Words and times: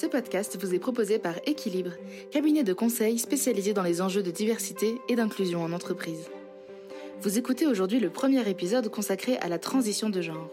Ce 0.00 0.06
podcast 0.06 0.56
vous 0.60 0.76
est 0.76 0.78
proposé 0.78 1.18
par 1.18 1.34
Équilibre, 1.44 1.90
cabinet 2.30 2.62
de 2.62 2.72
conseil 2.72 3.18
spécialisé 3.18 3.72
dans 3.72 3.82
les 3.82 4.00
enjeux 4.00 4.22
de 4.22 4.30
diversité 4.30 5.00
et 5.08 5.16
d'inclusion 5.16 5.64
en 5.64 5.72
entreprise. 5.72 6.30
Vous 7.20 7.36
écoutez 7.36 7.66
aujourd'hui 7.66 7.98
le 7.98 8.08
premier 8.08 8.48
épisode 8.48 8.90
consacré 8.90 9.38
à 9.38 9.48
la 9.48 9.58
transition 9.58 10.08
de 10.08 10.20
genre. 10.20 10.50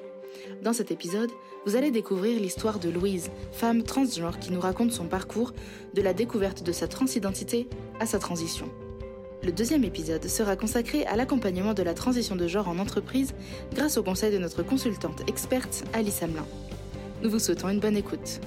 Dans 0.63 0.73
cet 0.73 0.89
épisode, 0.89 1.29
vous 1.67 1.75
allez 1.75 1.91
découvrir 1.91 2.41
l'histoire 2.41 2.79
de 2.79 2.89
Louise, 2.89 3.29
femme 3.51 3.83
transgenre 3.83 4.39
qui 4.39 4.51
nous 4.51 4.59
raconte 4.59 4.91
son 4.91 5.05
parcours 5.05 5.53
de 5.93 6.01
la 6.01 6.15
découverte 6.15 6.63
de 6.63 6.71
sa 6.71 6.87
transidentité 6.87 7.69
à 7.99 8.07
sa 8.07 8.17
transition. 8.17 8.67
Le 9.43 9.51
deuxième 9.51 9.83
épisode 9.83 10.25
sera 10.25 10.55
consacré 10.55 11.05
à 11.05 11.15
l'accompagnement 11.15 11.75
de 11.75 11.83
la 11.83 11.93
transition 11.93 12.35
de 12.35 12.47
genre 12.47 12.67
en 12.67 12.79
entreprise 12.79 13.35
grâce 13.75 13.97
au 13.97 14.01
conseil 14.01 14.33
de 14.33 14.39
notre 14.39 14.63
consultante 14.63 15.21
experte 15.29 15.83
Alice 15.93 16.23
Hamelin. 16.23 16.47
Nous 17.21 17.29
vous 17.29 17.37
souhaitons 17.37 17.69
une 17.69 17.79
bonne 17.79 17.95
écoute. 17.95 18.41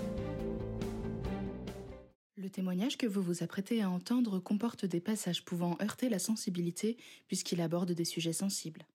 Le 2.48 2.52
témoignage 2.52 2.96
que 2.96 3.06
vous 3.06 3.20
vous 3.20 3.42
apprêtez 3.42 3.82
à 3.82 3.90
entendre 3.90 4.38
comporte 4.38 4.86
des 4.86 5.00
passages 5.00 5.44
pouvant 5.44 5.76
heurter 5.82 6.08
la 6.08 6.18
sensibilité 6.18 6.96
puisqu'il 7.26 7.60
aborde 7.60 7.92
des 7.92 8.06
sujets 8.06 8.32
sensibles. 8.32 8.86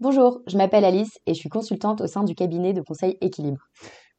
Bonjour, 0.00 0.40
je 0.46 0.56
m'appelle 0.56 0.86
Alice 0.86 1.18
et 1.26 1.34
je 1.34 1.38
suis 1.38 1.50
consultante 1.50 2.00
au 2.00 2.06
sein 2.06 2.24
du 2.24 2.34
cabinet 2.34 2.72
de 2.72 2.80
conseil 2.80 3.18
Équilibre. 3.20 3.68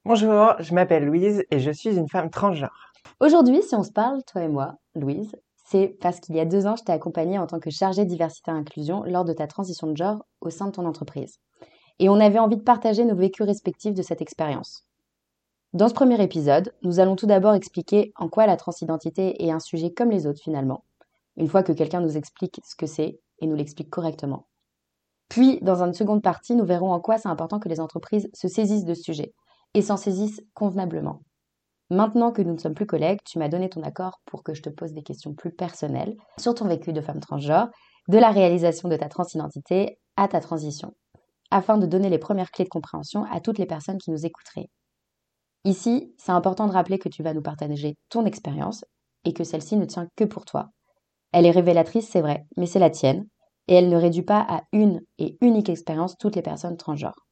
Bonjour, 0.06 0.54
je 0.60 0.76
m'appelle 0.76 1.06
Louise 1.06 1.46
et 1.50 1.58
je 1.58 1.72
suis 1.72 1.98
une 1.98 2.08
femme 2.08 2.30
transgenre. 2.30 2.94
Aujourd'hui, 3.22 3.64
si 3.64 3.74
on 3.74 3.82
se 3.82 3.92
parle, 3.92 4.24
toi 4.26 4.44
et 4.44 4.50
moi, 4.50 4.76
Louise, 4.94 5.36
c'est 5.56 5.98
parce 6.00 6.20
qu'il 6.20 6.36
y 6.36 6.40
a 6.40 6.46
deux 6.46 6.68
ans, 6.68 6.76
je 6.76 6.84
t'ai 6.84 6.92
accompagnée 6.92 7.40
en 7.40 7.48
tant 7.48 7.60
que 7.60 7.72
chargée 7.72 8.06
diversité 8.06 8.52
et 8.52 8.54
inclusion 8.54 9.02
lors 9.06 9.26
de 9.26 9.34
ta 9.34 9.48
transition 9.48 9.88
de 9.88 9.98
genre 9.98 10.24
au 10.42 10.52
sein 10.52 10.68
de 10.68 10.74
ton 10.74 10.86
entreprise. 10.86 11.40
Et 11.98 12.08
on 12.10 12.20
avait 12.20 12.38
envie 12.38 12.58
de 12.58 12.62
partager 12.62 13.04
nos 13.04 13.16
vécus 13.16 13.48
respectifs 13.48 13.96
de 13.96 14.04
cette 14.04 14.22
expérience. 14.22 14.86
Dans 15.76 15.90
ce 15.90 15.94
premier 15.94 16.24
épisode, 16.24 16.74
nous 16.84 17.02
allons 17.02 17.18
tout 17.18 17.26
d'abord 17.26 17.54
expliquer 17.54 18.14
en 18.16 18.30
quoi 18.30 18.48
la 18.48 18.56
transidentité 18.56 19.44
est 19.44 19.52
un 19.52 19.60
sujet 19.60 19.92
comme 19.92 20.10
les 20.10 20.26
autres 20.26 20.40
finalement, 20.42 20.86
une 21.36 21.50
fois 21.50 21.64
que 21.64 21.74
quelqu'un 21.74 22.00
nous 22.00 22.16
explique 22.16 22.62
ce 22.64 22.78
que 22.78 22.86
c'est 22.86 23.20
et 23.40 23.46
nous 23.46 23.58
l'explique 23.58 23.90
correctement. 23.90 24.48
Puis, 25.28 25.60
dans 25.62 25.84
une 25.84 25.94
seconde 25.94 26.24
partie, 26.24 26.56
nous 26.56 26.64
verrons 26.64 26.94
en 26.94 27.02
quoi 27.02 27.18
c'est 27.18 27.28
important 27.28 27.60
que 27.60 27.68
les 27.68 27.82
entreprises 27.82 28.30
se 28.34 28.48
saisissent 28.48 28.86
de 28.86 28.94
ce 28.94 29.04
sujet 29.04 29.34
et 29.74 29.82
s'en 29.82 29.98
saisissent 29.98 30.40
convenablement. 30.54 31.24
Maintenant 31.90 32.32
que 32.32 32.42
nous 32.42 32.54
ne 32.54 32.60
sommes 32.60 32.74
plus 32.74 32.86
collègues, 32.86 33.20
tu 33.26 33.38
m'as 33.38 33.50
donné 33.50 33.68
ton 33.68 33.84
accord 33.84 34.22
pour 34.26 34.44
que 34.44 34.54
je 34.54 34.62
te 34.62 34.70
pose 34.70 34.94
des 34.94 35.04
questions 35.04 35.34
plus 35.34 35.52
personnelles 35.52 36.16
sur 36.40 36.56
ton 36.56 36.70
vécu 36.70 36.94
de 36.94 37.02
femme 37.02 37.20
transgenre, 37.20 37.68
de 38.08 38.18
la 38.18 38.32
réalisation 38.32 38.88
de 38.88 38.96
ta 38.96 39.10
transidentité 39.10 40.00
à 40.16 40.30
ta 40.30 40.40
transition, 40.40 40.96
afin 41.52 41.78
de 41.78 41.86
donner 41.86 42.10
les 42.10 42.18
premières 42.18 42.52
clés 42.52 42.64
de 42.64 42.70
compréhension 42.70 43.26
à 43.26 43.42
toutes 43.42 43.58
les 43.58 43.66
personnes 43.66 43.98
qui 43.98 44.12
nous 44.12 44.26
écouteraient. 44.26 44.70
Ici, 45.66 46.14
c'est 46.18 46.32
important 46.32 46.68
de 46.68 46.72
rappeler 46.72 47.00
que 47.00 47.10
tu 47.10 47.24
vas 47.24 47.34
nous 47.34 47.42
partager 47.42 47.98
ton 48.10 48.26
expérience 48.26 48.86
et 49.26 49.34
que 49.34 49.44
celle-ci 49.44 49.76
ne 49.76 49.86
tient 49.86 50.08
que 50.16 50.24
pour 50.24 50.46
toi. 50.46 50.70
Elle 51.34 51.46
est 51.46 51.52
révélatrice, 51.52 52.08
c'est 52.08 52.22
vrai, 52.22 52.46
mais 52.56 52.68
c'est 52.68 52.80
la 52.80 52.90
tienne, 52.92 53.26
et 53.68 53.76
elle 53.76 53.90
ne 53.90 53.98
réduit 53.98 54.24
pas 54.24 54.46
à 54.48 54.62
une 54.72 55.02
et 55.18 55.38
unique 55.42 55.70
expérience 55.70 56.18
toutes 56.18 56.36
les 56.36 56.44
personnes 56.44 56.78
transgenres. 56.78 57.28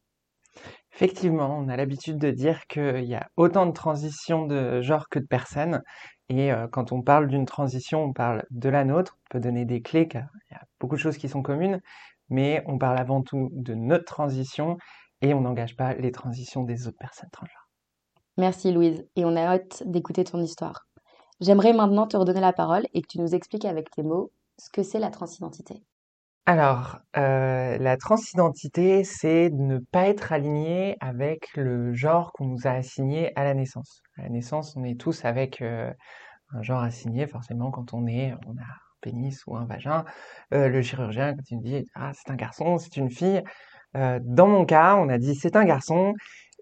Effectivement, 0.94 1.58
on 1.58 1.70
a 1.70 1.78
l'habitude 1.78 2.18
de 2.18 2.32
dire 2.32 2.66
qu'il 2.68 3.06
y 3.06 3.16
a 3.16 3.28
autant 3.38 3.66
de 3.66 3.72
transitions 3.72 4.46
de 4.46 4.82
genre 4.82 5.10
que 5.10 5.20
de 5.20 5.26
personnes. 5.26 5.82
Et 6.30 6.52
euh, 6.52 6.68
quand 6.68 6.92
on 6.92 7.02
parle 7.02 7.28
d'une 7.28 7.46
transition, 7.46 8.04
on 8.04 8.14
parle 8.14 8.44
de 8.52 8.70
la 8.70 8.84
nôtre. 8.86 9.18
On 9.26 9.30
peut 9.32 9.40
donner 9.40 9.66
des 9.66 9.82
clés 9.82 10.08
car 10.08 10.28
il 10.50 10.54
y 10.54 10.58
a 10.58 10.64
beaucoup 10.80 10.96
de 10.96 11.02
choses 11.02 11.18
qui 11.18 11.30
sont 11.30 11.42
communes, 11.42 11.82
mais 12.30 12.64
on 12.68 12.78
parle 12.78 12.98
avant 13.00 13.22
tout 13.22 13.50
de 13.54 13.74
notre 13.74 14.06
transition 14.06 14.78
et 15.22 15.34
on 15.34 15.42
n'engage 15.42 15.76
pas 15.76 15.94
les 15.96 16.12
transitions 16.12 16.64
des 16.64 16.88
autres 16.88 16.98
personnes 17.00 17.30
transgenres. 17.32 17.63
Merci 18.38 18.72
Louise, 18.72 19.06
et 19.16 19.26
on 19.26 19.36
a 19.36 19.42
hâte 19.42 19.84
d'écouter 19.86 20.24
ton 20.24 20.42
histoire. 20.42 20.88
J'aimerais 21.40 21.74
maintenant 21.74 22.08
te 22.08 22.18
redonner 22.18 22.42
la 22.42 22.54
parole 22.54 22.88
et 22.94 23.02
que 23.02 23.08
tu 23.08 23.20
nous 23.20 23.36
expliques 23.36 23.66
avec 23.66 23.92
tes 23.92 24.02
mots 24.02 24.32
ce 24.58 24.70
que 24.72 24.82
c'est 24.82 25.00
la 25.00 25.10
transidentité. 25.10 25.84
Alors, 26.46 27.00
euh, 27.16 27.78
la 27.78 27.96
transidentité, 27.96 29.04
c'est 29.04 29.50
de 29.50 29.62
ne 29.62 29.78
pas 29.78 30.08
être 30.10 30.34
aligné 30.34 30.98
avec 31.00 31.48
le 31.56 31.94
genre 31.94 32.34
qu'on 32.34 32.48
nous 32.48 32.68
a 32.68 32.72
assigné 32.72 33.32
à 33.38 33.44
la 33.44 33.54
naissance. 33.54 34.02
À 34.18 34.24
la 34.24 34.30
naissance, 34.30 34.76
on 34.76 34.84
est 34.84 35.00
tous 35.00 35.24
avec 35.24 35.62
euh, 35.62 35.90
un 36.54 36.62
genre 36.62 36.82
assigné, 36.82 37.28
forcément, 37.28 37.72
quand 37.72 37.94
on 37.94 38.08
est, 38.08 38.34
on 38.48 38.58
a 38.58 38.64
un 38.64 38.80
pénis 39.00 39.42
ou 39.48 39.56
un 39.56 39.66
vagin. 39.66 40.04
Euh, 40.54 40.68
le 40.68 40.82
chirurgien, 40.82 41.34
quand 41.34 41.50
il 41.50 41.58
nous 41.58 41.64
dit, 41.64 41.86
ah, 41.96 42.12
c'est 42.14 42.30
un 42.30 42.36
garçon, 42.36 42.78
c'est 42.78 42.98
une 42.98 43.10
fille. 43.10 43.42
dans 43.94 44.48
mon 44.48 44.66
cas, 44.66 44.96
on 44.96 45.08
a 45.08 45.18
dit, 45.18 45.36
c'est 45.36 45.56
un 45.56 45.66
garçon. 45.66 46.14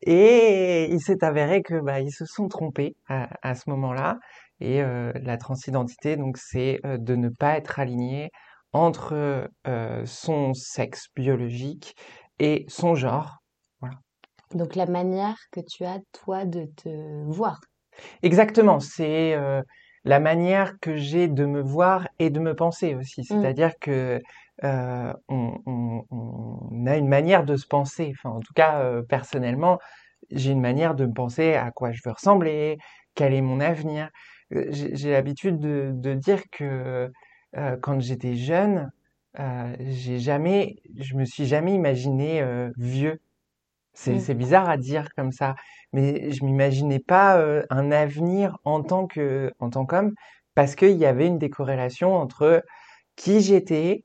Et 0.04 0.88
il 0.92 1.00
s'est 1.00 1.24
avéré 1.24 1.62
que 1.62 1.80
bah, 1.80 2.00
ils 2.00 2.12
se 2.12 2.26
sont 2.26 2.48
trompés 2.48 2.96
à, 3.08 3.30
à 3.48 3.56
ce 3.56 3.70
moment-là. 3.70 4.18
Et 4.60 4.82
euh, 4.82 5.12
la 5.22 5.38
transidentité, 5.38 6.16
donc, 6.18 6.38
c'est 6.38 6.80
euh, 6.86 6.98
de 6.98 7.16
ne 7.16 7.30
pas 7.30 7.58
être 7.58 7.80
aligné 7.80 8.30
entre 8.74 9.50
euh, 9.68 10.06
son 10.06 10.54
sexe 10.54 11.08
biologique 11.16 11.96
et 12.40 12.66
son 12.68 12.96
genre. 12.96 13.38
Voilà. 13.82 13.96
Donc 14.54 14.76
la 14.76 14.86
manière 14.86 15.38
que 15.52 15.62
tu 15.62 15.84
as 15.84 16.00
toi 16.12 16.46
de 16.46 16.66
te 16.78 16.90
voir. 17.26 17.60
Exactement, 18.24 18.80
c'est 18.80 19.38
la 20.04 20.20
manière 20.20 20.80
que 20.80 20.96
j'ai 20.96 21.28
de 21.28 21.46
me 21.46 21.62
voir 21.62 22.08
et 22.20 22.30
de 22.30 22.40
me 22.40 22.56
penser 22.56 22.96
aussi. 22.96 23.22
Mmh. 23.22 23.24
C'est-à-dire 23.26 23.72
que 23.80 24.22
euh, 24.64 25.14
on, 25.28 25.60
on, 25.66 26.06
on, 26.12 26.86
a 26.86 26.98
une 26.98 27.08
manière 27.08 27.44
de 27.46 27.56
se 27.56 27.66
penser. 27.66 28.14
Enfin, 28.16 28.36
en 28.36 28.40
tout 28.42 28.54
cas, 28.54 28.82
euh, 28.82 29.02
personnellement, 29.02 29.80
j'ai 30.30 30.52
une 30.52 30.62
manière 30.62 30.96
de 30.96 31.06
me 31.06 31.14
penser 31.14 31.54
à 31.54 31.72
quoi 31.72 31.92
je 31.92 32.02
veux 32.06 32.12
ressembler, 32.12 32.78
quel 33.16 33.34
est 33.34 33.42
mon 33.42 33.60
avenir. 33.60 34.10
Euh, 34.54 34.68
j'ai 34.72 35.12
l'habitude 35.12 35.60
de, 35.60 35.92
de, 35.94 36.14
dire 36.14 36.44
que 36.52 37.12
euh, 37.58 37.78
quand 37.82 38.00
j'étais 38.00 38.36
jeune, 38.36 38.92
j'ai 39.80 40.20
jamais, 40.20 40.76
je 40.98 41.16
me 41.16 41.24
suis 41.26 41.46
jamais 41.46 41.74
imaginé 41.74 42.44
vieux. 42.78 43.22
C'est 43.94 44.18
mmh. 44.34 44.34
bizarre 44.34 44.70
à 44.70 44.78
dire 44.78 45.08
comme 45.16 45.32
ça, 45.32 45.56
mais 45.94 46.32
je 46.32 46.44
m'imaginais 46.44 47.00
pas 47.00 47.42
un 47.70 47.92
avenir 47.92 48.58
en 48.66 48.84
tant 48.84 49.08
que, 49.08 49.54
en 49.60 49.70
tant 49.70 49.86
qu'homme, 49.86 50.14
parce 50.54 50.76
qu'il 50.76 50.98
y 50.98 51.06
avait 51.06 51.28
une 51.28 51.40
décorrélation 51.40 52.14
entre 52.14 52.64
qui 53.16 53.40
j'étais 53.40 54.04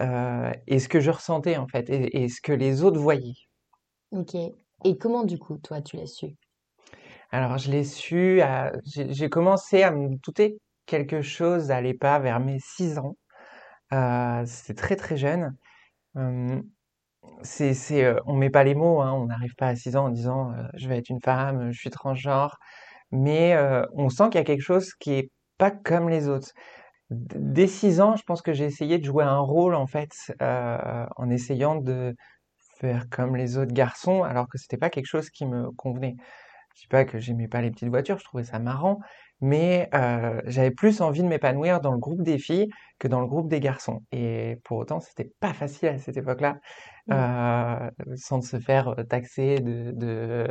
euh, 0.00 0.52
et 0.66 0.78
ce 0.78 0.88
que 0.88 1.00
je 1.00 1.10
ressentais 1.10 1.56
en 1.56 1.66
fait, 1.66 1.88
et, 1.90 2.28
ce 2.28 2.40
que 2.40 2.52
les 2.52 2.82
autres 2.82 3.00
voyaient. 3.00 3.34
Ok. 4.12 4.34
Et 4.84 4.96
comment 4.98 5.24
du 5.24 5.38
coup, 5.38 5.58
toi, 5.58 5.82
tu 5.82 5.96
l'as 5.96 6.06
su? 6.06 6.36
Alors, 7.30 7.58
je 7.58 7.70
l'ai 7.70 7.84
su, 7.84 8.42
j'ai 8.84 9.28
commencé 9.28 9.82
à 9.82 9.90
me 9.90 10.16
douter 10.16 10.58
quelque 10.86 11.22
chose 11.22 11.68
n'allait 11.68 11.94
pas 11.94 12.18
vers 12.18 12.40
mes 12.40 12.58
6 12.58 12.98
ans. 12.98 13.16
Euh, 13.92 14.44
C'était 14.46 14.74
très 14.74 14.96
très 14.96 15.16
jeune. 15.16 15.56
Euh, 16.16 16.60
c'est, 17.42 17.74
c'est, 17.74 18.04
euh, 18.04 18.18
on 18.26 18.34
met 18.34 18.50
pas 18.50 18.64
les 18.64 18.74
mots, 18.74 19.00
hein, 19.00 19.12
on 19.12 19.26
n'arrive 19.26 19.54
pas 19.56 19.68
à 19.68 19.76
6 19.76 19.96
ans 19.96 20.06
en 20.06 20.10
disant 20.10 20.52
je 20.74 20.88
vais 20.88 20.98
être 20.98 21.10
une 21.10 21.20
femme, 21.20 21.72
je 21.72 21.78
suis 21.78 21.90
transgenre, 21.90 22.58
mais 23.12 23.56
on 23.94 24.08
sent 24.08 24.24
qu'il 24.30 24.36
y 24.36 24.42
a 24.42 24.44
quelque 24.44 24.62
chose 24.62 24.94
qui 24.94 25.12
est 25.14 25.30
pas 25.58 25.70
comme 25.70 26.08
les 26.08 26.28
autres 26.28 26.52
dès 27.10 27.66
6 27.66 28.00
ans, 28.00 28.16
je 28.16 28.22
pense 28.22 28.42
que 28.42 28.52
j'ai 28.52 28.64
essayé 28.64 28.98
de 28.98 29.04
jouer 29.04 29.24
un 29.24 29.38
rôle 29.40 29.74
en 29.74 29.86
fait, 29.86 30.12
euh, 30.42 31.06
en 31.16 31.30
essayant 31.30 31.76
de 31.76 32.14
faire 32.78 33.08
comme 33.10 33.36
les 33.36 33.58
autres 33.58 33.72
garçons, 33.72 34.22
alors 34.22 34.48
que 34.48 34.58
c'était 34.58 34.78
pas 34.78 34.90
quelque 34.90 35.06
chose 35.06 35.30
qui 35.30 35.46
me 35.46 35.70
convenait. 35.72 36.16
Je 36.76 36.82
dis 36.82 36.88
pas 36.88 37.04
que 37.04 37.18
j'aimais 37.18 37.48
pas 37.48 37.60
les 37.62 37.70
petites 37.70 37.88
voitures, 37.88 38.18
je 38.18 38.24
trouvais 38.24 38.44
ça 38.44 38.60
marrant, 38.60 39.00
mais 39.40 39.88
euh, 39.92 40.40
j'avais 40.46 40.70
plus 40.70 41.00
envie 41.00 41.22
de 41.22 41.26
m'épanouir 41.26 41.80
dans 41.80 41.92
le 41.92 41.98
groupe 41.98 42.22
des 42.22 42.38
filles 42.38 42.68
que 43.00 43.08
dans 43.08 43.20
le 43.20 43.26
groupe 43.26 43.48
des 43.48 43.60
garçons. 43.60 44.00
Et 44.12 44.56
pour 44.64 44.78
autant, 44.78 45.00
c'était 45.00 45.30
pas 45.40 45.52
facile 45.52 45.88
à 45.88 45.98
cette 45.98 46.16
époque-là, 46.16 46.58
mmh. 47.08 47.12
euh, 47.12 47.90
sans 48.16 48.40
se 48.40 48.60
faire 48.60 48.94
taxer 49.08 49.56
de, 49.56 49.90
de, 49.92 50.48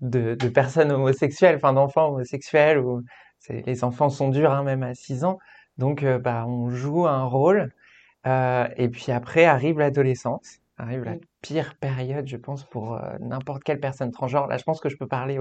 de, 0.00 0.34
de 0.34 0.48
personnes 0.48 0.92
homosexuelles, 0.92 1.56
enfin 1.56 1.72
d'enfants 1.72 2.08
homosexuels, 2.08 2.78
ou 2.78 3.02
les 3.48 3.84
enfants 3.84 4.08
sont 4.08 4.28
durs 4.28 4.52
hein, 4.52 4.62
même 4.62 4.82
à 4.82 4.94
6 4.94 5.24
ans. 5.24 5.38
Donc, 5.78 6.02
euh, 6.02 6.18
bah, 6.18 6.44
on 6.46 6.70
joue 6.70 7.06
un 7.06 7.24
rôle. 7.24 7.72
Euh, 8.26 8.66
et 8.76 8.88
puis 8.88 9.12
après 9.12 9.44
arrive 9.44 9.78
l'adolescence, 9.78 10.58
arrive 10.78 11.04
la 11.04 11.14
pire 11.42 11.74
période, 11.78 12.26
je 12.26 12.36
pense, 12.36 12.64
pour 12.64 12.94
euh, 12.94 13.16
n'importe 13.20 13.62
quelle 13.62 13.78
personne 13.78 14.10
transgenre. 14.10 14.48
Là, 14.48 14.56
je 14.56 14.64
pense 14.64 14.80
que 14.80 14.88
je 14.88 14.96
peux 14.96 15.06
parler 15.06 15.38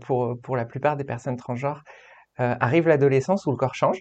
pour, 0.00 0.36
pour 0.42 0.56
la 0.56 0.64
plupart 0.64 0.96
des 0.96 1.04
personnes 1.04 1.36
transgenres. 1.36 1.82
arrive 2.38 2.88
l'adolescence 2.88 3.46
où 3.46 3.50
le 3.50 3.56
corps 3.56 3.74
change. 3.74 4.00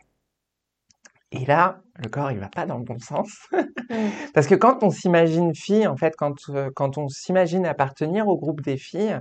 Et 1.33 1.45
là, 1.45 1.81
le 1.95 2.09
corps, 2.09 2.31
il 2.31 2.39
va 2.39 2.49
pas 2.49 2.65
dans 2.65 2.77
le 2.77 2.83
bon 2.83 2.99
sens. 2.99 3.47
Parce 4.33 4.47
que 4.47 4.55
quand 4.55 4.83
on 4.83 4.89
s'imagine 4.89 5.55
fille, 5.55 5.87
en 5.87 5.95
fait, 5.95 6.15
quand, 6.17 6.51
quand 6.75 6.97
on 6.97 7.07
s'imagine 7.07 7.65
appartenir 7.65 8.27
au 8.27 8.37
groupe 8.37 8.61
des 8.61 8.77
filles, 8.77 9.17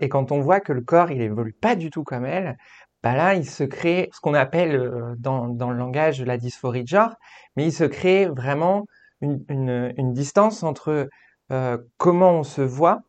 et 0.00 0.08
quand 0.08 0.32
on 0.32 0.40
voit 0.40 0.58
que 0.58 0.72
le 0.72 0.80
corps, 0.80 1.12
il 1.12 1.20
évolue 1.20 1.52
pas 1.52 1.76
du 1.76 1.90
tout 1.90 2.02
comme 2.02 2.24
elle, 2.24 2.56
bah 3.02 3.14
là, 3.14 3.34
il 3.34 3.48
se 3.48 3.64
crée 3.64 4.10
ce 4.12 4.20
qu'on 4.20 4.34
appelle 4.34 4.76
euh, 4.76 5.14
dans, 5.18 5.48
dans, 5.48 5.70
le 5.70 5.78
langage 5.78 6.22
la 6.22 6.36
dysphorie 6.36 6.82
de 6.82 6.88
genre, 6.88 7.14
mais 7.56 7.66
il 7.66 7.72
se 7.72 7.84
crée 7.84 8.26
vraiment 8.26 8.84
une, 9.20 9.44
une, 9.48 9.94
une 9.96 10.12
distance 10.12 10.62
entre 10.62 11.08
euh, 11.52 11.78
comment 11.96 12.32
on 12.32 12.42
se 12.42 12.62
voit 12.62 13.00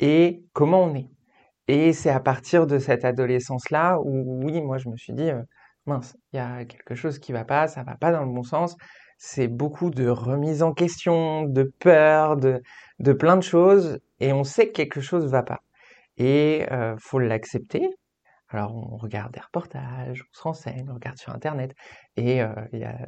et 0.00 0.42
comment 0.52 0.84
on 0.84 0.94
est. 0.94 1.08
Et 1.68 1.92
c'est 1.92 2.10
à 2.10 2.20
partir 2.20 2.66
de 2.66 2.78
cette 2.78 3.04
adolescence-là 3.04 3.98
où, 4.00 4.44
oui, 4.44 4.60
moi, 4.60 4.78
je 4.78 4.88
me 4.88 4.96
suis 4.96 5.12
dit, 5.12 5.30
euh, 5.30 5.42
mince, 5.86 6.16
il 6.32 6.36
y 6.36 6.40
a 6.40 6.64
quelque 6.64 6.94
chose 6.94 7.18
qui 7.18 7.32
va 7.32 7.44
pas, 7.44 7.68
ça 7.68 7.82
va 7.84 7.96
pas 7.96 8.12
dans 8.12 8.24
le 8.24 8.32
bon 8.32 8.42
sens. 8.42 8.76
C'est 9.18 9.48
beaucoup 9.48 9.90
de 9.90 10.08
remise 10.08 10.62
en 10.62 10.72
question, 10.72 11.44
de 11.44 11.72
peur, 11.80 12.36
de, 12.36 12.62
de 12.98 13.12
plein 13.12 13.36
de 13.36 13.42
choses, 13.42 13.98
et 14.20 14.32
on 14.32 14.44
sait 14.44 14.68
que 14.68 14.72
quelque 14.72 15.00
chose 15.00 15.26
va 15.26 15.42
pas. 15.42 15.60
Et 16.18 16.66
euh, 16.72 16.96
faut 16.98 17.18
l'accepter, 17.18 17.88
alors 18.54 18.74
on 18.74 18.96
regarde 18.96 19.32
des 19.32 19.40
reportages, 19.40 20.22
on 20.30 20.34
se 20.36 20.42
renseigne, 20.42 20.86
on 20.90 20.94
regarde 20.94 21.18
sur 21.18 21.32
internet. 21.34 21.74
Et 22.16 22.42
euh, 22.42 22.48
y 22.72 22.84
a, 22.84 22.98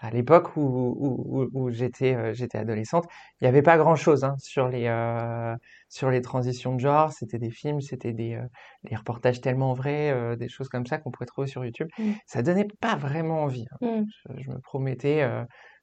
à 0.00 0.10
l'époque 0.10 0.56
où, 0.56 0.60
où, 0.98 1.48
où 1.52 1.70
j'étais 1.70 2.14
euh, 2.14 2.32
j'étais 2.34 2.58
adolescente, 2.58 3.06
il 3.40 3.44
n'y 3.44 3.48
avait 3.48 3.62
pas 3.62 3.78
grand 3.78 3.96
chose 3.96 4.24
hein, 4.24 4.34
sur 4.38 4.68
les 4.68 4.86
euh, 4.86 5.54
sur 5.88 6.10
les 6.10 6.20
transitions 6.22 6.74
de 6.74 6.80
genre. 6.80 7.12
C'était 7.12 7.38
des 7.38 7.50
films, 7.50 7.80
c'était 7.80 8.12
des, 8.12 8.38
des 8.84 8.96
reportages 8.96 9.40
tellement 9.40 9.72
vrais, 9.74 10.36
des 10.36 10.48
choses 10.48 10.68
comme 10.68 10.86
ça 10.86 10.98
qu'on 10.98 11.10
pouvait 11.10 11.26
trouver 11.26 11.46
sur 11.48 11.64
YouTube. 11.64 11.88
Mmh. 11.98 12.12
Ça 12.26 12.42
donnait 12.42 12.66
pas 12.80 12.96
vraiment 12.96 13.42
envie. 13.44 13.66
hein. 13.72 13.78
Mmh. 13.80 14.04
Je, 14.36 14.42
je 14.44 14.50
me 14.50 14.58
promettais, 14.60 15.26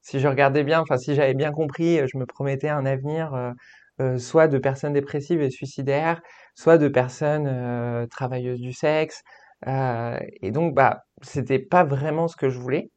si 0.02 0.20
je 0.20 0.28
regardais 0.28 0.64
bien, 0.64 0.82
enfin 0.82 0.98
si 0.98 1.16
j'avais 1.16 1.34
bien 1.34 1.52
compris, 1.52 2.00
je 2.12 2.18
me 2.18 2.26
promettais 2.26 2.70
un 2.70 2.86
avenir. 2.86 3.54
Euh, 4.02 4.18
soit 4.18 4.48
de 4.48 4.58
personnes 4.58 4.94
dépressives 4.94 5.42
et 5.42 5.50
suicidaires, 5.50 6.22
soit 6.56 6.78
de 6.78 6.88
personnes 6.88 7.48
euh, 7.48 8.06
travailleuses 8.08 8.60
du 8.62 8.74
sexe. 8.74 9.24
Euh, 9.68 10.18
et 10.42 10.52
donc, 10.52 10.76
bah, 10.76 11.04
c'était 11.22 11.60
pas 11.60 11.84
vraiment 11.84 12.28
ce 12.28 12.36
que 12.36 12.50
je 12.50 12.60
voulais. 12.60 12.92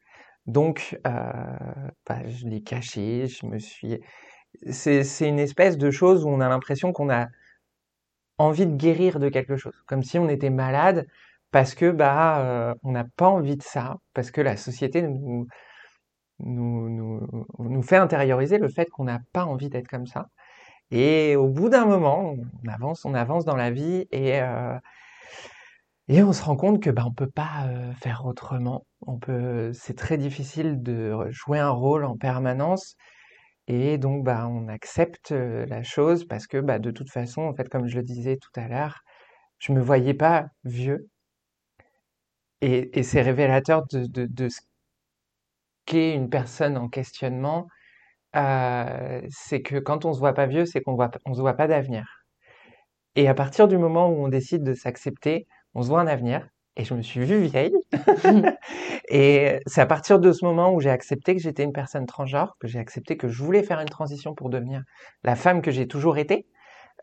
Donc, 0.46 0.98
euh, 1.06 1.10
bah, 2.08 2.20
je 2.28 2.46
l'ai 2.46 2.62
caché. 2.62 3.26
Je 3.28 3.46
me 3.46 3.58
suis. 3.58 4.00
C'est, 4.70 5.04
c'est 5.04 5.28
une 5.28 5.38
espèce 5.38 5.78
de 5.78 5.90
chose 5.90 6.24
où 6.24 6.28
on 6.28 6.40
a 6.40 6.48
l'impression 6.48 6.92
qu'on 6.92 7.10
a 7.10 7.28
envie 8.38 8.66
de 8.66 8.74
guérir 8.76 9.18
de 9.20 9.28
quelque 9.28 9.56
chose, 9.56 9.74
comme 9.86 10.02
si 10.02 10.18
on 10.18 10.28
était 10.28 10.50
malade 10.50 11.06
parce 11.50 11.74
que 11.74 11.90
bah 11.90 12.40
euh, 12.40 12.74
on 12.82 12.92
n'a 12.92 13.04
pas 13.16 13.28
envie 13.28 13.56
de 13.56 13.62
ça, 13.62 13.96
parce 14.14 14.30
que 14.30 14.40
la 14.40 14.56
société 14.56 15.02
nous 15.02 15.46
nous, 16.40 16.88
nous, 16.88 17.46
nous 17.58 17.82
fait 17.82 17.96
intérioriser 17.96 18.58
le 18.58 18.68
fait 18.68 18.86
qu'on 18.90 19.04
n'a 19.04 19.20
pas 19.32 19.44
envie 19.44 19.68
d'être 19.70 19.88
comme 19.88 20.06
ça. 20.06 20.28
Et 20.90 21.36
au 21.36 21.48
bout 21.48 21.68
d'un 21.68 21.86
moment, 21.86 22.34
on 22.64 22.68
avance, 22.68 23.04
on 23.04 23.14
avance 23.14 23.44
dans 23.44 23.56
la 23.56 23.70
vie 23.70 24.06
et, 24.10 24.40
euh, 24.42 24.76
et 26.08 26.22
on 26.22 26.32
se 26.32 26.42
rend 26.42 26.56
compte 26.56 26.82
que 26.82 26.90
bah, 26.90 27.04
on 27.06 27.12
peut 27.12 27.30
pas 27.30 27.66
euh, 27.68 27.92
faire 27.94 28.26
autrement. 28.26 28.84
On 29.06 29.18
peut, 29.18 29.72
c'est 29.72 29.96
très 29.96 30.18
difficile 30.18 30.82
de 30.82 31.30
jouer 31.30 31.60
un 31.60 31.70
rôle 31.70 32.04
en 32.04 32.16
permanence 32.16 32.96
et 33.68 33.98
donc 33.98 34.24
bah, 34.24 34.48
on 34.48 34.68
accepte 34.68 35.32
euh, 35.32 35.66
la 35.66 35.82
chose 35.84 36.26
parce 36.26 36.46
que 36.48 36.58
bah, 36.58 36.78
de 36.80 36.90
toute 36.90 37.10
façon, 37.10 37.42
en 37.42 37.54
fait, 37.54 37.68
comme 37.68 37.86
je 37.88 37.96
le 37.96 38.02
disais 38.02 38.36
tout 38.38 38.60
à 38.60 38.68
l'heure, 38.68 39.02
je 39.58 39.72
me 39.72 39.80
voyais 39.80 40.14
pas 40.14 40.46
vieux 40.64 41.08
et, 42.62 43.02
c'est 43.02 43.22
révélateur 43.22 43.86
de 43.88 44.48
ce 44.48 44.60
qu'est 45.86 46.14
une 46.14 46.30
personne 46.30 46.76
en 46.76 46.88
questionnement 46.88 47.68
euh, 48.36 49.20
c'est 49.30 49.62
que 49.62 49.76
quand 49.76 50.04
on 50.04 50.12
se 50.12 50.18
voit 50.18 50.34
pas 50.34 50.46
vieux, 50.46 50.66
c'est 50.66 50.80
qu'on 50.80 50.94
voit, 50.94 51.10
on 51.26 51.34
se 51.34 51.40
voit 51.40 51.54
pas 51.54 51.66
d'avenir. 51.66 52.24
Et 53.16 53.28
à 53.28 53.34
partir 53.34 53.68
du 53.68 53.76
moment 53.78 54.08
où 54.08 54.24
on 54.24 54.28
décide 54.28 54.62
de 54.62 54.74
s'accepter, 54.74 55.46
on 55.74 55.82
se 55.82 55.88
voit 55.88 56.00
un 56.00 56.06
avenir. 56.06 56.46
Et 56.76 56.84
je 56.84 56.94
me 56.94 57.02
suis 57.02 57.24
vue 57.24 57.40
vieille. 57.40 57.74
Et 59.08 59.58
c'est 59.66 59.80
à 59.80 59.86
partir 59.86 60.20
de 60.20 60.32
ce 60.32 60.44
moment 60.44 60.72
où 60.72 60.80
j'ai 60.80 60.90
accepté 60.90 61.34
que 61.34 61.42
j'étais 61.42 61.64
une 61.64 61.72
personne 61.72 62.06
transgenre, 62.06 62.56
que 62.60 62.68
j'ai 62.68 62.78
accepté 62.78 63.16
que 63.16 63.28
je 63.28 63.42
voulais 63.42 63.62
faire 63.62 63.80
une 63.80 63.88
transition 63.88 64.34
pour 64.34 64.50
devenir 64.50 64.82
la 65.24 65.34
femme 65.34 65.62
que 65.62 65.72
j'ai 65.72 65.88
toujours 65.88 66.16
été, 66.16 66.46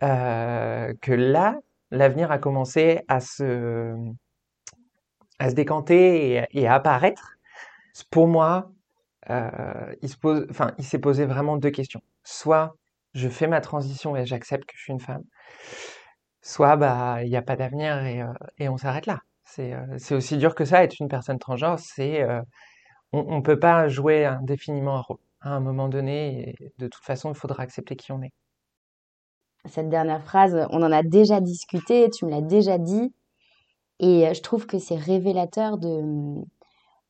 euh, 0.03 0.94
que 1.01 1.12
là, 1.12 1.56
l'avenir 1.91 2.31
a 2.31 2.38
commencé 2.38 3.01
à 3.09 3.19
se, 3.19 3.94
à 5.39 5.50
se 5.50 5.56
décanter 5.56 6.31
et, 6.31 6.45
et 6.53 6.68
à 6.68 6.75
apparaître. 6.75 7.38
Pour 8.09 8.27
moi, 8.27 8.71
euh, 9.29 9.95
il 10.01 10.09
se 10.09 10.18
pose, 10.18 10.45
enfin, 10.50 10.74
il 10.77 10.85
s'est 10.85 11.00
posé 11.00 11.25
vraiment 11.25 11.57
deux 11.57 11.71
questions. 11.71 12.01
Soit 12.24 12.75
je 13.13 13.29
fais 13.29 13.47
ma 13.47 13.62
transition 13.62 14.15
et 14.15 14.25
j'accepte 14.25 14.65
que 14.65 14.75
je 14.77 14.83
suis 14.83 14.94
une 14.94 15.00
femme, 15.00 15.24
soit 16.41 16.75
bah 16.77 17.24
il 17.24 17.29
n'y 17.29 17.38
a 17.38 17.41
pas 17.41 17.56
d'avenir 17.56 18.03
et, 18.06 18.21
euh, 18.21 18.33
et 18.59 18.69
on 18.69 18.77
s'arrête 18.77 19.06
là. 19.06 19.19
C'est 19.45 19.74
euh, 19.74 19.97
aussi 20.12 20.38
dur 20.38 20.56
que 20.56 20.65
ça, 20.65 20.83
être 20.83 21.00
une 21.00 21.07
personne 21.07 21.39
transgenre, 21.39 21.79
c'est 21.79 22.21
euh, 22.21 22.41
on 23.13 23.38
ne 23.38 23.41
peut 23.41 23.59
pas 23.59 23.88
jouer 23.88 24.25
indéfiniment 24.25 24.97
un 24.97 25.01
rôle. 25.01 25.18
À 25.41 25.51
un 25.51 25.59
moment 25.59 25.88
donné, 25.88 26.56
de 26.77 26.88
toute 26.88 27.03
façon, 27.03 27.31
il 27.31 27.38
faudra 27.38 27.63
accepter 27.63 27.95
qui 27.95 28.12
on 28.12 28.21
est. 28.21 28.33
Cette 29.65 29.89
dernière 29.89 30.24
phrase, 30.24 30.68
on 30.71 30.81
en 30.83 30.91
a 30.91 31.03
déjà 31.03 31.39
discuté, 31.41 32.09
tu 32.09 32.25
me 32.25 32.31
l'as 32.31 32.41
déjà 32.41 32.77
dit, 32.77 33.13
et 34.00 34.33
je 34.33 34.41
trouve 34.41 34.68
que 34.68 34.79
c'est 34.79 34.95
révélateur 34.95 35.77
de 35.77 36.44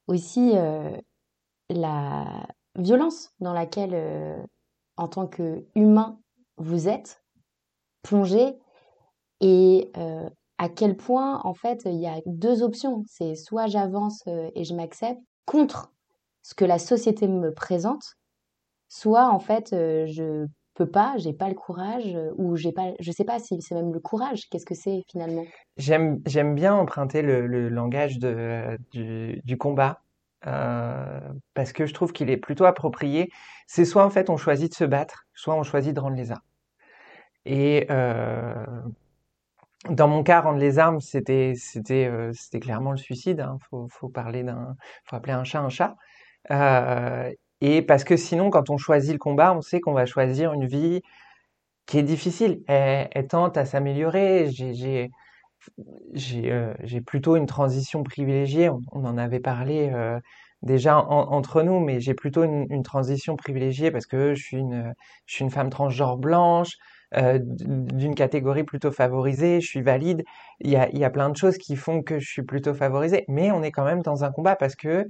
aussi 0.08 0.52
euh, 0.56 0.96
la 1.70 2.48
violence 2.76 3.32
dans 3.40 3.54
laquelle, 3.54 3.94
euh, 3.94 4.38
en 4.98 5.08
tant 5.08 5.28
qu'humain, 5.28 6.20
vous 6.58 6.88
êtes 6.88 7.24
plongé 8.04 8.56
et 9.42 9.92
euh, 9.98 10.30
à 10.58 10.70
quel 10.70 10.98
point, 10.98 11.42
en 11.44 11.54
fait, 11.54 11.84
il 11.86 12.00
y 12.00 12.08
a 12.08 12.20
deux 12.26 12.64
options. 12.64 13.04
C'est 13.08 13.36
soit 13.36 13.68
j'avance 13.68 14.24
euh, 14.28 14.50
et 14.56 14.64
je 14.64 14.74
m'accepte 14.74 15.22
contre 15.46 15.92
ce 16.42 16.56
que 16.56 16.66
la 16.66 16.80
société 16.80 17.28
me 17.28 17.54
présente, 17.54 18.04
soit, 18.88 19.28
en 19.28 19.40
fait, 19.40 19.70
je 19.72 20.48
peux 20.74 20.90
pas, 20.90 21.16
j'ai 21.18 21.34
pas 21.34 21.50
le 21.50 21.56
courage, 21.56 22.18
ou 22.38 22.56
j'ai 22.56 22.72
pas, 22.72 22.94
je 23.00 23.12
sais 23.12 23.26
pas 23.26 23.40
si 23.40 23.62
c'est 23.62 23.76
même 23.76 23.92
le 23.92 24.00
courage. 24.00 24.48
Qu'est-ce 24.50 24.66
que 24.66 24.76
c'est 24.76 25.04
finalement? 25.12 25.44
J'aime 25.76 26.22
bien 26.56 26.74
emprunter 26.74 27.22
le, 27.22 27.68
langage 27.68 28.18
de, 28.18 28.80
du 28.94 29.58
combat 29.58 30.02
euh, 30.46 31.20
parce 31.54 31.74
que 31.74 31.86
je 31.86 31.94
trouve 31.94 32.14
qu'il 32.14 32.30
est 32.30 32.38
plutôt 32.38 32.66
approprié. 32.66 33.30
C'est 33.68 33.86
soit 33.86 34.06
en 34.06 34.10
fait 34.10 34.30
on 34.30 34.38
choisit 34.38 34.72
de 34.72 34.76
se 34.76 34.84
battre, 34.84 35.26
soit 35.34 35.56
on 35.56 35.64
choisit 35.64 35.94
de 35.96 36.00
rendre 36.00 36.16
les 36.16 36.32
armes. 36.32 36.42
Et 37.46 37.88
euh, 37.90 38.66
dans 39.90 40.08
mon 40.08 40.24
cas, 40.24 40.42
rendre 40.42 40.60
les 40.60 40.80
armes, 40.80 41.00
c'était 41.00 41.54
c'était 41.56 42.08
euh, 42.08 42.32
c'était 42.34 42.60
clairement 42.60 42.92
le 42.92 42.98
suicide. 42.98 43.40
Hein. 43.42 43.58
Faut 43.70 43.88
faut 43.90 44.10
parler 44.10 44.44
d'un, 44.44 44.76
faut 45.06 45.16
appeler 45.16 45.34
un 45.34 45.44
chat 45.44 45.62
un 45.62 45.70
chat. 45.70 45.96
Et 47.62 47.82
parce 47.82 48.04
que 48.04 48.18
sinon, 48.18 48.50
quand 48.52 48.70
on 48.70 48.78
choisit 48.78 49.14
le 49.14 49.18
combat, 49.20 49.54
on 49.54 49.62
sait 49.62 49.80
qu'on 49.80 49.94
va 49.94 50.06
choisir 50.06 50.54
une 50.54 50.68
vie 50.68 51.02
qui 51.88 52.00
est 52.00 52.04
difficile. 52.04 52.62
Elle, 52.68 53.10
elle 53.12 53.28
tente 53.28 53.58
à 53.58 53.66
s'améliorer. 53.66 54.50
J'ai 54.52 55.12
j'ai 56.14 56.52
euh, 56.52 56.74
j'ai 56.84 57.02
plutôt 57.02 57.36
une 57.36 57.46
transition 57.46 58.04
privilégiée. 58.04 58.70
On, 58.70 58.82
on 58.92 59.06
en 59.06 59.18
avait 59.18 59.40
parlé 59.40 59.90
euh, 59.94 60.20
déjà 60.62 60.98
en- 61.00 61.32
entre 61.32 61.64
nous, 61.64 61.80
mais 61.80 62.00
j'ai 62.00 62.14
plutôt 62.14 62.44
une, 62.44 62.66
une 62.70 62.84
transition 62.84 63.36
privilégiée 63.36 63.92
parce 63.92 64.06
que 64.06 64.34
je 64.36 64.44
suis 64.44 64.58
une 64.58 64.94
je 65.26 65.36
suis 65.36 65.44
une 65.44 65.52
femme 65.52 65.70
transgenre 65.70 66.18
blanche 66.18 66.74
euh, 67.16 67.40
d'une 67.44 68.16
catégorie 68.16 68.64
plutôt 68.64 68.92
favorisée. 68.92 69.62
Je 69.62 69.68
suis 69.68 69.82
valide. 69.82 70.24
Il 70.60 70.70
y 70.72 70.76
a 70.76 70.90
il 70.90 70.98
y 71.00 71.04
a 71.06 71.10
plein 71.10 71.30
de 71.30 71.38
choses 71.38 71.58
qui 71.58 71.76
font 71.76 72.02
que 72.04 72.20
je 72.20 72.28
suis 72.30 72.44
plutôt 72.44 72.74
favorisée, 72.74 73.26
mais 73.28 73.52
on 73.52 73.64
est 73.64 73.72
quand 73.72 73.86
même 73.86 74.02
dans 74.04 74.24
un 74.24 74.32
combat 74.32 74.56
parce 74.56 74.76
que 74.76 75.06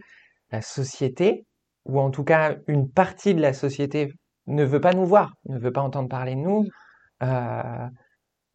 la 0.52 0.62
société, 0.62 1.46
ou 1.86 2.00
en 2.00 2.12
tout 2.12 2.24
cas 2.24 2.56
une 2.68 2.90
partie 2.92 3.36
de 3.36 3.42
la 3.42 3.54
société, 3.54 4.14
ne 4.48 4.64
veut 4.66 4.82
pas 4.82 4.94
nous 4.94 5.06
voir, 5.06 5.34
ne 5.48 5.58
veut 5.60 5.72
pas 5.74 5.82
entendre 5.82 6.10
parler 6.10 6.36
de 6.36 6.42
nous. 6.42 6.66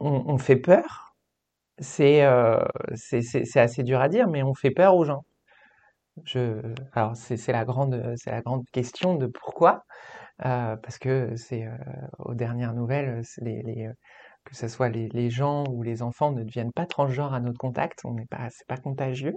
On, 0.00 0.10
on 0.26 0.36
fait 0.38 0.56
peur. 0.56 1.11
C'est 1.78 2.24
euh, 2.24 2.62
c'est 2.94 3.56
assez 3.60 3.82
dur 3.82 4.00
à 4.00 4.08
dire, 4.08 4.28
mais 4.28 4.42
on 4.42 4.54
fait 4.54 4.70
peur 4.70 4.94
aux 4.96 5.04
gens. 5.04 5.24
Alors 6.92 7.16
c'est 7.16 7.52
la 7.52 7.64
grande 7.64 8.64
question 8.72 9.14
de 9.16 9.26
pourquoi. 9.26 9.84
Euh, 10.44 10.76
parce 10.76 10.98
que 10.98 11.34
euh, 11.52 11.68
aux 12.18 12.34
dernières 12.34 12.74
nouvelles, 12.74 13.22
que 14.44 14.56
ce 14.56 14.68
soit 14.68 14.88
les, 14.88 15.30
gens 15.30 15.64
ou 15.70 15.82
les 15.82 16.02
enfants 16.02 16.32
ne 16.32 16.42
deviennent 16.42 16.72
pas 16.72 16.86
transgenres 16.86 17.34
à 17.34 17.40
notre 17.40 17.58
contact. 17.58 18.00
On 18.04 18.14
n'est 18.14 18.26
pas 18.26 18.48
pas 18.68 18.76
contagieux. 18.76 19.34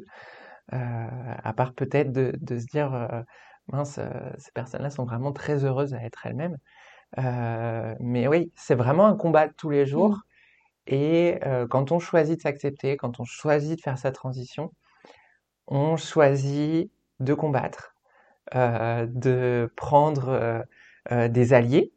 À 0.71 1.53
part 1.55 1.73
peut-être 1.73 2.11
de, 2.11 2.33
de 2.41 2.57
se 2.59 2.65
dire 2.65 3.23
mince, 3.67 3.99
ces 4.37 4.51
personnes-là 4.53 4.89
sont 4.89 5.05
vraiment 5.05 5.31
très 5.33 5.63
heureuses 5.63 5.93
à 5.93 6.03
être 6.03 6.25
elles-mêmes. 6.25 6.57
Mais 7.99 8.27
oui, 8.27 8.51
c'est 8.55 8.75
vraiment 8.75 9.07
un 9.07 9.15
combat 9.15 9.47
de 9.47 9.53
tous 9.53 9.69
les 9.69 9.85
jours. 9.85 10.19
Et 10.87 11.39
euh, 11.45 11.67
quand 11.67 11.91
on 11.91 11.99
choisit 11.99 12.37
de 12.37 12.41
s'accepter, 12.41 12.97
quand 12.97 13.19
on 13.19 13.25
choisit 13.25 13.77
de 13.77 13.81
faire 13.81 13.97
sa 13.97 14.11
transition, 14.11 14.71
on 15.67 15.97
choisit 15.97 16.91
de 17.19 17.33
combattre, 17.33 17.95
euh, 18.55 19.07
de 19.09 19.71
prendre 19.75 20.63
euh, 21.11 21.27
des 21.27 21.53
alliés, 21.53 21.91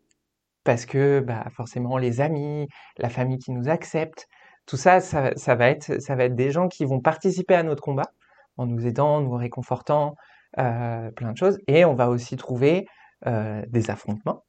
parce 0.64 0.86
que 0.86 1.20
bah, 1.20 1.46
forcément 1.52 1.98
les 1.98 2.20
amis, 2.20 2.68
la 2.98 3.08
famille 3.10 3.38
qui 3.38 3.52
nous 3.52 3.68
accepte, 3.68 4.28
tout 4.66 4.76
ça, 4.76 5.00
ça, 5.00 5.32
ça 5.36 5.54
va 5.54 5.70
être, 5.70 6.00
ça 6.00 6.14
va 6.14 6.24
être 6.24 6.34
des 6.34 6.50
gens 6.50 6.68
qui 6.68 6.84
vont 6.84 7.00
participer 7.00 7.54
à 7.54 7.62
notre 7.62 7.82
combat 7.82 8.12
en 8.56 8.66
nous 8.66 8.86
aidant, 8.86 9.16
en 9.16 9.20
nous 9.22 9.34
réconfortant, 9.36 10.16
plein 10.54 11.32
de 11.32 11.36
choses. 11.36 11.58
Et 11.68 11.84
on 11.84 11.94
va 11.94 12.08
aussi 12.10 12.36
trouver 12.36 12.86
des 13.24 13.90
affrontements 13.90 14.44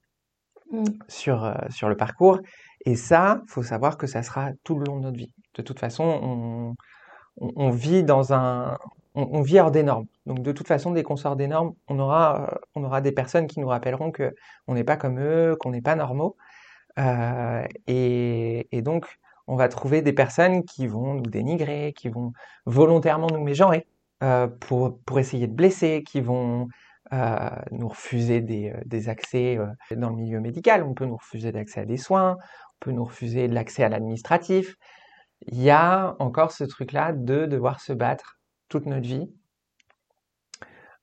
Mm. 0.72 0.84
sur, 1.08 1.58
sur 1.69 1.89
le 1.89 1.98
parcours. 1.98 2.39
Et 2.86 2.95
ça, 2.95 3.41
faut 3.48 3.63
savoir 3.63 3.98
que 3.98 4.07
ça 4.07 4.24
sera 4.24 4.51
tout 4.63 4.77
le 4.77 4.86
long 4.86 4.98
de 4.98 5.03
notre 5.03 5.17
vie. 5.17 5.33
De 5.55 5.62
toute 5.62 5.79
façon, 5.79 6.75
on, 7.38 7.71
vit 7.71 8.05
hors 9.59 9.71
des 9.71 9.83
normes. 9.83 10.05
Donc 10.25 10.41
de 10.41 10.51
toute 10.51 10.67
façon, 10.67 10.91
dès 10.91 11.03
qu'on 11.03 11.17
sort 11.17 11.36
des 11.36 11.48
normes, 11.48 11.74
on 11.88 12.00
aura, 12.00 12.59
on 12.75 12.83
aura 12.83 13.01
des 13.01 13.12
personnes 13.12 13.48
qui 13.48 13.59
nous 13.59 13.67
rappelleront 13.67 14.12
que 14.12 14.33
on 14.67 14.75
n'est 14.75 14.83
pas 14.83 14.98
comme 14.98 15.19
eux, 15.19 15.55
qu'on 15.59 15.71
n'est 15.71 15.81
pas 15.81 15.95
normaux. 15.95 16.38
Euh, 17.00 17.63
et, 17.88 18.81
donc, 18.81 19.19
on 19.48 19.55
va 19.55 19.67
trouver 19.67 20.01
des 20.01 20.13
personnes 20.13 20.63
qui 20.63 20.88
vont 20.88 21.15
nous 21.15 21.24
dénigrer, 21.24 21.93
qui 21.95 22.09
vont 22.09 22.33
volontairement 22.65 23.27
nous 23.31 23.43
mégenrer 23.43 23.88
euh, 24.24 24.48
pour, 24.48 25.00
essayer 25.17 25.48
de 25.48 25.53
blesser, 25.53 26.03
qui 26.05 26.21
vont 26.21 26.67
euh, 27.12 27.50
nous 27.71 27.88
refuser 27.88 28.39
des, 28.39 28.69
euh, 28.69 28.81
des 28.86 29.09
accès 29.09 29.57
euh, 29.57 29.65
dans 29.95 30.12
le 30.12 30.15
milieu 30.15 30.39
médical, 30.39 30.83
on 30.83 30.93
peut 30.93 31.05
nous 31.05 31.17
refuser 31.17 31.51
l'accès 31.51 31.79
à 31.79 31.86
des 31.86 31.98
soins, 31.98 32.38
peut 32.79 32.91
nous 32.91 33.05
refuser 33.05 33.48
l'accès 33.48 33.83
à 33.83 33.89
l'administratif. 33.89 34.75
Il 35.48 35.62
y 35.62 35.69
a 35.69 36.15
encore 36.19 36.51
ce 36.51 36.63
truc-là 36.63 37.13
de 37.13 37.45
devoir 37.45 37.79
se 37.79 37.93
battre 37.93 38.39
toute 38.67 38.86
notre 38.86 39.07
vie. 39.07 39.27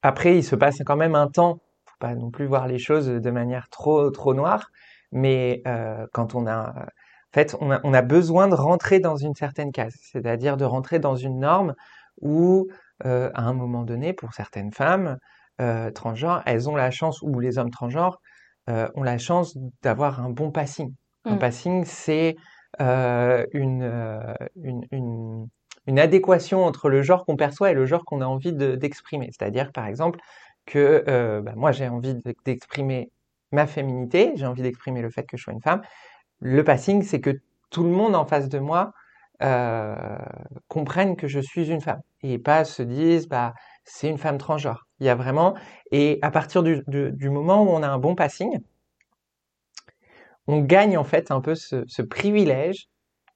Après, 0.03 0.37
il 0.37 0.45
se 0.45 0.55
passe 0.55 0.79
quand 0.85 0.97
même 0.97 1.15
un 1.15 1.29
temps, 1.29 1.61
faut 1.87 1.97
pas 1.99 2.15
non 2.15 2.31
plus 2.31 2.47
voir 2.47 2.69
les 2.69 2.79
choses 2.79 3.09
de 3.09 3.31
manière 3.31 3.69
trop 3.71 4.11
trop 4.11 4.35
noire, 4.35 4.71
mais 5.11 5.63
euh, 5.67 6.07
quand 6.13 6.35
on 6.35 6.47
a, 6.47 6.69
en 6.69 7.33
fait, 7.33 7.57
on 7.61 7.71
a, 7.71 8.03
besoin 8.03 8.49
de 8.49 8.55
rentrer 8.55 9.01
dans 9.01 9.17
une 9.17 9.35
certaine 9.35 9.73
case, 9.73 9.97
c'est-à-dire 10.01 10.57
de 10.57 10.65
rentrer 10.65 10.99
dans 10.99 11.17
une 11.17 11.41
norme 11.41 11.75
où, 12.21 12.69
euh, 13.05 13.31
à 13.35 13.43
un 13.43 13.53
moment 13.53 13.83
donné, 13.83 14.13
pour 14.13 14.33
certaines 14.33 14.73
femmes 14.73 15.19
euh, 15.61 15.91
transgenres, 15.91 16.43
elles 16.47 16.69
ont 16.69 16.77
la 16.77 16.91
chance, 16.91 17.21
ou 17.23 17.41
les 17.41 17.59
hommes 17.59 17.71
transgenres 17.71 18.21
ont 18.69 19.05
la 19.05 19.17
chance 19.19 19.57
d'avoir 19.83 20.21
un 20.21 20.31
bon 20.31 20.51
passing. 20.51 20.93
Un 21.27 21.35
mmh. 21.35 21.39
passing, 21.39 21.85
c'est 21.85 22.37
euh, 22.81 23.45
une, 23.53 24.35
une, 24.57 24.87
une 24.91 25.49
une 25.87 25.99
adéquation 25.99 26.65
entre 26.65 26.89
le 26.89 27.03
genre 27.03 27.25
qu'on 27.25 27.37
perçoit 27.37 27.71
et 27.71 27.75
le 27.75 27.87
genre 27.87 28.05
qu'on 28.05 28.21
a 28.21 28.27
envie 28.27 28.53
d'exprimer. 28.53 29.31
C'est-à-dire, 29.31 29.73
par 29.73 29.87
exemple, 29.87 30.19
que 30.67 31.05
euh, 31.09 31.41
bah, 31.43 31.53
moi 31.57 31.73
j'ai 31.73 31.89
envie 31.89 32.17
d'exprimer 32.45 33.11
ma 33.53 33.67
féminité, 33.67 34.33
j'ai 34.35 34.47
envie 34.47 34.63
d'exprimer 34.63 35.01
le 35.01 35.11
fait 35.11 35.23
que 35.25 35.37
je 35.37 35.45
sois 35.45 35.53
une 35.53 35.63
femme. 35.63 35.83
Le 36.41 36.65
passing, 36.65 37.03
c'est 37.03 37.21
que 37.21 37.41
tout 37.71 37.85
le 37.85 37.91
monde 37.91 38.17
en 38.17 38.27
face 38.27 38.49
de 38.49 38.59
moi 38.59 38.93
euh, 39.43 40.19
comprenne 40.69 41.17
que 41.17 41.29
je 41.29 41.41
suis 41.41 41.71
une 41.71 41.81
femme 41.81 42.01
et 42.23 42.39
pas 42.39 42.65
se 42.65 42.83
dise 42.83 43.29
bah 43.29 43.53
c'est 43.85 44.09
une 44.09 44.19
femme 44.19 44.39
transgenre. 44.39 44.87
Il 44.99 45.07
y 45.07 45.09
a 45.09 45.15
vraiment 45.15 45.55
et 45.93 46.19
à 46.23 46.31
partir 46.31 46.63
du, 46.63 46.83
du, 46.89 47.31
moment 47.31 47.63
où 47.63 47.69
on 47.69 47.83
a 47.83 47.89
un 47.89 47.99
bon 47.99 48.15
passing, 48.15 48.59
on 50.47 50.61
gagne 50.61 50.97
en 50.97 51.05
fait 51.05 51.31
un 51.31 51.41
peu 51.41 51.55
ce, 51.55 51.85
ce 51.87 52.03
privilège 52.03 52.89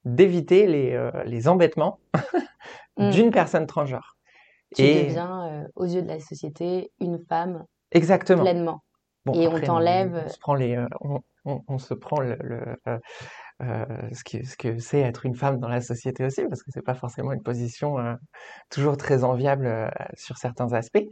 d'éviter 0.04 0.66
les, 0.66 0.92
euh, 0.92 1.10
les 1.24 1.48
embêtements 1.48 1.98
mm. 2.98 3.10
d'une 3.10 3.30
personne 3.30 3.66
transgenre. 3.66 4.16
Tu 4.74 4.82
et... 4.82 5.06
deviens, 5.06 5.46
euh, 5.46 5.68
aux 5.74 5.84
yeux 5.84 6.02
de 6.02 6.08
la 6.08 6.20
société, 6.20 6.92
une 7.00 7.18
femme 7.28 7.64
Exactement. 7.92 8.42
pleinement. 8.42 8.82
et 9.34 9.48
on 9.48 9.60
t'enlève. 9.60 10.22
On, 10.24 10.28
se 10.28 10.38
prend 10.38 10.54
les, 10.54 10.76
euh, 10.76 10.86
on, 11.00 11.20
on, 11.44 11.62
on, 11.66 11.78
se 11.78 11.94
prend 11.94 12.20
le, 12.20 12.36
le 12.40 12.76
ce 14.12 14.24
que 14.24 14.44
ce 14.46 14.56
que 14.56 14.78
c'est 14.78 15.00
être 15.00 15.26
une 15.26 15.34
femme 15.34 15.58
dans 15.58 15.68
la 15.68 15.80
société 15.80 16.24
aussi, 16.24 16.46
parce 16.48 16.62
que 16.62 16.70
c'est 16.70 16.84
pas 16.84 16.94
forcément 16.94 17.32
une 17.32 17.42
position 17.42 17.96
toujours 18.70 18.96
très 18.96 19.22
enviable 19.22 19.92
sur 20.14 20.38
certains 20.38 20.72
aspects. 20.72 21.04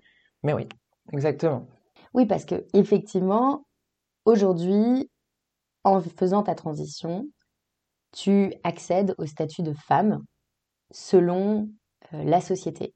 Mais 0.42 0.54
oui, 0.54 0.66
exactement. 1.12 1.66
Oui, 2.14 2.24
parce 2.24 2.46
que 2.46 2.64
effectivement, 2.72 3.66
aujourd'hui, 4.24 5.10
en 5.88 6.02
faisant 6.02 6.42
ta 6.42 6.54
transition, 6.54 7.26
tu 8.12 8.52
accèdes 8.62 9.14
au 9.18 9.26
statut 9.26 9.62
de 9.62 9.72
femme 9.72 10.22
selon 10.90 11.68
euh, 12.12 12.24
la 12.24 12.40
société. 12.40 12.94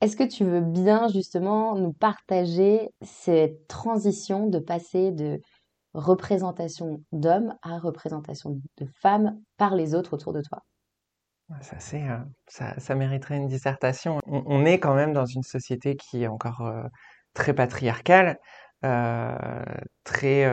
Est-ce 0.00 0.16
que 0.16 0.24
tu 0.24 0.44
veux 0.44 0.60
bien 0.60 1.08
justement 1.08 1.76
nous 1.76 1.92
partager 1.92 2.90
cette 3.02 3.66
transition 3.68 4.48
de 4.48 4.58
passer 4.58 5.12
de 5.12 5.40
représentation 5.94 7.02
d'hommes 7.12 7.54
à 7.62 7.78
représentation 7.78 8.60
de 8.78 8.86
femmes 9.00 9.38
par 9.56 9.74
les 9.74 9.94
autres 9.94 10.14
autour 10.14 10.32
de 10.32 10.42
toi? 10.42 10.60
Euh, 11.50 12.18
ça, 12.46 12.94
mériterait 12.94 13.36
une 13.36 13.46
dissertation. 13.46 14.18
On, 14.26 14.64
est 14.64 14.78
quand 14.78 14.94
même 14.94 15.12
dans 15.12 15.26
une 15.26 15.42
société 15.42 15.96
qui 15.96 16.24
est 16.24 16.26
encore 16.28 16.62
euh, 16.62 16.82
très 17.34 17.54
patriarcale, 17.54 18.38
très 20.04 20.44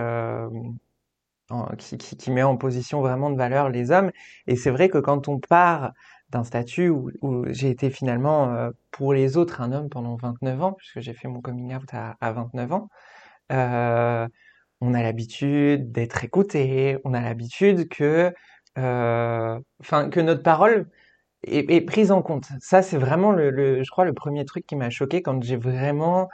qui, 1.77 2.31
met 2.31 2.43
en 2.43 2.57
position 2.57 3.01
vraiment 3.01 3.29
de 3.29 3.37
valeur 3.37 3.69
les 3.69 3.91
hommes. 3.91 4.11
Et 4.47 4.55
c'est 4.55 4.71
vrai 4.71 4.89
que 4.89 4.97
quand 4.97 5.27
on 5.27 5.39
part 5.39 5.93
d'un 6.29 6.43
statut 6.43 6.89
où, 6.89 7.11
j'ai 7.49 7.69
été 7.69 7.89
finalement 7.89 8.53
euh, 8.53 8.71
pour 8.91 9.13
les 9.13 9.37
autres 9.37 9.61
un 9.61 9.71
homme 9.71 9.89
pendant 9.89 10.15
29 10.15 10.61
ans, 10.63 10.73
puisque 10.73 11.01
j'ai 11.01 11.13
fait 11.13 11.27
mon 11.27 11.41
coming 11.41 11.75
out 11.75 11.89
à, 11.93 12.15
à 12.21 12.31
29 12.31 12.71
ans, 12.73 12.89
euh, 13.51 14.27
on 14.81 14.93
a 14.93 15.03
l'habitude 15.03 15.91
d'être 15.91 16.23
écouté, 16.23 16.97
on 17.03 17.13
a 17.13 17.21
l'habitude 17.21 17.89
que, 17.89 18.33
euh, 18.77 19.59
que 19.89 20.19
notre 20.19 20.43
parole 20.43 20.87
est, 21.43 21.81
prise 21.81 22.11
en 22.11 22.21
compte. 22.21 22.47
Ça, 22.59 22.81
c'est 22.81 22.97
vraiment 22.97 23.31
le, 23.31 23.49
le, 23.51 23.83
je 23.83 23.91
crois, 23.91 24.05
le 24.05 24.13
premier 24.13 24.45
truc 24.45 24.65
qui 24.65 24.75
m'a 24.75 24.89
choqué 24.89 25.21
quand 25.21 25.41
j'ai 25.43 25.57
vraiment 25.57 26.29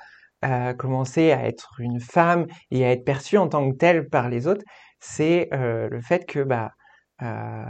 euh, 0.46 0.74
commencé 0.74 1.32
à 1.32 1.48
être 1.48 1.80
une 1.80 2.00
femme 2.00 2.46
et 2.70 2.86
à 2.86 2.92
être 2.92 3.04
perçue 3.04 3.38
en 3.38 3.48
tant 3.50 3.72
que 3.72 3.76
telle 3.76 4.08
par 4.08 4.30
les 4.30 4.48
autres 4.48 4.64
c'est 5.00 5.50
euh, 5.54 5.90
le 5.90 6.02
fait 6.02 6.26
que 6.26 6.40
bah, 6.44 6.72
euh, 7.22 7.66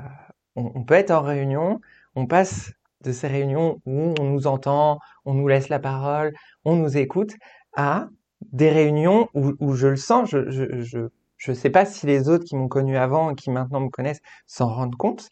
on, 0.56 0.84
peut 0.84 0.96
être 0.96 1.12
en 1.12 1.22
réunion, 1.22 1.80
on 2.16 2.28
passe 2.28 2.72
de 3.04 3.12
ces 3.12 3.28
réunions 3.28 3.82
où 3.86 4.14
on 4.20 4.24
nous 4.24 4.48
entend, 4.48 5.00
on 5.26 5.34
nous 5.34 5.48
laisse 5.48 5.70
la 5.70 5.80
parole, 5.80 6.34
on 6.66 6.76
nous 6.76 6.98
écoute, 6.98 7.34
à 7.76 8.08
des 8.52 8.70
réunions 8.70 9.30
où, 9.34 9.54
où 9.60 9.74
je 9.76 9.88
le 9.88 9.96
sens, 9.96 10.30
je 10.30 10.50
je, 10.50 10.82
je, 10.82 11.00
je 11.38 11.52
sais 11.54 11.70
pas 11.70 11.86
si 11.86 12.06
les 12.08 12.30
autres 12.30 12.46
qui 12.46 12.56
m'ont 12.56 12.68
connu 12.68 12.98
avant 12.98 13.32
et 13.32 13.36
qui 13.36 13.52
maintenant 13.52 13.80
me 13.82 13.90
connaissent 13.90 14.22
s'en 14.48 14.68
rendent 14.68 14.96
compte, 14.96 15.30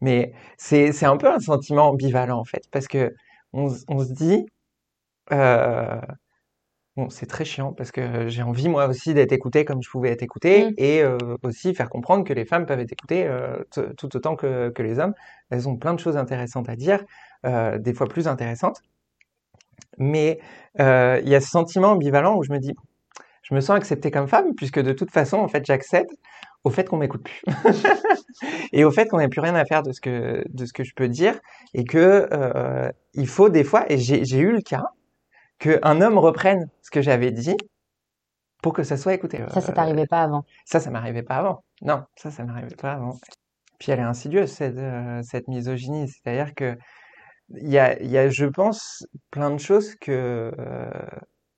mais 0.00 0.32
c'est 0.58 0.92
c'est 0.92 1.06
un 1.06 1.16
peu 1.18 1.28
un 1.32 1.40
sentiment 1.40 1.88
ambivalent 1.90 2.38
en 2.40 2.44
fait, 2.44 2.64
parce 2.72 2.88
que 2.88 3.14
on, 3.52 3.74
on 3.88 4.00
se 4.00 4.12
dit 4.12 4.46
euh, 5.32 6.00
Bon, 6.96 7.10
c'est 7.10 7.26
très 7.26 7.44
chiant 7.44 7.72
parce 7.72 7.90
que 7.90 8.28
j'ai 8.28 8.42
envie 8.42 8.68
moi 8.68 8.86
aussi 8.86 9.14
d'être 9.14 9.32
écoutée 9.32 9.64
comme 9.64 9.82
je 9.82 9.90
pouvais 9.90 10.10
être 10.10 10.22
écoutée 10.22 10.66
mmh. 10.66 10.74
et 10.78 11.02
euh, 11.02 11.18
aussi 11.42 11.74
faire 11.74 11.90
comprendre 11.90 12.22
que 12.22 12.32
les 12.32 12.44
femmes 12.44 12.66
peuvent 12.66 12.78
être 12.78 12.92
écoutées 12.92 13.26
euh, 13.26 13.56
tout 13.96 14.16
autant 14.16 14.36
que, 14.36 14.68
que, 14.70 14.82
les 14.82 15.00
hommes. 15.00 15.14
Elles 15.50 15.68
ont 15.68 15.76
plein 15.76 15.94
de 15.94 15.98
choses 15.98 16.16
intéressantes 16.16 16.68
à 16.68 16.76
dire, 16.76 17.02
euh, 17.46 17.78
des 17.78 17.94
fois 17.94 18.06
plus 18.06 18.28
intéressantes. 18.28 18.80
Mais 19.98 20.38
euh, 20.80 21.20
il 21.22 21.28
y 21.28 21.34
a 21.34 21.40
ce 21.40 21.48
sentiment 21.48 21.92
ambivalent 21.92 22.36
où 22.36 22.42
je 22.42 22.52
me 22.52 22.58
dis, 22.58 22.74
je 23.42 23.54
me 23.54 23.60
sens 23.60 23.76
acceptée 23.76 24.10
comme 24.10 24.28
femme 24.28 24.54
puisque 24.56 24.80
de 24.80 24.92
toute 24.92 25.10
façon, 25.10 25.38
en 25.38 25.48
fait, 25.48 25.64
j'accède 25.66 26.06
au 26.64 26.70
fait 26.70 26.88
qu'on 26.88 26.96
m'écoute 26.96 27.22
plus 27.24 27.42
et 28.72 28.84
au 28.84 28.90
fait 28.90 29.06
qu'on 29.06 29.18
n'ait 29.18 29.28
plus 29.28 29.40
rien 29.40 29.54
à 29.54 29.64
faire 29.66 29.82
de 29.82 29.92
ce 29.92 30.00
que 30.00 30.42
de 30.48 30.64
ce 30.64 30.72
que 30.72 30.82
je 30.82 30.94
peux 30.94 31.08
dire 31.08 31.38
et 31.74 31.84
que 31.84 32.26
euh, 32.32 32.90
il 33.12 33.28
faut 33.28 33.50
des 33.50 33.64
fois 33.64 33.84
et 33.92 33.98
j'ai 33.98 34.38
eu 34.38 34.52
le 34.52 34.62
cas 34.62 34.84
qu'un 35.58 36.00
homme 36.00 36.18
reprenne 36.18 36.68
ce 36.82 36.90
que 36.90 37.02
j'avais 37.02 37.30
dit 37.30 37.56
pour 38.62 38.72
que 38.72 38.82
ça 38.82 38.96
soit 38.96 39.14
écouté. 39.14 39.40
Ça, 39.52 39.60
ça 39.60 39.72
t'arrivait 39.72 40.06
pas 40.06 40.22
avant 40.22 40.44
Ça, 40.64 40.80
ça 40.80 40.90
m'arrivait 40.90 41.22
pas 41.22 41.36
avant. 41.36 41.64
Non, 41.82 42.04
ça, 42.16 42.30
ça 42.30 42.44
m'arrivait 42.44 42.76
pas 42.76 42.92
avant. 42.92 43.18
Puis 43.78 43.92
elle 43.92 43.98
est 43.98 44.02
insidieuse, 44.02 44.50
cette, 44.50 44.78
euh, 44.78 45.20
cette 45.22 45.48
misogynie. 45.48 46.08
C'est-à-dire 46.08 46.54
que 46.54 46.76
il 47.50 47.68
y 47.68 47.78
a, 47.78 48.02
y 48.02 48.16
a, 48.16 48.30
je 48.30 48.46
pense, 48.46 49.06
plein 49.30 49.50
de 49.50 49.58
choses 49.58 49.94
que 49.96 50.50
euh, 50.58 50.90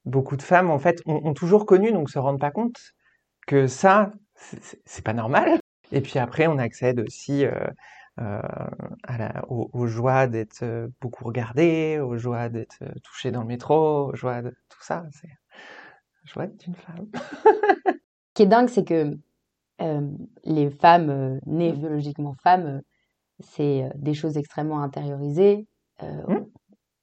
beaucoup 0.04 0.36
de 0.36 0.42
femmes, 0.42 0.70
en 0.70 0.78
fait, 0.78 1.00
ont, 1.06 1.24
ont, 1.24 1.34
toujours 1.34 1.64
connues, 1.64 1.92
donc 1.92 2.10
se 2.10 2.18
rendent 2.18 2.40
pas 2.40 2.50
compte 2.50 2.76
que 3.46 3.68
ça, 3.68 4.10
c'est 4.34 5.04
pas 5.04 5.12
normal. 5.12 5.60
Et 5.92 6.00
puis 6.00 6.18
après, 6.18 6.46
on 6.48 6.58
accède 6.58 7.00
aussi 7.00 7.44
euh, 7.44 7.52
à 8.18 9.18
la, 9.18 9.44
aux, 9.50 9.68
aux, 9.73 9.87
joies 9.87 10.26
d'être 10.26 10.62
euh, 10.62 10.88
beaucoup 11.00 11.25
regardé, 11.25 11.99
aux 11.99 12.16
joies 12.16 12.49
d'être 12.49 12.78
euh, 12.82 12.92
touché 13.02 13.30
dans 13.30 13.42
le 13.42 13.46
métro, 13.46 14.11
aux 14.11 14.14
joies 14.14 14.42
de 14.42 14.50
tout 14.68 14.82
ça. 14.82 15.04
C'est 15.12 15.28
joie 16.25 16.46
d'une 16.46 16.75
femme. 16.75 17.06
Ce 17.87 18.32
qui 18.35 18.42
est 18.42 18.46
dingue, 18.46 18.68
c'est 18.68 18.85
que 18.85 19.16
euh, 19.82 20.11
les 20.44 20.70
femmes 20.70 21.40
nées 21.46 21.73
mmh. 21.73 21.76
biologiquement 21.76 22.35
femmes, 22.42 22.82
c'est 23.40 23.90
des 23.94 24.14
choses 24.14 24.37
extrêmement 24.37 24.82
intériorisées. 24.82 25.66
Mmh. 26.02 26.37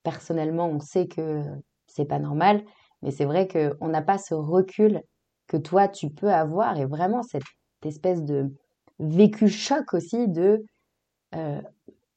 Personnellement, 0.03 0.67
on 0.67 0.79
sait 0.79 1.07
que 1.07 1.43
c'est 1.87 2.05
pas 2.05 2.19
normal, 2.19 2.63
mais 3.01 3.11
c'est 3.11 3.25
vrai 3.25 3.47
qu'on 3.47 3.87
n'a 3.87 4.01
pas 4.01 4.17
ce 4.17 4.33
recul 4.33 5.01
que 5.47 5.57
toi 5.57 5.87
tu 5.87 6.09
peux 6.09 6.31
avoir 6.31 6.77
et 6.77 6.85
vraiment 6.85 7.23
cette 7.23 7.43
espèce 7.83 8.23
de 8.23 8.53
vécu 8.99 9.47
choc 9.47 9.93
aussi 9.93 10.27
de 10.27 10.65
euh, 11.35 11.61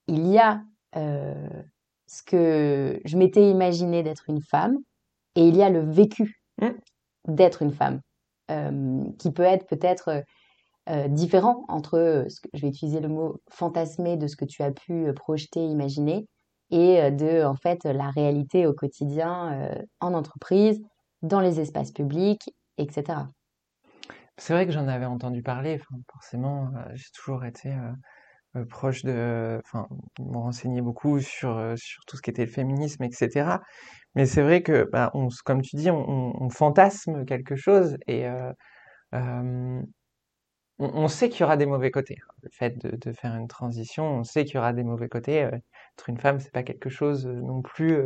il 0.09 0.27
y 0.29 0.39
a 0.39 0.63
euh, 0.97 1.63
ce 2.07 2.23
que 2.23 3.01
je 3.05 3.17
m'étais 3.17 3.51
imaginé 3.51 4.03
d'être 4.03 4.25
une 4.29 4.43
femme 4.43 4.79
et 5.35 5.47
il 5.47 5.57
y 5.57 5.63
a 5.63 5.71
le 5.71 5.81
vécu 5.81 6.41
mmh. 6.61 6.69
d'être 7.29 7.63
une 7.63 7.73
femme, 7.73 8.01
euh, 8.51 9.05
qui 9.19 9.33
peut 9.33 9.43
être 9.43 9.67
peut-être 9.67 10.23
différent 11.09 11.65
entre, 11.67 12.27
ce 12.29 12.41
que, 12.41 12.49
je 12.55 12.63
vais 12.63 12.69
utiliser 12.69 13.01
le 13.01 13.09
mot 13.09 13.41
fantasmer 13.51 14.17
de 14.17 14.29
ce 14.29 14.37
que 14.37 14.45
tu 14.45 14.63
as 14.63 14.71
pu 14.71 15.13
projeter, 15.15 15.67
imaginer, 15.67 16.29
et 16.71 17.11
de, 17.11 17.45
en 17.45 17.57
fait, 17.57 17.83
la 17.83 18.09
réalité 18.11 18.69
au 18.69 18.73
quotidien 18.73 19.69
en 19.99 20.15
entreprise, 20.15 20.81
dans 21.23 21.41
les 21.41 21.59
espaces 21.59 21.91
publics, 21.91 22.55
etc. 22.79 23.19
C'est 24.37 24.53
vrai 24.53 24.65
que 24.65 24.71
j'en 24.71 24.87
avais 24.87 25.07
entendu 25.07 25.43
parler, 25.43 25.75
enfin, 25.75 26.01
forcément, 26.09 26.71
j'ai 26.95 27.11
toujours 27.13 27.45
été 27.45 27.75
proche 28.65 29.03
de, 29.05 29.61
enfin, 29.65 29.89
me 30.19 30.39
renseigner 30.39 30.81
beaucoup 30.81 31.21
sur, 31.21 31.75
sur 31.77 32.05
tout 32.07 32.17
ce 32.17 32.23
qui 32.23 32.31
était 32.31 32.45
le 32.45 32.51
féminisme, 32.51 33.03
etc. 33.05 33.63
Mais 34.15 34.27
c'est 34.27 34.43
vrai 34.43 34.63
que, 34.63 34.89
bah, 34.91 35.13
comme 35.45 35.63
tu 35.63 35.77
dis, 35.77 35.91
on, 35.91 36.43
on 36.43 36.49
fantasme 36.51 37.25
quelque 37.25 37.57
chose 37.57 37.97
et 38.07 38.27
on, 40.79 41.09
sait 41.09 41.31
qu'il 41.31 41.41
y 41.41 41.45
aura 41.45 41.57
des 41.57 41.67
mauvais 41.67 41.91
côtés. 41.91 42.19
Hein. 42.21 42.33
Le 42.43 42.51
fait 42.51 42.79
de, 42.79 43.13
faire 43.13 43.35
une 43.35 43.49
transition, 43.49 44.19
on 44.19 44.25
sait 44.25 44.45
qu'il 44.45 44.57
y 44.57 44.59
aura 44.59 44.73
des 44.73 44.85
mauvais 44.85 45.09
côtés. 45.09 45.45
Euh, 45.45 45.51
être 45.99 46.11
une 46.11 46.19
femme, 46.19 46.39
c'est 46.41 46.53
pas 46.53 46.63
quelque 46.63 46.91
chose 46.91 47.27
euh, 47.27 47.33
non 47.33 47.63
plus 47.63 47.99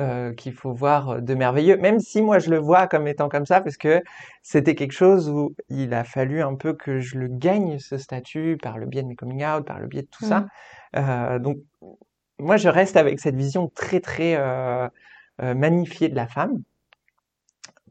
euh, 0.00 0.32
qu'il 0.32 0.54
faut 0.54 0.72
voir 0.72 1.20
de 1.20 1.34
merveilleux. 1.34 1.76
Même 1.76 2.00
si 2.00 2.22
moi 2.22 2.38
je 2.38 2.48
le 2.48 2.58
vois 2.58 2.86
comme 2.86 3.06
étant 3.06 3.28
comme 3.28 3.44
ça, 3.44 3.60
parce 3.60 3.76
que 3.76 4.02
c'était 4.42 4.74
quelque 4.74 4.92
chose 4.92 5.28
où 5.28 5.54
il 5.68 5.92
a 5.92 6.04
fallu 6.04 6.42
un 6.42 6.54
peu 6.54 6.72
que 6.72 7.00
je 7.00 7.18
le 7.18 7.28
gagne 7.28 7.78
ce 7.78 7.98
statut 7.98 8.56
par 8.62 8.78
le 8.78 8.86
biais 8.86 9.02
de 9.02 9.08
mes 9.08 9.16
coming 9.16 9.44
out, 9.44 9.66
par 9.66 9.78
le 9.78 9.86
biais 9.86 10.02
de 10.02 10.08
tout 10.08 10.24
ça. 10.24 10.46
Mmh. 10.94 11.40
donc 11.40 11.58
moi 12.38 12.56
je 12.56 12.68
reste 12.68 12.96
avec 12.96 13.20
cette 13.20 13.36
vision 13.36 13.68
très 13.74 14.00
très 14.00 14.38
magnifiée 15.38 16.08
de 16.08 16.16
la 16.16 16.26
femme, 16.26 16.62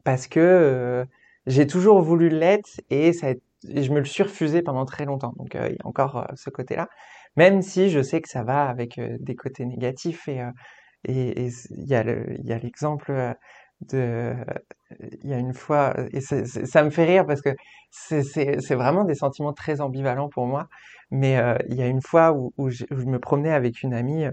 parce 0.02 0.26
que 0.26 1.06
j'ai 1.46 1.68
toujours 1.68 2.02
voulu 2.02 2.28
l'être 2.28 2.80
et 2.90 3.12
ça 3.12 3.28
a 3.28 3.30
et 3.68 3.82
je 3.82 3.92
me 3.92 3.98
le 3.98 4.04
suis 4.04 4.22
refusé 4.22 4.62
pendant 4.62 4.84
très 4.84 5.04
longtemps. 5.04 5.32
Donc 5.36 5.54
euh, 5.54 5.68
il 5.70 5.76
y 5.76 5.82
a 5.82 5.86
encore 5.86 6.18
euh, 6.18 6.24
ce 6.34 6.50
côté-là, 6.50 6.88
même 7.36 7.62
si 7.62 7.90
je 7.90 8.02
sais 8.02 8.20
que 8.20 8.28
ça 8.28 8.42
va 8.44 8.66
avec 8.68 8.98
euh, 8.98 9.16
des 9.20 9.34
côtés 9.34 9.64
négatifs 9.66 10.28
et 10.28 10.40
il 11.08 11.86
y 11.86 11.94
a 11.94 12.02
l'exemple 12.02 13.36
de 13.80 14.34
il 15.22 15.30
y 15.30 15.34
a 15.34 15.38
une 15.38 15.54
fois 15.54 15.94
et 16.12 16.20
ça 16.20 16.82
me 16.82 16.90
fait 16.90 17.04
rire 17.04 17.26
parce 17.26 17.42
que 17.42 17.50
c'est 17.90 18.74
vraiment 18.74 19.04
des 19.04 19.14
sentiments 19.14 19.52
très 19.52 19.80
ambivalents 19.80 20.28
pour 20.28 20.46
moi. 20.46 20.66
Mais 21.12 21.40
il 21.68 21.76
y 21.76 21.82
a 21.82 21.86
une 21.86 22.02
fois 22.02 22.32
où, 22.32 22.70
je, 22.70 22.84
me 22.90 23.20
promenais 23.20 23.52
avec 23.52 23.82
une 23.82 23.94
amie, 23.94 24.24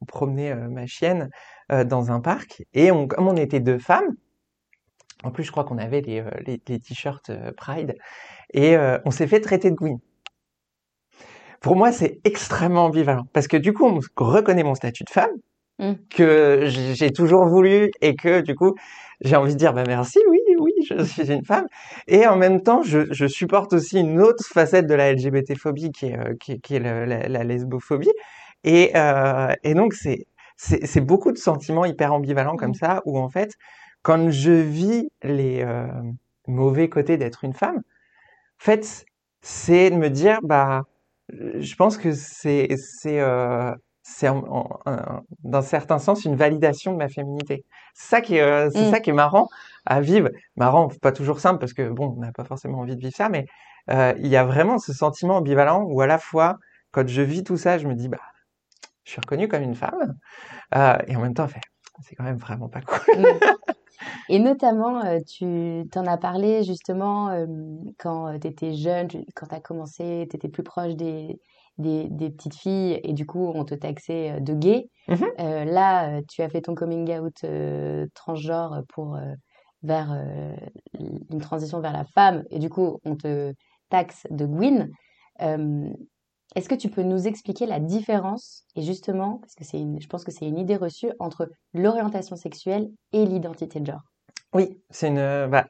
on 0.00 0.04
promenait 0.06 0.54
ma 0.68 0.86
chienne 0.86 1.30
dans 1.70 2.10
un 2.10 2.20
parc 2.20 2.64
et 2.74 2.88
comme 2.88 3.28
on 3.28 3.36
était 3.36 3.60
deux 3.60 3.78
femmes, 3.78 4.16
en 5.24 5.30
plus 5.30 5.44
je 5.44 5.50
crois 5.50 5.64
qu'on 5.64 5.78
avait 5.78 6.00
les, 6.00 6.22
les, 6.46 6.60
les 6.68 6.78
t-shirts 6.80 7.30
Pride 7.56 7.96
et 8.52 8.76
euh, 8.76 8.98
on 9.04 9.10
s'est 9.10 9.26
fait 9.26 9.40
traiter 9.40 9.70
de 9.70 9.76
Gwyn. 9.76 9.98
Pour 11.60 11.76
moi, 11.76 11.90
c'est 11.90 12.20
extrêmement 12.24 12.86
ambivalent 12.86 13.26
parce 13.32 13.48
que 13.48 13.56
du 13.56 13.72
coup, 13.72 13.86
on 13.86 14.00
reconnaît 14.16 14.62
mon 14.62 14.74
statut 14.74 15.04
de 15.04 15.10
femme 15.10 15.32
mm. 15.78 15.92
que 16.10 16.64
j'ai 16.66 17.10
toujours 17.10 17.46
voulu 17.46 17.90
et 18.00 18.14
que 18.14 18.40
du 18.40 18.54
coup, 18.54 18.74
j'ai 19.20 19.36
envie 19.36 19.54
de 19.54 19.58
dire 19.58 19.72
bah 19.72 19.84
merci, 19.86 20.18
oui, 20.28 20.38
oui, 20.58 20.72
je 20.88 21.02
suis 21.02 21.30
une 21.32 21.44
femme. 21.44 21.66
Et 22.06 22.26
en 22.26 22.36
même 22.36 22.62
temps, 22.62 22.82
je, 22.82 23.12
je 23.12 23.26
supporte 23.26 23.72
aussi 23.72 23.98
une 23.98 24.20
autre 24.20 24.44
facette 24.44 24.86
de 24.86 24.94
la 24.94 25.12
LGBT-phobie 25.12 25.90
qui 25.90 26.06
est, 26.06 26.18
euh, 26.18 26.34
qui, 26.38 26.60
qui 26.60 26.76
est 26.76 26.80
la, 26.80 27.06
la, 27.06 27.44
lesbophobie. 27.44 28.12
Et, 28.64 28.92
euh, 28.96 29.52
et 29.64 29.74
donc, 29.74 29.94
c'est 29.94 31.00
beaucoup 31.00 31.32
de 31.32 31.38
sentiments 31.38 31.84
hyper 31.84 32.12
ambivalents 32.12 32.56
comme 32.56 32.70
mm. 32.70 32.74
ça, 32.74 33.02
où 33.06 33.18
en 33.18 33.28
fait, 33.28 33.54
quand 34.06 34.30
je 34.30 34.52
vis 34.52 35.10
les 35.24 35.64
euh, 35.64 35.88
mauvais 36.46 36.88
côtés 36.88 37.16
d'être 37.16 37.42
une 37.42 37.54
femme, 37.54 37.78
en 37.78 38.64
fait, 38.64 39.04
c'est 39.40 39.90
de 39.90 39.96
me 39.96 40.10
dire, 40.10 40.38
bah, 40.44 40.84
je 41.28 41.74
pense 41.74 41.96
que 41.96 42.12
c'est, 42.12 42.68
c'est, 42.76 43.18
euh, 43.18 43.74
certains 44.04 45.98
sens 45.98 46.24
une 46.24 46.36
validation 46.36 46.92
de 46.92 46.98
ma 46.98 47.08
féminité. 47.08 47.64
C'est 47.94 48.08
ça 48.08 48.20
qui 48.20 48.36
est, 48.36 48.42
euh, 48.42 48.70
c'est 48.70 48.86
mmh. 48.86 48.90
ça 48.92 49.00
qui 49.00 49.10
est 49.10 49.12
marrant 49.12 49.48
à 49.86 50.00
vivre. 50.00 50.28
Marrant, 50.54 50.86
pas 51.02 51.10
toujours 51.10 51.40
simple 51.40 51.58
parce 51.58 51.72
que 51.72 51.88
bon, 51.88 52.14
on 52.16 52.20
n'a 52.20 52.30
pas 52.30 52.44
forcément 52.44 52.78
envie 52.78 52.94
de 52.94 53.00
vivre 53.00 53.16
ça, 53.16 53.28
mais 53.28 53.46
euh, 53.90 54.14
il 54.18 54.28
y 54.28 54.36
a 54.36 54.44
vraiment 54.44 54.78
ce 54.78 54.92
sentiment 54.92 55.38
ambivalent 55.38 55.82
où 55.82 56.00
à 56.00 56.06
la 56.06 56.18
fois, 56.18 56.58
quand 56.92 57.08
je 57.08 57.22
vis 57.22 57.42
tout 57.42 57.56
ça, 57.56 57.76
je 57.76 57.88
me 57.88 57.94
dis, 57.96 58.08
bah, 58.08 58.20
je 59.02 59.10
suis 59.10 59.20
reconnue 59.20 59.48
comme 59.48 59.64
une 59.64 59.74
femme, 59.74 60.16
et 61.08 61.16
en 61.16 61.20
même 61.22 61.34
temps, 61.34 61.48
fait, 61.48 61.60
c'est 62.02 62.14
quand 62.14 62.22
même 62.24 62.38
vraiment 62.38 62.68
pas 62.68 62.82
cool. 62.82 63.18
Mmh. 63.18 63.24
Et 64.28 64.38
notamment, 64.38 65.04
euh, 65.04 65.20
tu 65.26 65.84
t'en 65.90 66.06
as 66.06 66.16
parlé 66.16 66.62
justement 66.64 67.30
euh, 67.30 67.46
quand 67.98 68.28
euh, 68.28 68.38
tu 68.38 68.48
étais 68.48 68.72
jeune, 68.74 69.08
quand 69.34 69.46
tu 69.46 69.54
as 69.54 69.60
commencé, 69.60 70.26
tu 70.30 70.36
étais 70.36 70.48
plus 70.48 70.62
proche 70.62 70.94
des, 70.94 71.40
des, 71.78 72.08
des, 72.08 72.30
petites 72.30 72.54
filles 72.54 73.00
et 73.02 73.12
du 73.12 73.26
coup, 73.26 73.50
on 73.54 73.64
te 73.64 73.74
taxait 73.74 74.40
de 74.40 74.54
gay. 74.54 74.90
Mmh 75.08 75.24
là, 75.38 76.20
tu 76.28 76.42
as 76.42 76.48
fait 76.48 76.62
ton 76.62 76.74
coming 76.74 77.16
out 77.18 77.44
transgenre 78.14 78.82
pour 78.88 79.18
vers 79.82 80.12
une 80.98 81.40
transition 81.40 81.80
vers 81.80 81.92
la 81.92 82.04
femme 82.04 82.42
et 82.50 82.58
du 82.58 82.68
coup, 82.70 82.98
on 83.04 83.14
te 83.14 83.52
taxe 83.88 84.26
de 84.30 84.46
Gwyn. 84.46 84.88
Est-ce 86.56 86.70
que 86.70 86.74
tu 86.74 86.88
peux 86.88 87.02
nous 87.02 87.28
expliquer 87.28 87.66
la 87.66 87.80
différence, 87.80 88.64
et 88.76 88.82
justement, 88.82 89.36
parce 89.42 89.54
que 89.54 89.62
c'est 89.62 89.78
je 89.78 90.06
pense 90.08 90.24
que 90.24 90.32
c'est 90.32 90.46
une 90.46 90.58
idée 90.58 90.76
reçue, 90.76 91.12
entre 91.18 91.50
l'orientation 91.74 92.34
sexuelle 92.34 92.88
et 93.12 93.26
l'identité 93.26 93.78
de 93.78 93.84
genre? 93.84 94.00
Oui, 94.54 94.80
c'est 94.88 95.08
une. 95.08 95.18
Euh, 95.18 95.48
bah, 95.48 95.66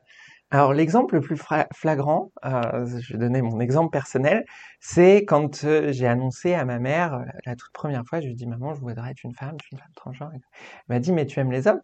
alors 0.53 0.72
l'exemple 0.72 1.16
le 1.16 1.20
plus 1.20 1.37
flagrant, 1.75 2.31
euh, 2.44 2.87
je 3.01 3.14
vais 3.14 3.18
donner 3.18 3.42
mon 3.42 3.59
exemple 3.59 3.90
personnel, 3.90 4.44
c'est 4.79 5.25
quand 5.25 5.64
euh, 5.64 5.90
j'ai 5.90 6.07
annoncé 6.07 6.55
à 6.55 6.64
ma 6.64 6.79
mère 6.79 7.25
la 7.44 7.57
toute 7.57 7.72
première 7.72 8.05
fois, 8.07 8.20
je 8.20 8.27
lui 8.27 8.35
ai 8.35 8.37
dit 8.37 8.46
maman, 8.46 8.72
je 8.72 8.81
voudrais 8.81 9.11
être 9.11 9.25
une 9.25 9.35
femme, 9.35 9.57
je 9.61 9.66
suis 9.66 9.75
une 9.75 9.81
femme 9.81 9.92
transgenre. 9.96 10.31
Elle 10.35 10.40
m'a 10.88 11.01
dit 11.01 11.11
mais 11.11 11.27
tu 11.27 11.40
aimes 11.40 11.51
les 11.51 11.66
hommes? 11.66 11.83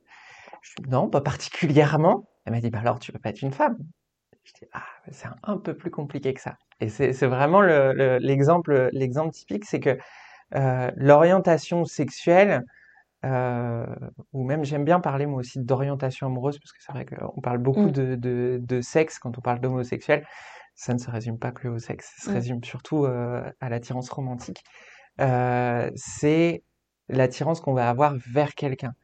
Je 0.62 0.74
non, 0.88 1.08
pas 1.08 1.20
particulièrement. 1.20 2.28
Elle 2.44 2.52
m'a 2.52 2.60
dit 2.60 2.70
bah 2.70 2.78
alors 2.78 3.00
tu 3.00 3.10
peux 3.10 3.18
pas 3.18 3.30
être 3.30 3.42
une 3.42 3.52
femme. 3.52 3.78
Je 4.44 4.52
dis 4.54 4.70
ah 4.72 4.82
c'est 5.10 5.28
un 5.42 5.56
peu 5.56 5.74
plus 5.74 5.90
compliqué 5.90 6.34
que 6.34 6.40
ça. 6.40 6.56
Et 6.80 6.88
c'est 6.88 7.26
vraiment 7.26 7.60
l'exemple 7.60 8.90
typique, 9.32 9.64
c'est 9.64 9.80
que 9.80 9.98
euh, 10.54 10.90
l'orientation 10.96 11.84
sexuelle, 11.84 12.64
euh, 13.24 13.86
ou 14.32 14.44
même 14.44 14.64
j'aime 14.64 14.84
bien 14.84 15.00
parler 15.00 15.26
moi 15.26 15.38
aussi 15.38 15.60
d'orientation 15.60 16.26
amoureuse, 16.26 16.58
parce 16.58 16.72
que 16.72 16.82
c'est 16.82 16.92
vrai 16.92 17.06
qu'on 17.06 17.40
parle 17.40 17.58
beaucoup 17.58 17.86
mmh. 17.86 17.92
de, 17.92 18.14
de, 18.16 18.60
de, 18.60 18.80
sexe 18.80 19.18
quand 19.18 19.38
on 19.38 19.40
parle 19.40 19.60
d'homosexuel. 19.60 20.26
Ça 20.74 20.92
ne 20.92 20.98
se 20.98 21.10
résume 21.10 21.38
pas 21.38 21.52
que 21.52 21.68
au 21.68 21.78
sexe, 21.78 22.12
ça 22.16 22.24
se 22.24 22.30
mmh. 22.30 22.34
résume 22.34 22.64
surtout 22.64 23.04
euh, 23.04 23.48
à 23.60 23.68
l'attirance 23.68 24.10
romantique. 24.10 24.64
C'est 25.18 26.64
l'attirance 27.08 27.60
qu'on 27.60 27.74
va 27.74 27.88
avoir 27.88 28.14
vers 28.16 28.54
quelqu'un 28.54 28.94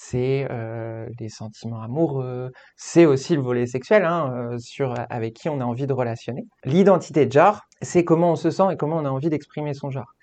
c'est 0.00 0.46
euh, 0.48 1.08
les 1.18 1.28
sentiments 1.28 1.82
amoureux, 1.82 2.52
c'est 2.76 3.04
aussi 3.04 3.34
le 3.34 3.42
volet 3.42 3.66
sexuel 3.66 4.04
hein, 4.04 4.32
euh, 4.32 4.58
sur 4.58 4.94
avec 5.10 5.34
qui 5.34 5.48
on 5.48 5.60
a 5.60 5.64
envie 5.64 5.88
de 5.88 5.92
relationner. 5.92 6.46
L'identité 6.64 7.26
de 7.26 7.32
genre, 7.32 7.62
c'est 7.82 8.04
comment 8.04 8.30
on 8.30 8.36
se 8.36 8.52
sent 8.52 8.62
et 8.70 8.76
comment 8.76 8.98
on 8.98 9.04
a 9.04 9.10
envie 9.10 9.28
d'exprimer 9.28 9.74
son 9.74 9.90
genre. 9.90 10.14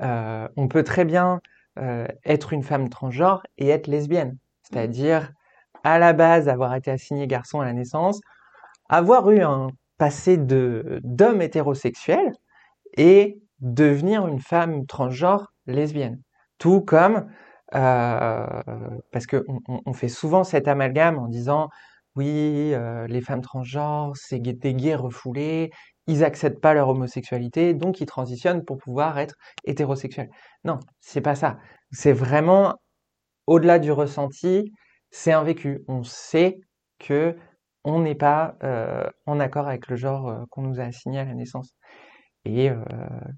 Euh, 0.00 0.48
on 0.56 0.66
peut 0.66 0.82
très 0.82 1.04
bien 1.04 1.40
euh, 1.78 2.08
être 2.24 2.52
une 2.52 2.64
femme 2.64 2.88
transgenre 2.88 3.44
et 3.58 3.68
être 3.68 3.86
lesbienne, 3.86 4.36
c'est-à-dire 4.64 5.30
à 5.84 6.00
la 6.00 6.14
base 6.14 6.48
avoir 6.48 6.74
été 6.74 6.90
assignée 6.90 7.28
garçon 7.28 7.60
à 7.60 7.64
la 7.64 7.72
naissance, 7.72 8.20
avoir 8.88 9.30
eu 9.30 9.40
un 9.42 9.68
passé 9.98 10.36
de 10.36 11.00
d'homme 11.04 11.42
hétérosexuel 11.42 12.32
et 12.96 13.38
devenir 13.60 14.26
une 14.26 14.40
femme 14.40 14.84
transgenre 14.86 15.52
lesbienne. 15.68 16.20
Tout 16.58 16.80
comme 16.80 17.28
parce 17.72 19.26
que 19.26 19.44
on, 19.86 19.92
fait 19.92 20.08
souvent 20.08 20.44
cet 20.44 20.68
amalgame 20.68 21.18
en 21.18 21.28
disant 21.28 21.68
oui, 22.16 22.74
euh, 22.74 23.06
les 23.06 23.22
femmes 23.22 23.40
transgenres, 23.40 24.16
c'est 24.16 24.38
des 24.38 24.74
gays 24.74 24.94
refoulés, 24.94 25.70
ils 26.06 26.24
acceptent 26.24 26.60
pas 26.60 26.74
leur 26.74 26.88
homosexualité, 26.90 27.74
donc 27.74 28.00
ils 28.00 28.06
transitionnent 28.06 28.64
pour 28.64 28.78
pouvoir 28.78 29.18
être 29.18 29.36
hétérosexuels. 29.64 30.28
Non, 30.64 30.78
c'est 31.00 31.22
pas 31.22 31.34
ça. 31.34 31.58
C'est 31.90 32.12
vraiment 32.12 32.74
au-delà 33.46 33.78
du 33.78 33.92
ressenti, 33.92 34.72
c'est 35.10 35.32
un 35.32 35.42
vécu. 35.42 35.82
On 35.88 36.02
sait 36.04 36.60
que 36.98 37.36
on 37.84 38.00
n'est 38.00 38.14
pas 38.14 38.56
euh, 38.62 39.04
en 39.26 39.40
accord 39.40 39.66
avec 39.68 39.88
le 39.88 39.96
genre 39.96 40.28
euh, 40.28 40.44
qu'on 40.50 40.62
nous 40.62 40.80
a 40.80 40.84
assigné 40.84 41.18
à 41.18 41.24
la 41.24 41.34
naissance. 41.34 41.74
Et 42.44 42.70
euh, 42.70 42.76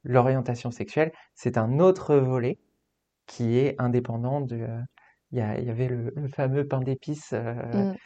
l'orientation 0.02 0.70
sexuelle, 0.70 1.12
c'est 1.34 1.58
un 1.58 1.78
autre 1.78 2.16
volet 2.16 2.58
qui 3.26 3.58
est 3.58 3.74
indépendant 3.78 4.40
de. 4.40 4.56
Euh, 4.56 4.80
il 5.32 5.38
y, 5.38 5.66
y, 5.66 5.70
avait 5.70 5.88
le, 5.88 6.12
fameux 6.28 6.66
pain 6.66 6.80
d'épices, 6.80 7.32
euh, 7.32 7.92
mm. 7.92 7.96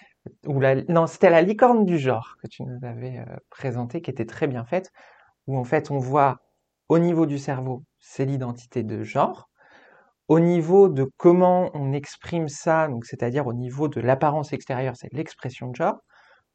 ou 0.46 0.61
la, 0.61 0.76
non, 0.85 1.07
c'était 1.07 1.28
la 1.28 1.42
licorne 1.42 1.85
du 1.85 1.98
genre 1.98 2.37
que 2.42 2.48
tu 2.48 2.62
nous 2.62 2.78
avais 2.83 3.18
euh, 3.18 3.37
présenté, 3.50 4.00
qui 4.00 4.11
était 4.11 4.24
très 4.24 4.46
bien 4.46 4.64
faite, 4.64 4.90
où 5.46 5.59
en 5.59 5.64
fait 5.64 5.90
on 5.90 5.98
voit 5.98 6.40
au 6.88 6.98
niveau 6.98 7.26
du 7.26 7.38
cerveau, 7.38 7.85
c'est 7.98 8.24
l'identité 8.24 8.83
de 8.83 9.02
genre. 9.02 9.50
Au 10.28 10.40
niveau 10.40 10.88
de 10.88 11.11
comment 11.16 11.70
on 11.74 11.92
exprime 11.92 12.48
ça, 12.48 12.88
donc 12.88 13.04
c'est-à-dire 13.04 13.46
au 13.46 13.54
niveau 13.54 13.88
de 13.88 14.00
l'apparence 14.00 14.52
extérieure, 14.52 14.94
c'est 14.96 15.12
l'expression 15.12 15.68
de 15.68 15.76
genre. 15.76 15.98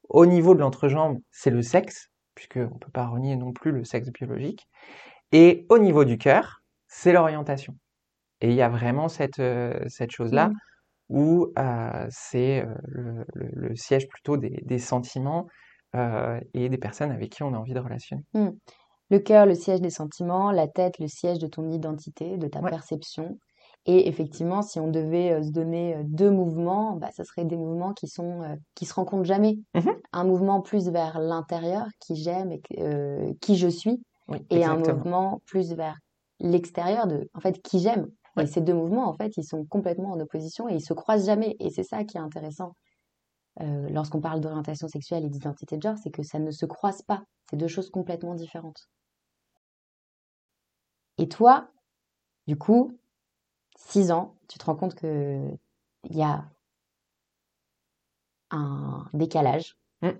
Au 0.10 0.26
niveau 0.26 0.56
de 0.56 0.60
l'entrejambe, 0.60 1.20
c'est 1.32 1.50
le 1.50 1.62
sexe. 1.62 2.10
puisqu'on 2.36 2.62
ne 2.62 2.80
peut 2.80 2.92
pas 2.92 3.06
renier 3.08 3.36
non 3.36 3.54
plus 3.54 3.72
le 3.72 3.84
sexe 3.84 4.10
biologique. 4.12 4.68
Et 5.32 5.66
au 5.70 5.78
niveau 5.80 6.06
du 6.06 6.18
cœur, 6.18 6.62
c'est 6.88 7.14
l'orientation. 7.14 7.76
Et 8.44 8.50
il 8.52 8.56
y 8.56 8.64
a 8.64 8.70
vraiment 8.70 9.10
cette, 9.10 9.40
euh, 9.40 9.80
cette 9.90 10.12
chose-là 10.12 10.52
Mmh. 10.52 10.60
où 11.10 11.54
euh, 11.60 12.08
c'est 12.12 12.62
euh, 12.66 12.76
le, 12.88 13.26
le- 13.36 13.50
le 13.70 13.76
siège 13.78 14.08
plutôt 14.10 14.38
des, 14.38 14.62
des 14.66 14.80
sentiments 14.80 15.48
et 16.54 16.70
des 16.70 16.78
personnes 16.78 17.12
avec 17.12 17.32
qui 17.32 17.44
on 17.44 17.54
a 17.54 17.58
envie 17.58 17.74
de 17.74 17.80
relationner. 17.80 18.24
Mmh. 18.34 18.50
Le 19.12 19.20
cœur, 19.20 19.46
le 19.46 19.56
siège 19.56 19.82
des 19.82 19.90
sentiments, 19.92 20.52
la 20.52 20.68
tête, 20.68 21.00
le 21.00 21.08
siège 21.08 21.40
de 21.40 21.48
ton 21.48 21.72
identité, 21.72 22.38
de 22.38 22.48
ta 22.48 22.62
Ouais. 22.62 22.74
perception. 22.74 23.40
Et 23.86 24.08
effectivement, 24.10 24.62
si 24.64 24.80
on 24.80 24.90
devait 24.90 25.34
euh, 25.34 25.44
se 25.44 25.52
donner 25.52 25.96
euh, 25.98 26.04
deux 26.06 26.32
mouvements, 26.32 26.96
bah, 26.98 27.12
ça 27.12 27.24
serait 27.26 27.46
des 27.46 27.58
mouvements 27.58 27.94
qui 27.94 28.08
sont 28.08 28.44
euh, 28.44 28.56
qui 28.76 28.86
se 28.86 28.94
rencontrent 28.96 29.26
jamais. 29.26 29.58
Mhm. 29.74 30.04
Un 30.14 30.26
mouvement 30.26 30.62
plus 30.62 30.90
vers 30.90 31.20
l'intérieur, 31.20 31.88
qui 32.00 32.16
j'aime 32.16 32.52
et 32.52 32.62
qui 33.42 33.58
je 33.58 33.68
suis, 33.68 34.04
Oui, 34.28 34.46
et 34.50 34.64
un 34.66 34.78
mouvement 34.78 35.42
plus 35.46 35.74
vers 35.74 35.98
l'extérieur 36.40 37.08
de, 37.08 37.30
en 37.34 37.40
fait, 37.42 37.62
qui 37.64 37.80
j'aime. 37.80 38.10
Ouais. 38.38 38.44
Et 38.44 38.48
ces 38.48 38.62
deux 38.62 38.74
mouvements, 38.74 39.08
en 39.08 39.14
fait, 39.14 39.38
ils 39.38 39.44
sont 39.44 39.66
complètement 39.66 40.12
en 40.12 40.20
opposition 40.20 40.68
et 40.68 40.76
ils 40.76 40.86
se 40.86 40.94
croisent 40.94 41.26
jamais. 41.26 41.56
Et 41.60 41.70
c'est 41.70 41.84
ça 41.84 42.04
qui 42.04 42.18
est 42.18 42.22
intéressant 42.22 42.76
euh, 43.62 43.90
lorsqu'on 43.90 44.22
parle 44.22 44.42
d'orientation 44.42 44.88
sexuelle 44.88 45.26
et 45.26 45.30
d'identité 45.30 45.78
de 45.78 45.82
genre, 45.82 45.98
c'est 46.02 46.12
que 46.12 46.24
ça 46.24 46.40
ne 46.40 46.52
se 46.52 46.66
croise 46.66 47.02
pas. 47.04 47.24
C'est 47.50 47.58
deux 47.58 47.68
choses 47.68 47.90
complètement 47.92 48.34
différentes. 48.36 48.90
Et 51.18 51.30
toi, 51.30 51.70
du 52.48 52.58
coup, 52.58 52.98
6 53.78 54.12
ans, 54.12 54.36
tu 54.48 54.58
te 54.58 54.66
rends 54.66 54.76
compte 54.76 54.96
que 54.96 55.50
il 56.06 56.18
y 56.18 56.24
a 56.24 56.46
un 58.52 59.06
décalage. 59.14 59.78
Mm. 60.02 60.12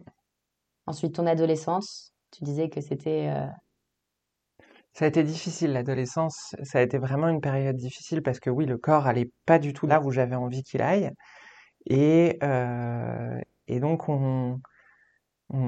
Ensuite, 0.86 1.16
ton 1.16 1.26
adolescence, 1.26 2.14
tu 2.32 2.44
disais 2.44 2.70
que 2.70 2.82
c'était 2.82 3.30
euh, 3.30 3.48
Ça 4.94 5.06
a 5.06 5.08
été 5.08 5.24
difficile, 5.24 5.74
l'adolescence. 5.74 6.56
Ça 6.64 6.80
a 6.80 6.82
été 6.82 7.00
vraiment 7.00 7.28
une 7.28 7.42
période 7.42 7.76
difficile 7.76 8.22
parce 8.22 8.40
que 8.40 8.50
oui, 8.52 8.66
le 8.66 8.78
corps 8.78 9.08
allait 9.08 9.32
pas 9.46 9.58
du 9.60 9.74
tout 9.74 9.88
là 9.88 10.00
où 10.02 10.12
j'avais 10.12 10.36
envie 10.36 10.64
qu'il 10.64 10.82
aille. 10.84 11.12
Et, 11.88 12.38
euh, 12.44 13.40
et 13.68 13.80
donc, 13.80 14.10
on, 14.10 14.60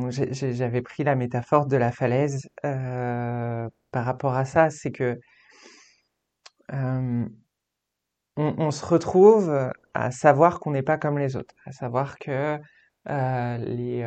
j'avais 0.10 0.82
pris 0.82 1.04
la 1.04 1.16
métaphore 1.16 1.66
de 1.68 1.78
la 1.78 1.92
falaise 1.92 2.48
euh, 2.66 3.68
par 3.92 4.06
rapport 4.06 4.36
à 4.36 4.46
ça. 4.46 4.70
C'est 4.70 4.92
que 4.92 5.20
euh, 6.74 7.26
on, 8.38 8.56
on 8.58 8.72
se 8.72 8.86
retrouve 8.86 9.72
à 9.96 10.12
savoir 10.12 10.60
qu'on 10.60 10.72
n'est 10.72 10.84
pas 10.84 10.98
comme 10.98 11.18
les 11.18 11.36
autres, 11.36 11.56
à 11.66 11.72
savoir 11.72 12.20
que 12.20 12.60
les, 13.08 14.04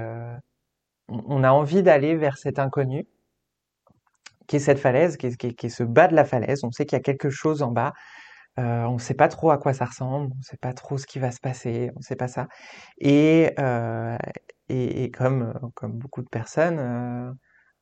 on 1.09 1.42
a 1.44 1.50
envie 1.50 1.83
d'aller 1.83 2.14
vers 2.16 2.38
cet 2.38 2.59
inconnu 2.59 3.07
qui 4.48 4.56
est 4.56 4.61
cette 4.61 4.80
falaise, 4.80 5.16
qui 5.18 5.28
est, 5.28 5.37
qui 5.37 5.48
est- 5.48 5.54
qui 5.54 5.66
est 5.66 5.70
ce 5.70 5.84
bas 5.84 6.08
de 6.08 6.16
la 6.16 6.24
falaise. 6.26 6.64
On 6.64 6.72
sait 6.72 6.87
qu'il 6.87 6.96
y 6.96 7.00
a 7.00 7.02
quelque 7.04 7.30
chose 7.30 7.62
en 7.62 7.72
bas. 7.72 7.92
Euh, 8.58 8.84
on 8.84 8.94
ne 8.94 8.98
sait 8.98 9.14
pas 9.14 9.28
trop 9.28 9.50
à 9.50 9.58
quoi 9.58 9.72
ça 9.72 9.84
ressemble. 9.87 10.32
On 10.34 10.38
ne 10.38 10.42
sait 10.42 10.56
pas 10.58 10.72
trop 10.72 10.98
ce 10.98 11.06
qui 11.06 11.18
va 11.20 11.30
se 11.30 11.40
passer. 11.40 11.90
On 11.94 11.98
ne 12.00 12.02
sait 12.04 12.16
pas 12.16 12.28
ça. 12.28 12.48
Et, 12.98 13.52
euh, 13.61 14.16
et, 14.68 15.04
et 15.04 15.11
comme, 15.11 15.42
euh, 15.42 15.68
comme 15.74 15.92
beaucoup 15.98 16.22
de 16.22 16.28
personnes, 16.28 16.78
euh, 16.80 17.30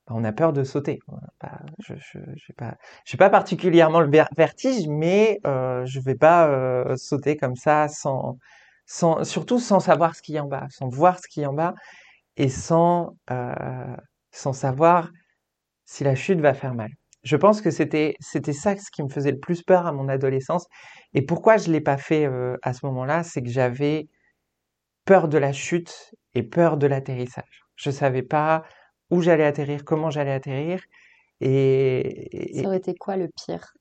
bah, 0.07 0.15
on 0.17 0.25
a 0.25 0.33
peur 0.33 0.53
de 0.53 0.65
sauter. 0.65 1.01
Bah, 1.43 1.61
je 1.81 1.95
je, 1.97 2.19
j'ai 2.37 2.55
pas, 2.55 2.77
pas 3.19 3.31
particulièrement 3.31 4.01
le 4.01 4.11
ver- 4.11 4.29
vertige, 4.37 4.87
mais 4.89 5.41
euh, 5.47 5.85
je 5.87 6.01
vais 6.01 6.15
pas 6.17 6.49
euh, 6.49 6.97
sauter 6.97 7.37
comme 7.37 7.57
ça 7.57 7.89
sans, 7.89 8.39
sans, 8.87 9.25
surtout 9.25 9.59
sans 9.61 9.81
savoir 9.81 10.15
ce 10.17 10.23
qu'il 10.23 10.35
y 10.37 10.39
a 10.39 10.45
en 10.45 10.49
bas, 10.49 10.67
sans 10.71 10.89
voir 10.89 11.19
ce 11.21 11.29
qu'il 11.29 11.43
y 11.43 11.47
a 11.47 11.51
en 11.51 11.55
bas 11.55 11.75
et 12.37 12.49
sans, 12.49 13.17
sans 14.31 14.53
savoir 14.53 15.11
si 15.87 16.05
la 16.05 16.17
chute 16.17 16.41
va 16.41 16.55
faire 16.55 16.75
mal. 16.75 16.91
Je 17.25 17.37
pense 17.37 17.63
que 17.63 17.71
c'était 17.73 18.17
c'était 18.21 18.55
ça 18.55 18.77
ce 18.77 18.91
qui 18.93 19.03
me 19.05 19.11
faisait 19.11 19.33
le 19.33 19.41
plus 19.41 19.63
peur 19.63 19.87
à 19.87 19.93
mon 19.93 20.09
adolescence. 20.09 20.67
Et 21.15 21.23
pourquoi 21.23 21.59
je 21.59 21.71
l'ai 21.73 21.81
pas 21.83 21.99
fait 21.99 22.27
euh, 22.27 22.57
à 22.63 22.75
ce 22.75 22.87
moment-là, 22.87 23.25
c'est 23.25 23.43
que 23.43 23.51
j'avais 23.51 24.09
peur 25.05 25.29
de 25.29 25.39
la 25.39 25.53
chute 25.53 26.15
et 26.35 26.43
peur 26.43 26.77
de 26.77 26.87
l'atterrissage. 26.87 27.65
Je 27.77 27.91
savais 27.91 28.23
pas 28.23 28.65
où 29.11 29.23
j'allais 29.23 29.45
atterrir, 29.45 29.85
comment 29.85 30.11
j'allais 30.11 30.33
atterrir. 30.33 30.83
Et, 31.41 32.59
et- 32.61 32.63
ça 32.63 32.69
aurait 32.69 32.79
été 32.79 32.95
quoi 32.95 33.17
le 33.17 33.29
pire? 33.29 33.75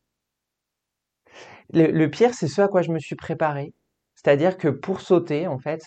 le, 1.74 1.88
le 1.92 2.10
pire, 2.10 2.34
c'est 2.34 2.48
ce 2.48 2.62
à 2.62 2.68
quoi 2.68 2.82
je 2.82 2.92
me 2.92 3.00
suis 3.00 3.16
préparé. 3.16 3.74
C'est-à-dire 4.16 4.58
que 4.58 4.68
pour 4.68 5.02
sauter, 5.02 5.48
en 5.48 5.60
fait, 5.60 5.82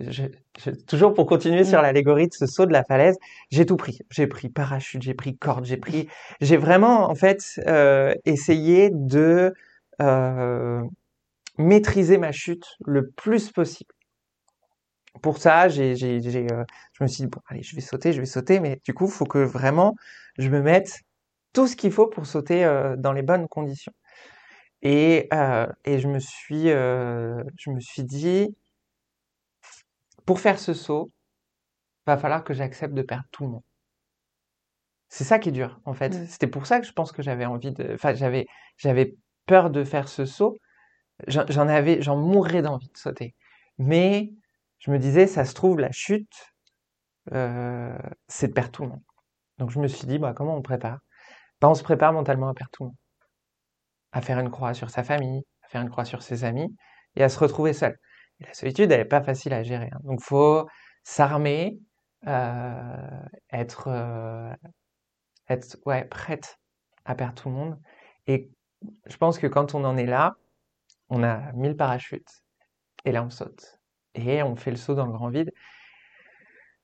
je- 0.00 0.24
je- 0.58 0.70
toujours 0.70 1.14
pour 1.14 1.26
continuer 1.26 1.64
sur 1.64 1.80
Mm. 1.80 1.82
l'allégorie 1.82 2.28
de 2.28 2.34
ce 2.34 2.46
saut 2.46 2.66
de 2.66 2.72
la 2.72 2.84
falaise, 2.84 3.18
j'ai 3.50 3.66
tout 3.66 3.76
pris. 3.76 3.98
J'ai 4.10 4.26
pris 4.26 4.48
parachute, 4.48 5.02
j'ai 5.02 5.14
pris 5.14 5.36
corde, 5.36 5.64
j'ai 5.64 5.76
pris, 5.76 6.08
j'ai 6.40 6.56
vraiment 6.56 7.10
en 7.10 7.14
fait 7.14 7.60
euh, 7.66 8.14
essayé 8.24 8.90
de 8.92 9.54
euh, 10.00 10.82
maîtriser 11.58 12.18
ma 12.18 12.32
chute 12.32 12.66
le 12.86 13.10
plus 13.10 13.50
possible. 13.52 13.94
Pour 15.22 15.38
ça, 15.38 15.68
j'ai, 15.68 15.94
j'ai, 15.94 16.20
j'ai, 16.22 16.50
euh, 16.52 16.64
je 16.94 17.04
me 17.04 17.08
suis 17.08 17.22
dit 17.24 17.28
bon, 17.28 17.40
allez, 17.48 17.62
je 17.62 17.74
vais 17.76 17.82
sauter, 17.82 18.12
je 18.12 18.20
vais 18.20 18.26
sauter, 18.26 18.60
mais 18.60 18.80
du 18.84 18.94
coup, 18.94 19.06
il 19.06 19.10
faut 19.12 19.26
que 19.26 19.38
vraiment 19.38 19.94
je 20.38 20.48
me 20.48 20.60
mette 20.62 21.00
tout 21.52 21.66
ce 21.66 21.76
qu'il 21.76 21.92
faut 21.92 22.06
pour 22.06 22.26
sauter 22.26 22.64
dans 22.98 23.12
les 23.12 23.22
bonnes 23.22 23.46
conditions. 23.48 23.92
Et, 24.82 25.28
et 25.84 25.98
je 25.98 26.08
me 26.08 26.18
suis, 26.18 26.68
je 26.68 27.70
me 27.70 27.80
suis 27.80 28.04
dit, 28.04 28.54
pour 30.26 30.40
faire 30.40 30.58
ce 30.58 30.74
saut, 30.74 31.10
va 32.06 32.16
falloir 32.16 32.44
que 32.44 32.54
j'accepte 32.54 32.94
de 32.94 33.02
perdre 33.02 33.24
tout 33.30 33.44
le 33.44 33.50
monde. 33.50 33.62
C'est 35.08 35.24
ça 35.24 35.38
qui 35.38 35.50
est 35.50 35.52
dur, 35.52 35.78
en 35.84 35.92
fait. 35.92 36.14
C'était 36.26 36.46
pour 36.46 36.66
ça 36.66 36.80
que 36.80 36.86
je 36.86 36.92
pense 36.92 37.12
que 37.12 37.22
j'avais 37.22 37.44
envie 37.44 37.72
de, 37.72 37.92
enfin, 37.94 38.14
j'avais, 38.14 38.46
j'avais 38.78 39.14
peur 39.46 39.70
de 39.70 39.84
faire 39.84 40.08
ce 40.08 40.24
saut. 40.24 40.56
J'en 41.28 41.44
j'en 41.48 41.68
avais, 41.68 42.00
j'en 42.02 42.16
mourrais 42.16 42.62
d'envie 42.62 42.88
de 42.88 42.96
sauter. 42.96 43.34
Mais 43.78 44.32
je 44.78 44.90
me 44.90 44.98
disais, 44.98 45.26
ça 45.26 45.44
se 45.44 45.54
trouve, 45.54 45.78
la 45.80 45.92
chute, 45.92 46.54
euh, 47.32 47.96
c'est 48.26 48.48
de 48.48 48.52
perdre 48.52 48.70
tout 48.72 48.82
le 48.82 48.88
monde. 48.88 49.02
Donc 49.58 49.70
je 49.70 49.78
me 49.78 49.86
suis 49.86 50.06
dit, 50.06 50.18
bah, 50.18 50.32
comment 50.34 50.56
on 50.56 50.62
prépare? 50.62 50.98
Bah, 51.60 51.68
on 51.68 51.74
se 51.74 51.82
prépare 51.82 52.12
mentalement 52.12 52.48
à 52.48 52.54
perdre 52.54 52.70
tout 52.72 52.84
le 52.84 52.88
monde. 52.88 52.96
À 54.12 54.22
faire 54.22 54.38
une 54.38 54.50
croix 54.50 54.74
sur 54.74 54.90
sa 54.90 55.04
famille, 55.04 55.42
à 55.62 55.68
faire 55.68 55.82
une 55.82 55.90
croix 55.90 56.04
sur 56.04 56.22
ses 56.22 56.44
amis, 56.44 56.74
et 57.16 57.22
à 57.22 57.28
se 57.28 57.38
retrouver 57.38 57.72
seul. 57.72 57.98
La 58.40 58.52
solitude, 58.54 58.90
elle 58.92 58.98
n'est 59.00 59.04
pas 59.04 59.22
facile 59.22 59.52
à 59.54 59.62
gérer. 59.62 59.88
hein. 59.92 60.00
Donc 60.04 60.20
faut 60.22 60.66
s'armer, 61.04 61.78
euh, 62.26 63.22
être, 63.52 63.88
euh, 63.88 64.52
être 65.48 65.76
ouais, 65.86 66.04
prête 66.06 66.58
à 67.04 67.14
perdre 67.14 67.34
tout 67.42 67.48
le 67.48 67.54
monde. 67.54 67.78
Et 68.26 68.50
je 69.06 69.16
pense 69.16 69.38
que 69.38 69.46
quand 69.46 69.74
on 69.74 69.84
en 69.84 69.96
est 69.96 70.06
là, 70.06 70.36
on 71.10 71.22
a 71.24 71.52
1000 71.54 71.76
parachutes, 71.76 72.42
et 73.06 73.12
là 73.12 73.24
on 73.24 73.30
saute. 73.30 73.80
Et 74.14 74.42
on 74.44 74.56
fait 74.56 74.72
le 74.72 74.78
saut 74.78 74.94
dans 74.96 75.06
le 75.06 75.12
grand 75.12 75.30
vide. 75.30 75.52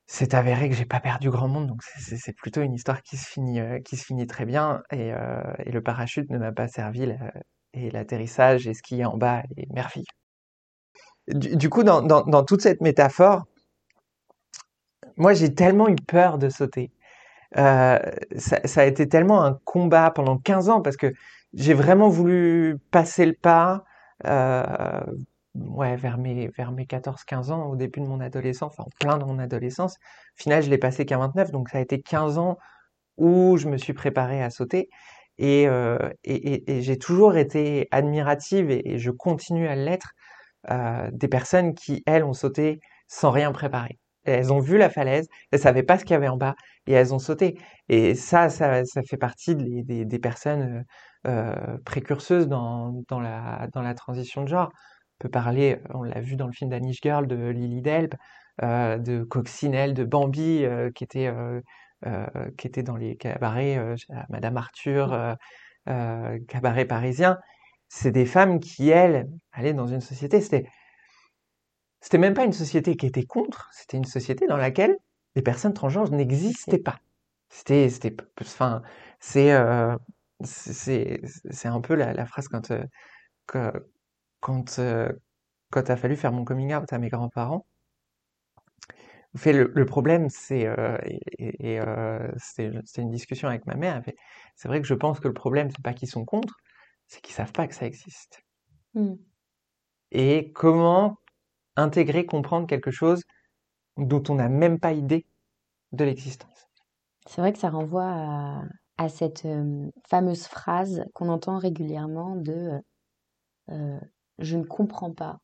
C'est 0.07 0.33
avéré 0.33 0.69
que 0.69 0.75
j'ai 0.75 0.85
pas 0.85 0.99
perdu 0.99 1.29
grand 1.29 1.47
monde, 1.47 1.67
donc 1.67 1.83
c'est- 1.83 2.33
plutôt 2.35 2.61
une 2.61 2.73
histoire 2.73 3.01
qui 3.03 3.15
se 3.17 3.27
finit, 3.29 3.59
euh, 3.59 3.79
qui 3.79 3.95
se 3.97 4.05
finit 4.05 4.25
très 4.27 4.45
bien. 4.45 4.81
Et, 4.91 5.11
le 5.11 5.79
parachute 5.81 6.29
ne 6.31 6.37
m'a 6.39 6.51
pas 6.51 6.67
servi, 6.67 7.07
et 7.73 7.91
l'atterrissage 7.91 8.67
et 8.67 8.73
ce 8.73 8.81
qu'il 8.81 8.97
y 8.97 9.03
a 9.03 9.09
en 9.09 9.17
bas 9.17 9.43
est 9.57 9.71
merveilleux. 9.71 10.05
Du, 11.29 11.69
coup, 11.69 11.83
dans, 11.83 12.01
dans, 12.01 12.23
dans 12.23 12.43
toute 12.43 12.61
cette 12.61 12.81
métaphore, 12.81 13.45
moi 15.17 15.33
j'ai 15.33 15.53
tellement 15.53 15.87
eu 15.89 15.95
peur 15.95 16.37
de 16.37 16.49
sauter. 16.49 16.91
Euh, 17.57 17.99
ça, 18.37 18.81
a 18.81 18.85
été 18.85 19.09
tellement 19.09 19.43
un 19.43 19.59
combat 19.65 20.11
pendant 20.11 20.37
15 20.37 20.69
ans 20.69 20.81
parce 20.81 20.97
que 20.97 21.13
j'ai 21.53 21.73
vraiment 21.73 22.09
voulu 22.09 22.77
passer 22.91 23.25
le 23.25 23.33
pas 23.33 23.83
euh, 24.27 24.63
ouais, 25.55 25.95
vers 25.97 26.17
mes, 26.17 26.49
vers 26.49 26.71
mes 26.71 26.85
14-15 26.85 27.51
ans, 27.51 27.69
au 27.69 27.75
début 27.75 28.01
de 28.01 28.07
mon 28.07 28.19
adolescence, 28.21 28.73
enfin 28.73 28.83
en 28.85 28.91
plein 28.99 29.17
dans 29.17 29.27
mon 29.27 29.39
adolescence. 29.39 29.95
Au 30.39 30.41
final, 30.43 30.63
je 30.63 30.69
l'ai 30.69 30.77
passé 30.77 31.05
qu'à 31.05 31.17
29, 31.17 31.51
donc 31.51 31.69
ça 31.69 31.79
a 31.79 31.81
été 31.81 32.01
15 32.01 32.37
ans 32.37 32.57
où 33.17 33.57
je 33.57 33.67
me 33.69 33.77
suis 33.77 33.93
préparé 33.93 34.43
à 34.43 34.49
sauter. 34.49 34.89
Et, 35.37 35.67
euh, 35.67 35.97
et, 36.23 36.71
et- 36.77 36.81
j'ai 36.81 36.97
toujours 36.97 37.37
été 37.37 37.87
admirative, 37.91 38.71
et 38.71 38.97
je 38.97 39.11
continue 39.11 39.67
à 39.67 39.75
l'être, 39.75 40.11
euh, 40.69 41.09
des 41.13 41.27
personnes 41.27 41.73
qui, 41.73 42.03
elles, 42.05 42.23
ont 42.23 42.33
sauté 42.33 42.79
sans 43.07 43.31
rien 43.31 43.51
préparer. 43.51 43.97
Elles 44.25 44.51
ont 44.51 44.59
vu 44.59 44.77
la 44.77 44.89
falaise, 44.89 45.27
elles 45.51 45.59
savaient 45.59 45.83
pas 45.83 45.97
ce 45.97 46.03
qu'il 46.03 46.11
y 46.11 46.17
avait 46.17 46.27
en 46.27 46.37
bas, 46.37 46.55
et 46.85 46.93
elles 46.93 47.13
ont 47.13 47.19
sauté. 47.19 47.57
Et 47.87 48.13
ça, 48.13 48.49
ça, 48.49 48.83
fait 49.07 49.17
partie 49.17 49.55
des, 49.55 50.05
des, 50.05 50.19
personnes 50.19 50.83
euh, 51.27 51.31
euh, 51.31 51.77
précurseuses 51.85 52.47
dans, 52.47 52.93
la, 53.09 53.93
transition 53.95 54.43
de 54.43 54.49
genre. 54.49 54.69
On 55.19 55.23
peut 55.23 55.29
parler, 55.29 55.79
on 55.93 56.03
l'a 56.03 56.21
vu 56.21 56.35
dans 56.35 56.47
le 56.47 56.53
film 56.53 56.69
d'Anish 56.69 56.99
Girl, 57.01 57.27
de 57.27 57.49
Lily 57.49 57.81
Delp, 57.81 58.15
de 58.61 59.23
Coccinelle, 59.23 59.93
de 59.93 60.03
Bambi, 60.03 60.65
qui 60.95 61.03
était 61.03 61.33
dans 62.83 62.95
les 62.97 63.15
cabarets, 63.17 63.95
Madame 64.29 64.57
Arthur, 64.57 65.37
cabaret 65.85 66.85
parisien. 66.85 67.37
C'est 67.89 68.11
des 68.11 68.25
femmes 68.25 68.59
qui, 68.61 68.89
elles, 68.89 69.27
allaient 69.51 69.73
dans 69.73 69.87
une 69.87 70.01
société. 70.01 70.39
C'était, 70.41 70.65
c'était 72.01 72.17
même 72.17 72.33
pas 72.33 72.45
une 72.45 72.53
société 72.53 72.95
qui 72.95 73.05
était 73.05 73.25
contre, 73.25 73.69
c'était 73.73 73.97
une 73.97 74.05
société 74.05 74.47
dans 74.47 74.57
laquelle 74.57 74.97
les 75.35 75.41
personnes 75.41 75.73
transgenres 75.73 76.11
n'existaient 76.11 76.79
pas. 76.79 76.99
C'était, 77.49 77.89
c'était, 77.89 78.15
enfin, 78.41 78.81
c'est, 79.19 79.51
euh, 79.53 79.95
c'est, 80.43 81.21
c'est 81.51 81.67
un 81.67 81.81
peu 81.81 81.95
la, 81.95 82.13
la 82.13 82.25
phrase 82.25 82.47
quand, 82.47 82.71
euh, 82.71 82.83
que- 83.47 83.73
quand, 84.41 84.79
euh, 84.79 85.11
quand 85.71 85.89
a 85.89 85.97
fallu 85.97 86.15
faire 86.17 86.33
mon 86.33 86.45
coming 86.45 86.73
out 86.75 86.91
à 86.93 86.99
mes 86.99 87.09
grands-parents. 87.09 87.65
Le, 89.45 89.71
le 89.73 89.85
problème, 89.85 90.29
c'est, 90.29 90.65
euh, 90.65 90.97
et, 91.37 91.79
une 92.97 93.11
discussion 93.11 93.47
avec 93.47 93.65
ma 93.65 93.75
mère. 93.75 94.01
c'est 94.55 94.67
vrai 94.67 94.81
que 94.81 94.87
je 94.87 94.93
pense 94.93 95.19
que 95.19 95.27
le 95.27 95.33
problème, 95.33 95.69
c'est 95.71 95.81
pas 95.83 95.93
qu'ils 95.93 96.09
sont 96.09 96.25
contre, 96.25 96.57
c'est 97.09 97.19
qu'ils 97.21 97.35
savent 97.35 97.51
pas 97.51 97.67
que 97.67 97.75
ça 97.75 97.85
existe. 97.85 98.41
Mm. 98.93 99.15
Et 100.11 100.51
comment 100.53 101.17
intégrer, 101.75 102.25
comprendre 102.25 102.67
quelque 102.67 102.91
chose 102.91 103.21
dont 103.97 104.23
on 104.29 104.35
n'a 104.35 104.47
même 104.47 104.79
pas 104.79 104.93
idée 104.93 105.25
de 105.91 106.05
l'existence? 106.05 106.69
C'est 107.27 107.41
vrai 107.41 107.51
que 107.51 107.59
ça 107.59 107.69
renvoie 107.69 108.09
à, 108.09 108.63
à 108.97 109.09
cette 109.09 109.45
euh, 109.45 109.89
fameuse 110.07 110.47
phrase 110.47 111.03
qu'on 111.13 111.29
entend 111.29 111.57
régulièrement 111.57 112.35
de 112.37 112.53
euh, 112.53 112.79
euh, 113.71 113.99
je 114.39 114.57
ne 114.57 114.63
comprends 114.63 115.11
pas 115.11 115.39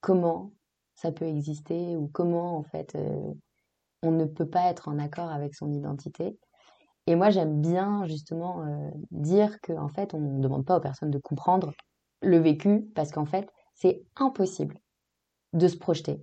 comment 0.00 0.52
ça 0.94 1.12
peut 1.12 1.26
exister 1.26 1.96
ou 1.96 2.08
comment 2.08 2.56
en 2.56 2.62
fait 2.62 2.94
euh, 2.94 3.32
on 4.02 4.10
ne 4.10 4.24
peut 4.24 4.48
pas 4.48 4.70
être 4.70 4.88
en 4.88 4.98
accord 4.98 5.30
avec 5.30 5.54
son 5.54 5.72
identité. 5.72 6.38
Et 7.06 7.14
moi 7.14 7.30
j'aime 7.30 7.60
bien 7.60 8.04
justement 8.06 8.64
euh, 8.64 8.90
dire 9.10 9.60
que 9.60 9.72
en 9.72 9.88
fait 9.88 10.14
on 10.14 10.20
ne 10.20 10.40
demande 10.42 10.64
pas 10.64 10.76
aux 10.76 10.80
personnes 10.80 11.10
de 11.10 11.18
comprendre 11.18 11.72
le 12.22 12.38
vécu 12.38 12.82
parce 12.94 13.10
qu'en 13.12 13.26
fait 13.26 13.48
c'est 13.74 14.02
impossible 14.16 14.78
de 15.52 15.68
se 15.68 15.76
projeter. 15.76 16.22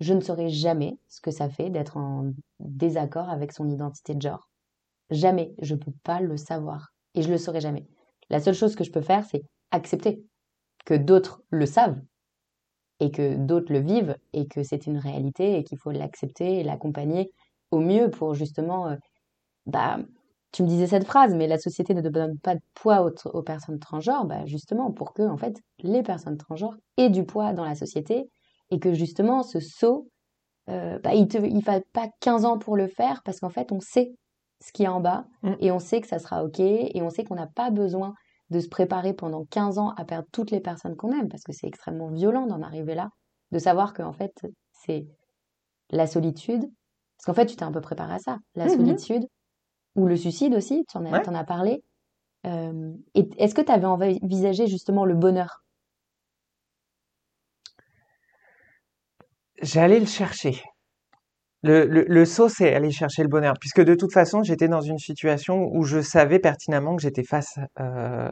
Je 0.00 0.14
ne 0.14 0.20
saurais 0.20 0.48
jamais 0.48 0.98
ce 1.08 1.20
que 1.20 1.30
ça 1.30 1.48
fait 1.48 1.70
d'être 1.70 1.96
en 1.96 2.32
désaccord 2.60 3.28
avec 3.30 3.52
son 3.52 3.68
identité 3.68 4.14
de 4.14 4.22
genre. 4.22 4.48
Jamais, 5.10 5.54
je 5.60 5.74
peux 5.74 5.92
pas 6.04 6.20
le 6.20 6.36
savoir 6.36 6.90
et 7.14 7.22
je 7.22 7.30
le 7.30 7.38
saurai 7.38 7.60
jamais. 7.60 7.86
La 8.30 8.40
seule 8.40 8.54
chose 8.54 8.76
que 8.76 8.84
je 8.84 8.92
peux 8.92 9.00
faire, 9.02 9.24
c'est 9.24 9.42
accepter 9.70 10.22
que 10.84 10.94
d'autres 10.94 11.42
le 11.50 11.66
savent 11.66 12.00
et 13.00 13.10
que 13.10 13.36
d'autres 13.36 13.72
le 13.72 13.80
vivent 13.80 14.16
et 14.32 14.46
que 14.48 14.62
c'est 14.62 14.86
une 14.86 14.98
réalité 14.98 15.56
et 15.58 15.64
qu'il 15.64 15.78
faut 15.78 15.90
l'accepter 15.90 16.60
et 16.60 16.64
l'accompagner 16.64 17.32
au 17.70 17.80
mieux 17.80 18.10
pour 18.10 18.34
justement, 18.34 18.88
euh, 18.88 18.96
bah, 19.68 19.98
tu 20.52 20.62
me 20.64 20.68
disais 20.68 20.86
cette 20.88 21.04
phrase, 21.06 21.34
mais 21.34 21.46
la 21.48 21.58
société 21.58 21.94
ne 21.94 22.02
donne 22.02 22.38
pas 22.40 22.56
de 22.56 22.62
poids 22.74 23.02
aux, 23.04 23.28
aux 23.30 23.42
personnes 23.42 23.78
transgenres, 23.80 24.26
bah, 24.26 24.46
justement 24.46 24.92
pour 24.92 25.14
que 25.14 25.22
en 25.22 25.36
fait 25.38 25.60
les 25.80 26.02
personnes 26.02 26.38
transgenres 26.38 26.76
aient 26.98 27.10
du 27.10 27.24
poids 27.26 27.52
dans 27.54 27.64
la 27.64 27.76
société 27.76 28.30
et 28.70 28.80
que 28.80 28.94
justement 28.94 29.42
ce 29.44 29.60
saut, 29.60 30.08
euh, 30.68 30.98
bah, 31.00 31.14
il 31.14 31.28
il 31.46 31.62
faut 31.64 31.72
pas 31.92 32.08
15 32.20 32.44
ans 32.44 32.58
pour 32.58 32.76
le 32.76 32.88
faire 32.88 33.22
parce 33.24 33.40
qu'en 33.40 33.50
fait 33.50 33.72
on 33.72 33.80
sait 33.80 34.14
ce 34.64 34.72
qui 34.72 34.84
est 34.84 34.88
en 34.88 35.00
bas 35.00 35.26
Mm. 35.42 35.58
et 35.60 35.70
on 35.72 35.78
sait 35.78 36.00
que 36.00 36.08
ça 36.08 36.18
sera 36.18 36.44
ok 36.44 36.60
et 36.60 37.00
on 37.02 37.10
sait 37.10 37.24
qu'on 37.24 37.36
n'a 37.36 37.46
pas 37.46 37.70
besoin 37.70 38.14
de 38.50 38.60
se 38.60 38.68
préparer 38.68 39.14
pendant 39.14 39.44
15 39.46 39.78
ans 39.78 39.90
à 39.96 40.04
perdre 40.04 40.28
toutes 40.32 40.50
les 40.50 40.60
personnes 40.60 40.96
qu'on 40.96 41.12
aime 41.12 41.28
parce 41.28 41.44
que 41.44 41.52
c'est 41.52 41.66
extrêmement 41.68 42.08
violent 42.10 42.46
d'en 42.46 42.62
arriver 42.62 42.94
là, 42.94 43.10
de 43.52 43.58
savoir 43.58 43.94
qu'en 43.94 44.12
fait 44.12 44.32
c'est 44.72 45.06
la 45.90 46.06
solitude, 46.06 46.62
parce 47.16 47.26
qu'en 47.26 47.34
fait 47.34 47.46
tu 47.46 47.56
t'es 47.56 47.64
un 47.64 47.72
peu 47.72 47.80
préparé 47.80 48.14
à 48.14 48.18
ça, 48.18 48.38
la 48.54 48.68
Mhm. 48.68 48.68
solitude 48.68 49.26
ou 49.98 50.06
le 50.06 50.16
suicide 50.16 50.54
aussi, 50.54 50.84
tu 50.90 50.96
en 50.96 51.04
as, 51.04 51.12
Ouais. 51.12 51.22
t'en 51.24 51.34
as 51.34 51.44
parlé. 51.44 51.82
Euh, 52.46 52.92
est-ce 53.14 53.54
que 53.54 53.62
tu 53.62 53.72
avais 53.72 53.86
envisagé 53.86 54.66
justement 54.66 55.04
le 55.04 55.14
bonheur? 55.14 55.62
J'allais 59.62 60.00
le 60.00 60.06
chercher. 60.06 60.62
Le, 61.64 61.86
le, 61.86 62.04
le 62.08 62.24
saut, 62.24 62.48
c'est 62.48 62.72
aller 62.74 62.90
chercher 62.92 63.22
le 63.22 63.28
bonheur, 63.28 63.54
puisque 63.60 63.82
de 63.82 63.94
toute 63.94 64.12
façon, 64.12 64.42
j'étais 64.44 64.68
dans 64.68 64.80
une 64.80 64.98
situation 64.98 65.68
où 65.72 65.82
je 65.82 66.00
savais 66.00 66.38
pertinemment 66.38 66.94
que 66.96 67.02
j'étais 67.02 67.24
face 67.24 67.58
euh, 67.80 68.30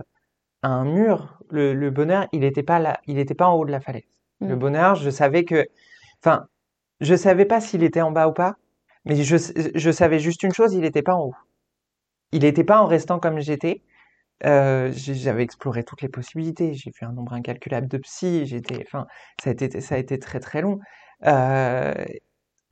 à 0.63 0.69
un 0.69 0.85
mur. 0.85 1.39
Le, 1.51 1.75
le 1.75 1.91
bonheur, 1.91 2.29
il 2.33 2.41
n'était 2.41 2.63
pas 2.65 2.79
là, 2.79 3.01
il 3.07 3.19
était 3.19 3.35
pas 3.35 3.49
en 3.49 3.57
haut 3.57 3.67
de 3.67 3.73
la 3.73 3.81
falaise. 3.81 4.05
Le 4.47 4.55
Mm. 4.55 4.59
bonheur, 4.59 4.95
je 4.97 5.11
savais 5.11 5.45
que, 5.45 5.67
enfin, 6.23 6.47
je 7.01 7.15
savais 7.17 7.47
pas 7.47 7.61
s'il 7.61 7.83
était 7.85 8.03
en 8.03 8.13
bas 8.13 8.29
ou 8.29 8.33
pas, 8.35 8.57
mais 9.07 9.17
je, 9.17 9.37
je 9.75 9.91
savais 9.93 10.21
juste 10.21 10.43
une 10.45 10.53
chose, 10.55 10.75
il 10.75 10.83
n'était 10.83 11.03
pas 11.03 11.15
en 11.17 11.25
haut. 11.27 11.35
Il 12.37 12.43
n'était 12.43 12.65
pas 12.65 12.83
en 12.83 12.87
restant 12.87 13.19
comme 13.19 13.41
j'étais. 13.41 13.81
Euh, 14.45 14.93
j'avais 14.95 15.43
exploré 15.43 15.85
toutes 15.85 16.03
les 16.03 16.11
possibilités. 16.11 16.75
J'ai 16.75 16.93
fait 16.93 17.07
un 17.07 17.13
nombre 17.13 17.33
incalculable 17.33 17.89
de 17.89 17.97
psy. 17.97 18.45
J'étais, 18.45 18.85
enfin, 18.87 19.07
ça 19.43 19.49
a 19.49 19.53
été, 19.55 19.81
ça 19.81 19.95
a 19.95 19.99
été 19.99 20.19
très 20.19 20.39
très 20.39 20.61
long. 20.61 20.79
Euh, 21.25 21.95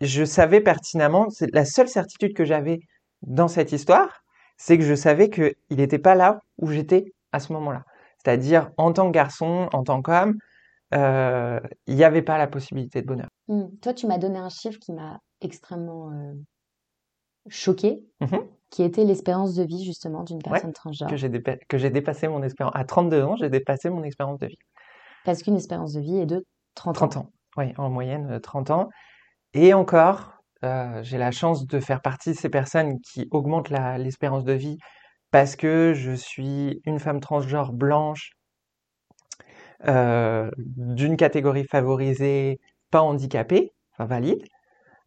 je 0.03 0.22
savais 0.22 0.61
pertinemment, 0.61 1.31
c'est 1.31 1.50
la 1.55 1.64
seule 1.64 1.88
certitude 1.88 2.35
que 2.35 2.44
j'avais 2.44 2.81
dans 3.22 3.48
cette 3.48 3.72
histoire, 3.72 4.22
c'est 4.59 4.77
que 4.77 4.85
je 4.85 4.94
savais 4.94 5.31
que 5.31 5.55
il 5.70 5.79
n'était 5.79 5.98
pas 5.98 6.14
là 6.14 6.40
où 6.59 6.70
j'étais 6.70 7.14
à 7.33 7.40
ce 7.40 7.55
moment-là. 7.55 7.85
C'est-à-dire 8.22 8.70
en 8.77 8.92
tant 8.92 9.07
que 9.07 9.14
garçon, 9.14 9.70
en 9.72 9.83
tant 9.83 10.03
qu'homme, 10.03 10.35
euh, 10.92 11.59
il 11.87 11.94
n'y 11.94 12.05
avait 12.05 12.20
pas 12.20 12.37
la 12.37 12.48
possibilité 12.48 13.00
de 13.00 13.07
bonheur. 13.07 13.31
Mm. 13.48 13.64
Toi, 13.81 13.94
tu 13.94 14.07
m'as 14.07 14.18
donné 14.18 14.38
un 14.38 14.50
chiffre 14.50 14.79
qui 14.79 14.92
m'a 14.92 15.20
extrêmement 15.40 16.12
choqué, 17.48 18.03
Mhm. 18.20 18.46
Qui 18.74 18.82
était 18.82 19.04
l'espérance 19.04 19.54
de 19.54 19.62
vie 19.62 19.84
justement 19.84 20.24
d'une 20.24 20.42
personne 20.42 20.72
transgenre. 20.72 21.08
Que 21.08 21.16
j'ai 21.16 21.28
dépa- 21.28 21.58
que 21.68 21.78
j'ai 21.78 21.90
dépassé 21.90 22.26
mon 22.26 22.42
expérience. 22.42 22.74
À 22.74 22.84
32 22.84 23.22
ans, 23.22 23.37
j'ai 23.37 23.48
dépassé 23.48 23.88
mon 23.88 24.02
expérience 24.02 24.40
de 24.40 24.48
vie. 24.48 24.58
Parce 25.24 25.44
qu'une 25.44 25.54
espérance 25.54 25.92
de 25.92 26.00
vie 26.00 26.18
est 26.18 26.26
de 26.26 26.44
30 26.74 26.96
ans. 26.96 27.08
30 27.08 27.16
ans. 27.18 27.30
Oui, 27.56 27.72
en 27.78 27.88
moyenne, 27.88 28.32
euh, 28.32 28.40
30 28.40 28.70
ans. 28.70 28.88
Et 29.52 29.74
encore, 29.74 30.32
euh, 30.64 31.00
j'ai 31.04 31.18
la 31.18 31.30
chance 31.30 31.68
de 31.68 31.78
faire 31.78 32.02
partie 32.02 32.30
de 32.30 32.34
ces 32.37 32.48
personnes 32.48 32.98
qui 33.00 33.28
augmentent 33.30 33.70
la- 33.70 33.96
l'espérance 33.96 34.42
de 34.42 34.54
vie 34.54 34.78
parce 35.30 35.54
que 35.54 35.92
je 35.94 36.10
suis 36.10 36.80
une 36.84 36.98
femme 36.98 37.20
transgenre 37.20 37.72
blanche, 37.72 38.32
euh, 39.87 40.50
d'une 40.58 41.16
catégorie 41.16 41.64
favorisée, 41.64 42.58
pas 42.90 43.02
handicapée, 43.02 43.72
enfin 43.92 44.06
valide. 44.06 44.42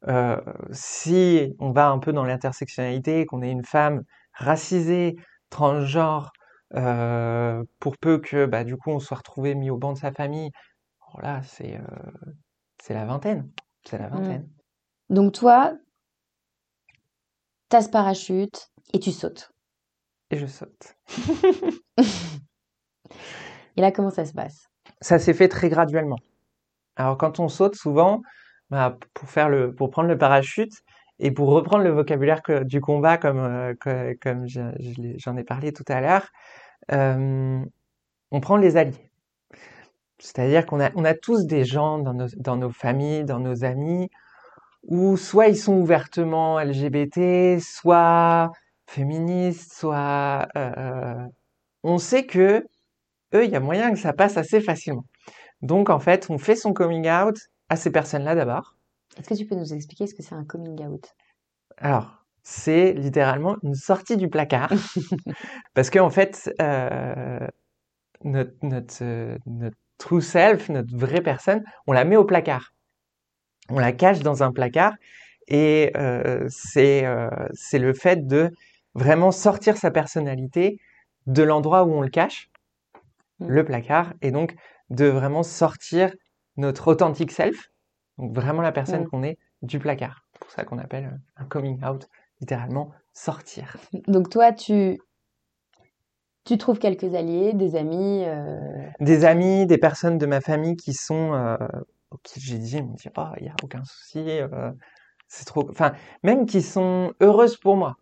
Euh, 0.08 0.40
si 0.72 1.56
on 1.60 1.72
va 1.72 1.90
un 1.90 2.00
peu 2.00 2.14
dans 2.14 2.24
l'intersectionnalité, 2.24 3.26
qu'on 3.26 3.42
est 3.42 3.52
une 3.52 3.66
femme 3.66 4.04
racisée, 4.34 5.16
transgenre, 5.50 6.32
euh, 6.76 7.64
pour 7.80 7.98
peu 7.98 8.20
que 8.20 8.46
bah, 8.46 8.64
du 8.64 8.76
coup 8.78 8.92
on 8.92 9.00
soit 9.00 9.18
retrouvé 9.18 9.56
mis 9.56 9.70
au 9.70 9.78
banc 9.78 9.94
de 9.94 9.98
sa 9.98 10.12
famille, 10.12 10.52
voilà, 11.14 11.42
c'est 11.44 11.78
euh, 11.78 12.12
c'est 12.82 12.94
la 12.94 13.06
vingtaine. 13.06 13.50
C'est 13.86 13.98
la 13.98 14.10
vingtaine. 14.10 14.50
Donc 15.10 15.34
toi, 15.34 15.74
t'as 17.70 17.82
ce 17.82 17.90
parachute 17.90 18.70
et 18.94 19.00
tu 19.00 19.12
sautes. 19.12 19.52
Et 20.30 20.38
je 20.38 20.46
saute. 20.46 20.98
Et 23.78 23.82
là, 23.82 23.92
comment 23.92 24.10
ça 24.10 24.26
se 24.26 24.34
passe? 24.34 24.68
Ça 25.00 25.20
s'est 25.20 25.34
fait 25.34 25.48
très 25.48 25.70
graduellement. 25.70 26.18
Alors 26.98 27.18
quand 27.18 27.40
on 27.40 27.48
saute, 27.48 27.76
souvent, 27.76 28.22
bah, 28.70 28.98
pour 29.14 29.30
faire 29.30 29.50
le, 29.50 29.74
pour 29.74 29.90
prendre 29.90 30.10
le 30.10 30.18
parachute 30.18 30.74
et 31.20 31.32
pour 31.32 31.50
reprendre 31.50 31.84
le 31.84 31.92
vocabulaire 31.92 32.42
du 32.64 32.82
combat 32.82 33.18
comme, 33.18 33.40
euh, 33.40 33.74
comme 34.22 34.46
j'en 34.48 35.38
ai 35.38 35.44
parlé 35.44 35.74
tout 35.74 35.86
à 35.88 36.02
l'heure, 36.02 36.28
euh, 36.92 37.60
on 38.32 38.40
prend 38.40 38.58
les 38.58 38.78
alliés. 38.78 39.10
C'est-à-dire 40.20 40.66
qu'on 40.66 40.80
a, 40.80 40.92
on 40.96 41.06
a 41.06 41.14
tous 41.14 41.46
des 41.46 41.64
gens 41.64 42.00
dans 42.00 42.14
nos, 42.14 42.28
dans 42.38 42.58
nos 42.58 42.72
familles, 42.72 43.24
dans 43.24 43.40
nos 43.40 43.64
amis, 43.64 44.10
où 44.84 45.18
soit 45.18 45.48
ils 45.48 45.58
sont 45.58 45.76
ouvertement 45.76 46.60
LGBT, 46.60 47.60
soit 47.62 48.52
féministes, 48.88 49.74
soit 49.74 50.48
euh, 50.58 51.26
on 51.84 51.98
sait 51.98 52.26
que 52.26 52.66
eux, 53.34 53.46
il 53.46 53.52
y 53.52 53.56
a 53.56 53.60
moyen 53.60 53.92
que 53.92 54.00
ça 54.00 54.14
passe 54.14 54.38
assez 54.38 54.62
facilement. 54.62 55.06
Donc 55.62 55.90
en 55.90 56.00
fait, 56.00 56.28
on 56.30 56.38
fait 56.38 56.56
son 56.56 56.74
coming 56.74 57.10
out 57.10 57.38
à 57.70 57.76
ces 57.76 57.92
personnes-là 57.92 58.36
d'abord. 58.36 58.76
Est-ce 59.18 59.30
que 59.30 59.34
tu 59.34 59.46
peux 59.46 59.56
nous 59.56 59.74
expliquer 59.74 60.08
ce 60.08 60.14
que 60.14 60.24
c'est 60.24 60.36
un 60.36 60.46
coming 60.46 60.86
out? 60.86 61.16
Alors, 61.78 62.26
c'est 62.44 62.94
littéralement 62.94 63.58
une 63.64 63.76
sortie 63.76 64.18
du 64.18 64.30
placard, 64.30 64.72
parce 65.74 65.90
qu'en 65.90 66.10
fait, 66.10 66.54
euh, 66.62 67.40
notre, 68.24 68.54
notre, 68.64 69.38
notre 69.46 69.78
true 69.98 70.22
self, 70.22 70.70
notre 70.70 70.96
vraie 70.96 71.22
personne, 71.22 71.64
on 71.88 71.92
la 71.92 72.06
met 72.06 72.16
au 72.16 72.26
placard. 72.26 72.74
On 73.70 73.80
la 73.80 73.92
cache 73.92 74.20
dans 74.20 74.44
un 74.44 74.52
placard, 74.52 74.94
et 75.48 75.92
euh, 75.98 76.46
c'est 76.50 77.06
euh, 77.06 77.30
c'est 77.54 77.80
le 77.80 77.94
fait 77.94 78.26
de 78.28 78.52
vraiment 78.96 79.32
sortir 79.32 79.78
sa 79.78 79.92
personnalité 79.92 80.80
de 81.26 81.44
l'endroit 81.44 81.84
où 81.84 81.94
on 81.94 82.02
le 82.02 82.10
cache, 82.10 82.50
Mm. 83.40 83.48
le 83.50 83.66
placard, 83.66 84.14
et 84.22 84.32
donc 84.32 84.56
de 84.90 85.06
vraiment 85.06 85.44
sortir 85.44 86.12
notre 86.58 86.88
authentique 86.90 87.32
self, 87.32 87.72
donc 88.18 88.34
vraiment 88.34 88.62
la 88.62 88.72
personne 88.72 89.04
Mm. 89.04 89.08
qu'on 89.10 89.24
est 89.24 89.38
du 89.62 89.80
placard. 89.80 90.24
C'est 90.34 90.40
pour 90.40 90.52
ça 90.52 90.64
qu'on 90.66 90.78
appelle 90.78 91.06
euh, 91.06 91.18
un 91.44 91.46
coming 91.46 91.84
out, 91.84 92.08
littéralement 92.42 92.92
sortir. 93.14 93.78
Donc 94.08 94.30
toi, 94.30 94.52
tu, 94.52 95.00
tu 96.46 96.58
trouves 96.58 96.80
quelques 96.80 97.16
alliés, 97.16 97.54
des 97.54 97.76
amis, 97.76 98.24
euh, 98.26 98.88
Des 99.00 99.26
amis, 99.26 99.66
des 99.66 99.78
personnes 99.78 100.18
de 100.18 100.26
ma 100.26 100.42
famille 100.42 100.76
qui 100.76 100.94
sont, 100.94 101.34
euh, 101.34 101.58
j'ai 102.38 102.58
dit, 102.58 102.78
ils 102.78 102.84
m'ont 102.86 102.94
dit, 102.94 103.10
oh, 103.18 103.24
il 103.38 103.44
n'y 103.44 103.50
a 103.50 103.56
aucun 103.64 103.84
souci, 103.84 104.24
euh, 104.26 104.72
c'est 105.28 105.46
trop, 105.46 105.70
enfin, 105.70 105.94
même 106.24 106.46
qui 106.46 106.62
sont 106.62 107.14
heureuses 107.22 107.58
pour 107.58 107.76
moi. 107.76 107.98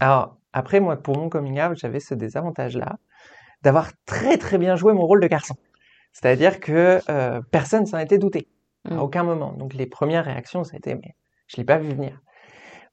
Alors, 0.00 0.36
après, 0.52 0.80
moi, 0.80 0.96
pour 0.96 1.16
mon 1.16 1.28
coming 1.28 1.60
out, 1.60 1.76
j'avais 1.76 2.00
ce 2.00 2.14
désavantage-là 2.14 2.96
d'avoir 3.62 3.90
très 4.06 4.36
très 4.38 4.58
bien 4.58 4.76
joué 4.76 4.92
mon 4.92 5.06
rôle 5.06 5.20
de 5.20 5.26
garçon. 5.26 5.54
C'est-à-dire 6.14 6.60
que 6.60 7.02
euh, 7.10 7.42
personne 7.52 7.86
s'en 7.86 7.98
était 7.98 8.18
douté, 8.18 8.48
à 8.90 8.96
Mm. 8.96 9.00
aucun 9.00 9.24
moment. 9.24 9.52
Donc 9.54 9.74
les 9.74 9.86
premières 9.86 10.26
réactions, 10.26 10.64
ça 10.64 10.76
a 10.76 10.78
été, 10.78 10.96
mais 10.96 11.16
je 11.48 11.58
l'ai 11.58 11.64
pas 11.64 11.78
vu 11.78 11.90
venir. 11.94 12.22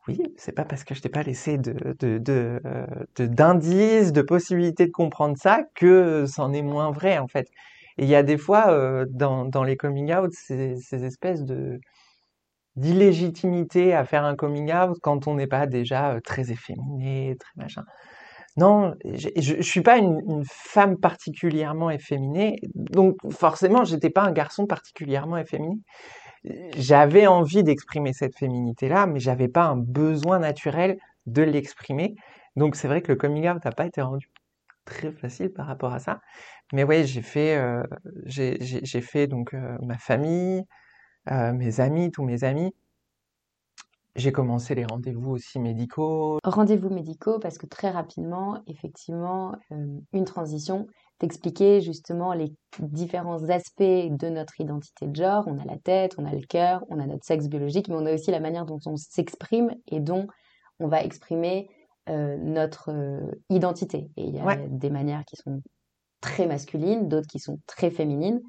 Oui, 0.07 0.19
c'est 0.37 0.53
pas 0.53 0.65
parce 0.65 0.83
que 0.83 0.95
je 0.95 1.01
t'ai 1.01 1.09
pas 1.09 1.23
laissé 1.23 1.57
de, 1.59 1.73
de, 1.99 2.17
de, 2.17 2.59
euh, 2.65 2.85
de- 3.17 3.27
d'indices, 3.27 4.11
de 4.13 4.23
possibilités 4.23 4.87
de 4.87 4.91
comprendre 4.91 5.37
ça 5.37 5.63
que 5.75 6.25
c'en 6.27 6.53
est 6.53 6.63
moins 6.63 6.91
vrai 6.91 7.19
en 7.19 7.27
fait. 7.27 7.47
Et 7.97 8.03
il 8.05 8.09
y 8.09 8.15
a 8.15 8.23
des 8.23 8.37
fois 8.37 8.71
euh, 8.71 9.05
dans, 9.09 9.45
dans 9.45 9.63
les 9.63 9.77
coming 9.77 10.13
out 10.13 10.31
ces, 10.33 10.75
ces 10.77 11.05
espèces 11.05 11.43
de 11.45 11.79
d'illégitimité 12.75 13.93
à 13.93 14.05
faire 14.05 14.23
un 14.25 14.35
coming 14.35 14.71
out 14.73 14.97
quand 15.01 15.27
on 15.27 15.35
n'est 15.35 15.47
pas 15.47 15.67
déjà 15.67 16.19
très 16.23 16.51
efféminé, 16.51 17.35
très 17.39 17.51
machin. 17.57 17.83
Non, 18.61 18.93
je, 19.05 19.29
je 19.35 19.61
suis 19.61 19.81
pas 19.81 19.97
une, 19.97 20.43
femme 20.45 20.97
particulièrement 20.97 21.89
efféminée, 21.89 22.59
donc 22.75 23.15
forcément 23.31 23.83
j'étais 23.85 24.11
pas 24.11 24.21
un 24.21 24.31
garçon 24.31 24.67
particulièrement 24.67 25.37
efféminé. 25.37 25.77
J'avais 26.77 27.25
envie 27.25 27.63
d'exprimer 27.63 28.13
cette 28.13 28.37
féminité-là, 28.37 29.07
mais 29.07 29.19
j'avais 29.19 29.47
pas 29.47 29.63
un 29.63 29.77
besoin 29.77 30.37
naturel 30.37 30.97
de 31.25 31.41
l'exprimer. 31.41 32.13
Donc 32.55 32.75
c'est 32.75 32.87
vrai 32.87 33.01
que 33.01 33.11
le 33.11 33.17
coming 33.17 33.49
out 33.49 33.65
n'a 33.65 33.71
pas 33.71 33.87
été 33.87 34.01
rendu 34.01 34.29
très 34.85 35.11
facile 35.11 35.49
par 35.51 35.65
rapport 35.65 35.93
à 35.93 35.99
ça. 35.99 36.19
Mais 36.71 36.83
ouais, 36.83 37.05
j'ai 37.05 37.23
fait, 37.23 37.57
euh, 37.57 37.81
j'ai 38.25 39.01
fait 39.01 39.25
donc 39.25 39.55
euh, 39.55 39.75
ma 39.81 39.97
famille, 39.97 40.63
euh, 41.31 41.51
mes 41.53 41.79
amis, 41.79 42.11
tous 42.11 42.23
mes 42.23 42.43
amis. 42.43 42.73
J'ai 44.15 44.31
commencé 44.33 44.75
les 44.75 44.85
rendez-vous 44.85 45.31
aussi 45.31 45.57
médicaux. 45.59 46.37
Rendez-vous 46.43 46.89
médicaux, 46.89 47.39
parce 47.39 47.57
que 47.57 47.65
très 47.65 47.89
rapidement, 47.89 48.61
effectivement, 48.67 49.53
euh, 49.71 49.85
une 50.11 50.25
transition, 50.25 50.87
t'expliquer 51.19 51.79
justement 51.81 52.33
les 52.33 52.53
différents 52.79 53.47
aspects 53.49 53.81
de 53.81 54.29
notre 54.29 54.59
identité 54.59 55.07
de 55.07 55.15
genre. 55.15 55.45
On 55.47 55.57
a 55.59 55.63
la 55.65 55.77
tête, 55.77 56.15
on 56.17 56.25
a 56.25 56.33
le 56.33 56.45
cœur, 56.45 56.83
on 56.89 56.99
a 56.99 57.05
notre 57.05 57.23
sexe 57.25 57.47
biologique, 57.47 57.87
mais 57.87 57.95
on 57.95 58.05
a 58.05 58.13
aussi 58.13 58.31
la 58.31 58.41
manière 58.41 58.65
dont 58.65 58.79
on 58.85 58.97
s'exprime 58.97 59.71
et 59.87 60.01
dont 60.01 60.27
on 60.79 60.87
va 60.87 61.03
exprimer 61.03 61.69
euh, 62.09 62.35
notre 62.37 62.91
euh, 62.91 63.31
identité. 63.49 64.09
Et 64.17 64.23
il 64.25 64.35
y 64.35 64.39
a 64.39 64.43
Ouais. 64.45 64.67
des 64.69 64.89
manières 64.89 65.23
qui 65.25 65.37
sont 65.37 65.61
très 66.21 66.47
masculines, 66.47 67.07
d'autres 67.09 67.27
qui 67.27 67.39
sont 67.39 67.59
très 67.67 67.91
féminines. 67.91 68.41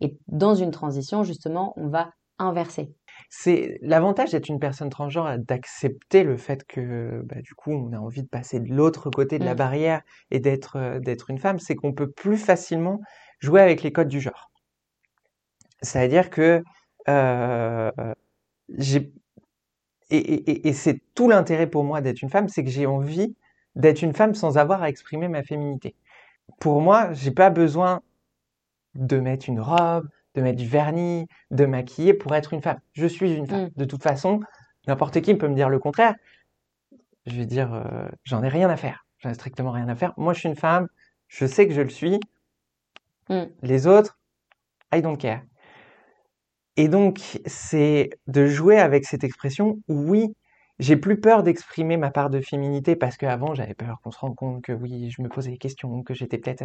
Et 0.00 0.18
dans 0.28 0.54
une 0.54 0.70
transition, 0.70 1.24
justement, 1.24 1.74
on 1.76 1.88
va 1.88 2.10
inverser. 2.38 2.94
C'est 3.28 3.78
l'avantage 3.82 4.30
d'être 4.30 4.48
une 4.48 4.58
personne 4.60 4.90
transgenre, 4.90 5.38
d'accepter 5.38 6.22
le 6.24 6.36
fait 6.36 6.64
que 6.66 7.22
bah, 7.24 7.40
du 7.42 7.54
coup 7.54 7.72
on 7.72 7.92
a 7.92 7.98
envie 7.98 8.22
de 8.22 8.28
passer 8.28 8.60
de 8.60 8.72
l'autre 8.74 9.10
côté 9.10 9.38
de 9.38 9.44
la 9.44 9.54
Mm. 9.54 9.58
barrière 9.58 10.02
et 10.30 10.40
d'être 10.40 10.76
euh, 10.76 10.98
d'être 11.00 11.30
une 11.30 11.38
femme, 11.38 11.58
c'est 11.58 11.74
qu'on 11.74 11.92
peut 11.92 12.10
plus 12.10 12.36
facilement 12.38 13.00
jouer 13.40 13.60
avec 13.60 13.82
les 13.82 13.92
codes 13.92 14.08
du 14.08 14.20
genre. 14.20 14.50
C'est-à-dire 15.82 16.30
que 16.30 16.62
euh, 17.08 17.90
j'ai 18.70 19.12
et- 20.10 20.68
et 20.68 20.72
c'est 20.72 21.00
tout 21.14 21.28
l'intérêt 21.28 21.68
pour 21.68 21.84
moi 21.84 22.00
d'être 22.00 22.22
une 22.22 22.30
femme, 22.30 22.48
c'est 22.48 22.64
que 22.64 22.70
j'ai 22.70 22.86
envie 22.86 23.34
d'être 23.76 24.02
une 24.02 24.14
femme 24.14 24.34
sans 24.34 24.58
avoir 24.58 24.82
à 24.82 24.88
exprimer 24.88 25.28
ma 25.28 25.42
féminité. 25.42 25.94
Pour 26.60 26.80
moi, 26.82 27.12
j'ai 27.14 27.32
pas 27.32 27.50
besoin 27.50 28.02
de 28.94 29.18
mettre 29.20 29.48
une 29.48 29.60
robe, 29.60 30.08
de 30.34 30.42
mettre 30.42 30.58
du 30.58 30.66
vernis, 30.66 31.26
de 31.50 31.66
maquiller 31.66 32.14
pour 32.14 32.34
être 32.34 32.52
une 32.52 32.62
femme. 32.62 32.78
Je 32.92 33.06
suis 33.06 33.32
une 33.32 33.46
femme. 33.46 33.64
Mm. 33.66 33.70
De 33.76 33.84
toute 33.84 34.02
façon, 34.02 34.40
n'importe 34.86 35.20
qui 35.20 35.34
peut 35.34 35.48
me 35.48 35.54
dire 35.54 35.68
le 35.68 35.78
contraire. 35.78 36.14
Je 37.26 37.36
vais 37.36 37.46
dire, 37.46 37.72
euh, 37.74 38.08
j'en 38.24 38.42
ai 38.42 38.48
rien 38.48 38.70
à 38.70 38.76
faire. 38.76 39.04
J'en 39.18 39.30
ai 39.30 39.34
strictement 39.34 39.72
rien 39.72 39.88
à 39.88 39.94
faire. 39.94 40.14
Moi, 40.16 40.32
je 40.32 40.40
suis 40.40 40.48
une 40.48 40.56
femme. 40.56 40.88
Je 41.28 41.46
sais 41.46 41.66
que 41.66 41.74
je 41.74 41.82
le 41.82 41.90
suis. 41.90 42.18
Mm. 43.28 43.44
Les 43.62 43.86
autres, 43.86 44.18
I 44.92 45.02
don't 45.02 45.16
care. 45.16 45.42
Et 46.76 46.88
donc, 46.88 47.40
c'est 47.46 48.10
de 48.26 48.46
jouer 48.46 48.78
avec 48.78 49.04
cette 49.04 49.24
expression 49.24 49.78
où 49.88 50.10
oui, 50.10 50.34
j'ai 50.80 50.96
plus 50.96 51.20
peur 51.20 51.42
d'exprimer 51.42 51.96
ma 51.96 52.10
part 52.10 52.30
de 52.30 52.40
féminité 52.40 52.96
parce 52.96 53.16
qu'avant, 53.16 53.54
j'avais 53.54 53.74
peur 53.74 54.00
qu'on 54.02 54.10
se 54.10 54.18
rende 54.18 54.34
compte 54.34 54.62
que 54.62 54.72
oui, 54.72 55.10
je 55.10 55.22
me 55.22 55.28
posais 55.28 55.50
des 55.52 55.58
questions, 55.58 56.02
que 56.02 56.14
j'étais 56.14 56.38
peut-être, 56.38 56.64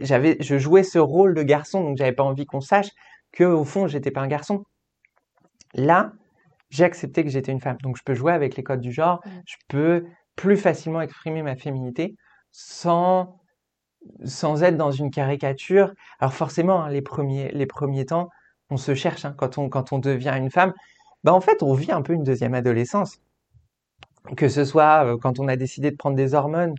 j'avais, 0.00 0.36
je 0.40 0.58
jouais 0.58 0.82
ce 0.82 0.98
rôle 0.98 1.34
de 1.34 1.42
garçon, 1.42 1.82
donc 1.82 1.96
j'avais 1.98 2.12
pas 2.12 2.24
envie 2.24 2.46
qu'on 2.46 2.60
sache 2.60 2.88
que 3.32 3.44
au 3.44 3.64
fond, 3.64 3.86
j'étais 3.86 4.10
pas 4.10 4.22
un 4.22 4.26
garçon. 4.28 4.64
Là, 5.74 6.12
j'ai 6.70 6.84
accepté 6.84 7.24
que 7.24 7.30
j'étais 7.30 7.52
une 7.52 7.60
femme, 7.60 7.76
donc 7.82 7.96
je 7.96 8.02
peux 8.04 8.14
jouer 8.14 8.32
avec 8.32 8.56
les 8.56 8.62
codes 8.62 8.80
du 8.80 8.92
genre, 8.92 9.20
Mm. 9.26 9.30
je 9.46 9.56
peux 9.68 10.06
plus 10.36 10.56
facilement 10.56 11.00
exprimer 11.02 11.42
ma 11.42 11.56
féminité 11.56 12.16
sans 12.52 13.38
sans 14.24 14.62
être 14.62 14.76
dans 14.76 14.90
une 14.90 15.10
caricature. 15.10 15.92
Alors 16.20 16.34
forcément, 16.34 16.82
hein, 16.82 16.90
les 16.90 17.02
premiers, 17.02 17.50
les 17.52 17.66
premiers 17.66 18.06
temps, 18.06 18.30
on 18.70 18.76
se 18.76 18.94
cherche 18.94 19.24
hein, 19.24 19.34
quand 19.36 19.58
on, 19.58 19.68
quand 19.68 19.92
on 19.92 19.98
devient 19.98 20.34
une 20.36 20.50
femme. 20.50 20.72
Bah, 21.24 21.32
en 21.32 21.40
fait, 21.40 21.62
on 21.62 21.74
vit 21.74 21.92
un 21.92 22.02
peu 22.02 22.12
une 22.14 22.24
deuxième 22.24 22.54
adolescence. 22.54 23.20
Que 24.36 24.48
ce 24.48 24.64
soit 24.64 25.04
euh, 25.04 25.16
quand 25.18 25.40
on 25.40 25.48
a 25.48 25.56
décidé 25.56 25.90
de 25.90 25.96
prendre 25.96 26.16
des 26.16 26.34
hormones, 26.34 26.74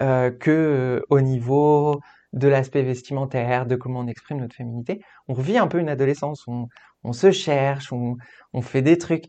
euh, 0.00 0.30
que 0.30 0.50
euh, 0.50 1.00
au 1.10 1.20
niveau 1.20 2.00
de 2.32 2.48
l'aspect 2.48 2.82
vestimentaire, 2.82 3.66
de 3.66 3.76
comment 3.76 4.00
on 4.00 4.06
exprime 4.08 4.40
notre 4.40 4.56
féminité, 4.56 5.00
on 5.28 5.34
vit 5.34 5.58
un 5.58 5.68
peu 5.68 5.78
une 5.78 5.88
adolescence. 5.88 6.44
On, 6.48 6.68
on 7.04 7.12
se 7.12 7.30
cherche, 7.30 7.92
on, 7.92 8.16
on 8.52 8.62
fait 8.62 8.82
des 8.82 8.98
trucs. 8.98 9.26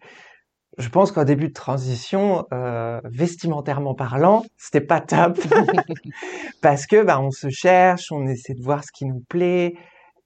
Je 0.77 0.89
pense 0.89 1.11
qu'au 1.11 1.23
début 1.23 1.47
de 1.49 1.53
transition, 1.53 2.45
euh, 2.51 2.99
vestimentairement 3.05 3.95
parlant, 3.95 4.43
c'était 4.57 4.81
pas 4.81 4.99
top 5.01 5.39
parce 6.61 6.85
que 6.85 7.03
bah, 7.03 7.19
on 7.21 7.31
se 7.31 7.49
cherche, 7.49 8.11
on 8.11 8.27
essaie 8.27 8.55
de 8.55 8.61
voir 8.61 8.83
ce 8.83 8.91
qui 8.91 9.05
nous 9.05 9.23
plaît 9.29 9.75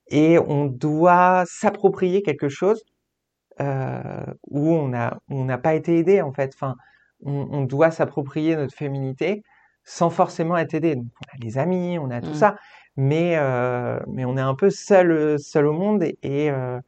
et 0.08 0.38
on 0.38 0.66
doit 0.66 1.44
s'approprier 1.46 2.22
quelque 2.22 2.48
chose 2.48 2.82
euh, 3.60 4.24
où 4.48 4.72
on 4.72 4.92
a 4.94 5.18
on 5.28 5.44
n'a 5.44 5.58
pas 5.58 5.74
été 5.74 5.98
aidé 5.98 6.20
en 6.22 6.32
fait. 6.32 6.52
Enfin, 6.54 6.74
on, 7.24 7.48
on 7.50 7.62
doit 7.62 7.90
s'approprier 7.90 8.56
notre 8.56 8.74
féminité 8.74 9.42
sans 9.84 10.10
forcément 10.10 10.56
être 10.56 10.74
aidé. 10.74 10.96
Donc, 10.96 11.06
on 11.20 11.36
a 11.36 11.44
les 11.44 11.58
amis, 11.58 11.98
on 11.98 12.10
a 12.10 12.20
tout 12.20 12.30
Mm. 12.30 12.34
ça, 12.34 12.56
mais 12.96 13.36
euh, 13.38 13.98
mais 14.08 14.24
on 14.24 14.36
est 14.36 14.40
un 14.42 14.54
peu 14.54 14.70
seul 14.70 15.38
seul 15.38 15.66
au 15.66 15.72
monde 15.72 16.02
et 16.02 16.18
et, 16.22 16.50
euh, 16.50 16.78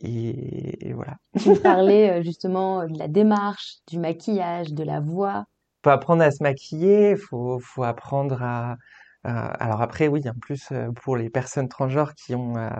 et, 0.00 0.88
et 0.88 0.92
voilà. 0.92 1.16
Tu 1.38 1.56
parlais 1.56 2.20
euh, 2.20 2.22
justement 2.22 2.86
de 2.86 2.96
la 2.98 3.08
démarche, 3.08 3.78
du 3.88 3.98
maquillage, 3.98 4.72
de 4.72 4.84
la 4.84 5.00
voix. 5.00 5.44
faut 5.84 5.90
apprendre 5.90 6.22
à 6.22 6.30
se 6.30 6.42
maquiller, 6.42 7.16
faut, 7.16 7.58
faut 7.60 7.84
apprendre 7.84 8.42
à, 8.42 8.76
à- 9.24 9.46
alors 9.62 9.82
après, 9.82 10.08
oui, 10.08 10.22
en 10.28 10.34
plus, 10.40 10.72
pour 11.02 11.16
les 11.16 11.30
personnes 11.30 11.68
transgenres 11.68 12.14
qui 12.14 12.34
ont, 12.34 12.56
euh, 12.56 12.70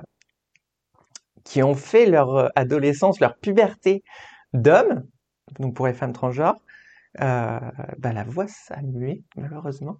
qui 1.44 1.62
ont 1.62 1.74
fait 1.74 2.06
leur 2.06 2.50
adolescence, 2.56 3.20
leur 3.20 3.36
puberté 3.38 4.02
d'homme, 4.52 5.04
donc 5.58 5.74
pour 5.74 5.86
les 5.86 5.94
femmes 5.94 6.12
transgenres, 6.12 6.56
bah, 7.18 8.12
la 8.12 8.24
voix, 8.24 8.46
ça 8.48 8.80
mué, 8.82 9.22
malheureusement. 9.36 9.96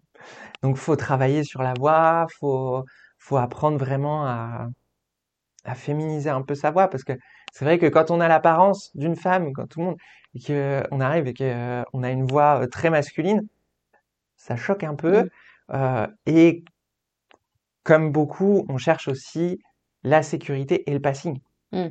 Donc, 0.63 0.77
faut 0.77 0.97
travailler 0.97 1.45
sur 1.45 1.63
la 1.63 1.75
voix, 1.75 2.27
faut, 2.39 2.85
faut 3.19 3.37
apprendre 3.37 3.79
vraiment 3.79 4.27
à, 4.27 4.69
à 5.65 5.75
féminiser 5.75 6.31
un 6.31 6.43
peu 6.43 6.55
sa 6.55 6.71
voix, 6.71 6.89
parce 6.89 7.05
que 7.05 7.13
c'est 7.53 7.65
vrai 7.65 7.79
que 7.79 7.87
quand 7.87 8.11
on 8.11 8.21
a 8.21 8.29
l'apparence 8.29 8.97
d'une 8.97 9.17
femme, 9.17 9.53
quand 9.53 9.67
tout 9.67 9.81
le 9.81 9.87
monde, 9.87 9.97
et 10.35 10.41
qu'on 10.41 11.01
arrive 11.01 11.27
et 11.27 11.35
qu'on 11.35 12.03
a 12.03 12.11
une 12.11 12.27
voix 12.27 12.63
euh, 12.63 12.67
très 12.67 12.91
masculine, 12.91 13.43
ça 14.37 14.57
choque 14.57 14.85
un 14.85 14.95
peu. 14.95 15.29
Euh, 15.73 16.07
et 16.27 16.65
comme 17.83 18.13
beaucoup, 18.13 18.65
on 18.69 18.79
cherche 18.79 19.09
aussi 19.09 19.59
la 20.03 20.23
sécurité 20.23 20.89
et 20.89 20.95
le 20.95 21.01
passing. 21.01 21.41
Mm. 21.73 21.89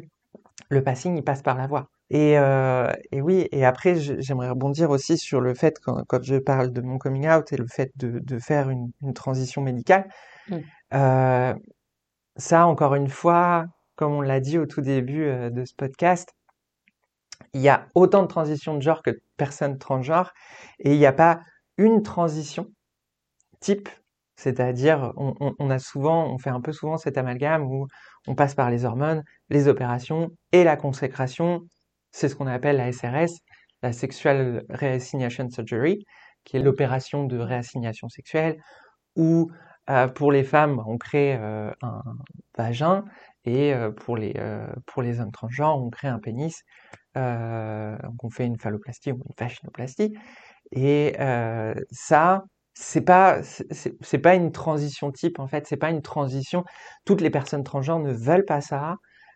Le 0.70 0.84
passing, 0.84 1.18
il 1.18 1.24
passe 1.24 1.42
par 1.42 1.58
la 1.58 1.68
voix. 1.68 1.90
Et, 2.12 2.38
euh, 2.40 2.92
et 3.12 3.22
oui, 3.22 3.48
et 3.52 3.66
après, 3.66 3.96
j'aimerais 3.96 4.50
rebondir 4.50 4.90
aussi 4.90 5.18
sur 5.18 5.42
le 5.42 5.54
fait, 5.54 5.80
quand, 5.84 6.04
quand 6.08 6.24
je 6.24 6.36
parle 6.38 6.72
de 6.72 6.82
mon 6.82 6.98
coming 6.98 7.30
out 7.30 7.52
et 7.54 7.58
le 7.58 7.68
fait 7.68 7.92
de, 7.98 8.20
de 8.20 8.40
faire 8.40 8.70
une, 8.70 8.92
une 9.04 9.14
transition 9.14 9.62
médicale, 9.62 10.10
Mm. 10.48 10.60
euh, 10.96 11.54
ça, 12.38 12.68
encore 12.68 12.96
une 12.96 13.10
fois, 13.10 13.66
comme 13.96 14.14
on 14.14 14.22
l'a 14.22 14.40
dit 14.42 14.58
au 14.60 14.66
tout 14.68 14.82
début 14.82 15.26
euh, 15.26 15.50
de 15.52 15.66
ce 15.66 15.74
podcast, 15.76 16.34
il 17.54 17.62
y 17.62 17.70
a 17.70 17.88
autant 17.96 18.22
de 18.24 18.28
transitions 18.28 18.76
de 18.76 18.82
genre 18.82 19.02
que 19.04 19.12
de 19.12 19.22
personnes 19.38 19.78
transgenres, 19.78 20.34
et 20.80 20.94
il 20.94 20.98
n'y 21.00 21.06
a 21.06 21.14
pas 21.14 21.42
une 21.78 22.04
transition 22.04 22.68
type, 23.62 23.90
c'est-à-dire 24.36 25.14
on, 25.18 25.36
on- 25.42 25.56
on 25.60 25.70
a 25.70 25.80
souvent, 25.80 26.28
on 26.34 26.38
fait 26.40 26.50
un 26.52 26.62
peu 26.62 26.74
souvent 26.74 26.98
cet 26.98 27.18
amalgame 27.18 27.64
où 27.72 27.88
on 28.28 28.36
passe 28.36 28.56
par 28.56 28.70
les 28.72 28.86
hormones, 28.86 29.24
les 29.50 29.68
opérations 29.68 30.32
et 30.52 30.64
la 30.64 30.78
consécration. 30.78 31.62
C'est 32.12 32.30
ce 32.30 32.36
qu'on 32.36 32.48
appelle 32.48 32.78
la 32.78 32.92
SRS, 32.92 33.40
la 33.82 33.92
Sexual 33.94 34.64
Reassignation 34.70 35.50
Surgery, 35.50 36.06
qui 36.44 36.58
est 36.58 36.60
l'opération 36.62 37.26
de 37.26 37.38
réassignation 37.38 38.10
sexuelle, 38.10 38.58
où 39.16 39.50
euh, 39.90 40.08
pour 40.08 40.32
les 40.32 40.44
femmes, 40.44 40.82
on 40.86 40.98
crée 40.98 41.36
euh, 41.36 41.72
un 41.82 42.04
vagin 42.58 43.06
et 43.46 43.74
euh, 43.74 43.92
pour 43.92 44.18
les, 44.18 44.34
pour 44.86 45.02
les 45.02 45.20
hommes 45.20 45.32
transgenres, 45.32 45.82
on 45.82 45.90
crée 45.90 46.08
un 46.08 46.20
pénis 46.20 46.64
euh, 47.18 47.98
qu'on 48.18 48.30
fait 48.30 48.46
une 48.46 48.60
phalloplastie 48.60 49.12
ou 49.12 49.16
une 49.16 49.36
vaginoplastie. 49.38 50.14
Et 50.72 51.16
ça, 51.92 52.44
c'est 52.74 53.02
pas 53.02 53.42
c'est 53.44 54.20
pas 54.20 54.36
une 54.36 54.52
transition 54.52 55.12
type 55.12 55.40
en 55.40 55.48
fait, 55.48 55.68
c'est 55.68 55.78
pas 55.78 55.90
une 55.90 56.02
transition. 56.02 56.64
Toutes 57.06 57.22
les 57.22 57.30
personnes 57.32 57.64
transgenres 57.64 58.00
ne 58.00 58.14
veulent 58.14 58.46
pas 58.46 58.62
ça. 58.62 58.96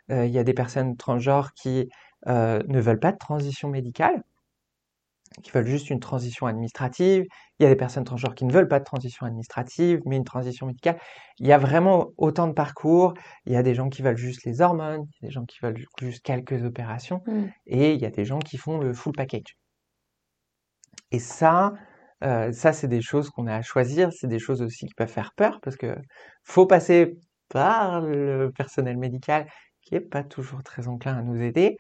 Il 0.10 0.30
y 0.30 0.38
a 0.38 0.44
des 0.44 0.54
personnes 0.54 0.98
transgenres 0.98 1.54
qui 1.54 1.90
euh, 2.28 2.62
ne 2.68 2.80
veulent 2.80 3.00
pas 3.00 3.12
de 3.12 3.18
transition 3.18 3.70
médicale, 3.70 4.22
qui 5.44 5.52
veulent 5.52 5.66
juste 5.68 5.90
une 5.90 6.00
transition 6.00 6.46
administrative. 6.46 7.26
Il 7.60 7.64
y 7.64 7.66
a 7.66 7.70
des 7.70 7.76
personnes 7.76 8.04
transgenres 8.04 8.36
qui 8.36 8.46
ne 8.46 8.54
veulent 8.54 8.68
pas 8.68 8.80
de 8.80 8.84
transition 8.84 9.26
administrative, 9.26 10.00
mais 10.06 10.16
une 10.18 10.24
transition 10.24 10.68
médicale. 10.68 11.00
Il 11.40 11.48
y 11.48 11.52
a 11.54 11.58
vraiment 11.58 12.10
autant 12.18 12.48
de 12.48 12.54
parcours. 12.54 13.14
Il 13.46 13.54
y 13.54 13.56
a 13.56 13.64
des 13.64 13.74
gens 13.74 13.90
qui 13.90 14.02
veulent 14.04 14.18
juste 14.18 14.44
les 14.46 14.62
hormones, 14.62 15.06
il 15.22 15.24
y 15.24 15.26
a 15.26 15.30
des 15.30 15.34
gens 15.34 15.46
qui 15.46 15.58
veulent 15.64 15.84
juste 16.00 16.24
quelques 16.24 16.64
opérations, 16.64 17.22
Mm. 17.26 17.46
et 17.68 17.94
il 17.94 18.02
y 18.02 18.06
a 18.06 18.12
des 18.12 18.26
gens 18.26 18.40
qui 18.40 18.58
font 18.58 18.78
le 18.78 18.94
full 18.94 19.14
package. 19.14 19.56
Et 21.12 21.20
ça, 21.20 21.74
euh, 22.24 22.52
ça 22.52 22.74
c'est 22.74 22.88
des 22.88 23.02
choses 23.02 23.30
qu'on 23.30 23.48
a 23.48 23.56
à 23.56 23.62
choisir. 23.62 24.12
C'est 24.14 24.28
des 24.28 24.40
choses 24.40 24.62
aussi 24.62 24.86
qui 24.88 24.94
peuvent 24.96 25.08
faire 25.10 25.34
peur 25.36 25.60
parce 25.62 25.76
que 25.78 25.96
faut 26.44 26.66
passer 26.68 27.18
par 27.50 28.02
le 28.02 28.52
personnel 28.56 28.98
médical 28.98 29.48
qui 29.82 29.96
est 29.96 30.00
pas 30.02 30.24
toujours 30.24 30.64
très 30.64 30.88
enclin 30.88 31.18
à 31.18 31.22
nous 31.22 31.42
aider 31.42 31.78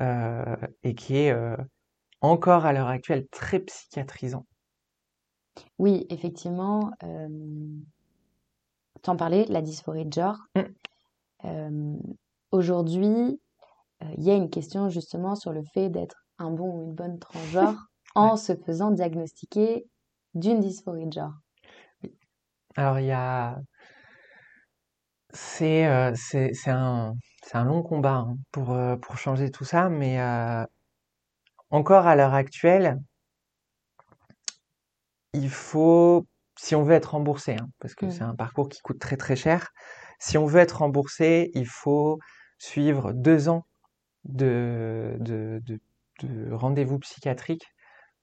et 0.00 0.94
qui 0.94 1.16
est 1.16 1.32
euh, 1.32 1.56
encore 2.20 2.66
à 2.66 2.72
l'heure 2.72 2.88
actuelle 2.88 3.26
très 3.30 3.60
psychiatrisant. 3.60 4.46
Oui, 5.78 6.06
effectivement, 6.08 6.90
euh, 7.02 7.28
t'en 9.02 9.16
parlais, 9.16 9.44
la 9.48 9.62
dysphorie 9.62 10.06
de 10.06 10.12
genre. 10.12 10.38
Mm. 10.54 10.60
Euh, 11.44 11.96
aujourd'hui, 12.52 13.40
euh, 14.02 14.06
il 14.16 14.24
y 14.24 14.30
a 14.30 14.34
une 14.34 14.50
question 14.50 14.88
justement 14.88 15.34
sur 15.34 15.52
le 15.52 15.62
fait 15.74 15.90
d'être 15.90 16.24
un 16.38 16.50
bon 16.50 16.70
ou 16.70 16.84
une 16.84 16.94
bonne 16.94 17.18
transgenre 17.18 17.88
en 18.14 18.36
se 18.36 18.54
faisant 18.54 18.90
diagnostiquer 18.90 19.86
d'une 20.34 20.60
dysphorie 20.60 21.06
de 21.06 21.12
genre. 21.12 21.34
Alors 22.76 22.98
il 23.00 23.06
y 23.06 23.12
a, 23.12 23.58
euh, 25.60 26.12
c'est 26.14 26.70
un 26.70 27.14
c'est 27.42 27.56
un 27.56 27.64
long 27.64 27.82
combat 27.82 28.14
hein, 28.14 28.38
pour 28.52 28.72
euh, 28.72 28.96
pour 28.96 29.18
changer 29.18 29.50
tout 29.50 29.64
ça, 29.64 29.88
mais 29.88 30.20
euh, 30.20 30.64
encore 31.70 32.06
à 32.06 32.14
l'heure 32.14 32.34
actuelle, 32.34 33.00
il 35.32 35.48
faut, 35.50 36.26
si 36.58 36.74
on 36.74 36.82
veut 36.82 36.94
être 36.94 37.12
remboursé, 37.12 37.52
hein, 37.60 37.68
parce 37.80 37.94
que 37.94 38.06
Mm. 38.06 38.10
c'est 38.10 38.22
un 38.24 38.34
parcours 38.34 38.68
qui 38.68 38.80
coûte 38.80 38.98
très 38.98 39.16
très 39.16 39.36
cher, 39.36 39.70
si 40.18 40.38
on 40.38 40.46
veut 40.46 40.60
être 40.60 40.78
remboursé, 40.78 41.50
il 41.54 41.66
faut 41.66 42.18
suivre 42.58 43.12
deux 43.12 43.48
ans 43.48 43.66
de, 44.24 45.16
de, 45.20 45.60
de, 45.66 45.80
de 46.22 46.52
rendez-vous 46.52 46.98
psychiatriques 47.00 47.66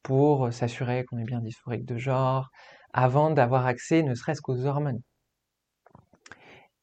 pour 0.03 0.53
s'assurer 0.53 1.05
qu'on 1.05 1.17
est 1.19 1.25
bien 1.25 1.41
dysphorique 1.41 1.85
de 1.85 1.97
genre, 1.97 2.49
avant 2.93 3.31
d'avoir 3.31 3.65
accès 3.67 4.03
ne 4.03 4.15
serait-ce 4.15 4.41
qu'aux 4.41 4.65
hormones. 4.65 5.01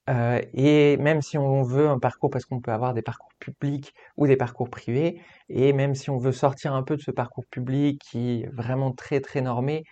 Euh, 0.08 0.40
et 0.54 0.96
même 0.98 1.22
si 1.22 1.36
on 1.38 1.62
veut 1.62 1.88
un 1.88 1.98
parcours, 1.98 2.30
parce 2.30 2.44
qu'on 2.44 2.60
peut 2.60 2.72
avoir 2.72 2.94
des 2.94 3.02
parcours 3.02 3.32
publics 3.40 3.94
ou 4.16 4.26
des 4.26 4.36
parcours 4.36 4.70
privés, 4.70 5.20
et 5.48 5.72
même 5.72 5.94
si 5.94 6.10
on 6.10 6.18
veut 6.18 6.32
sortir 6.32 6.74
un 6.74 6.82
peu 6.82 6.96
de 6.96 7.02
ce 7.02 7.10
parcours 7.10 7.44
public 7.50 8.00
qui 8.00 8.42
est 8.42 8.48
vraiment 8.52 8.92
très 8.92 9.20
très 9.20 9.40
normé 9.40 9.84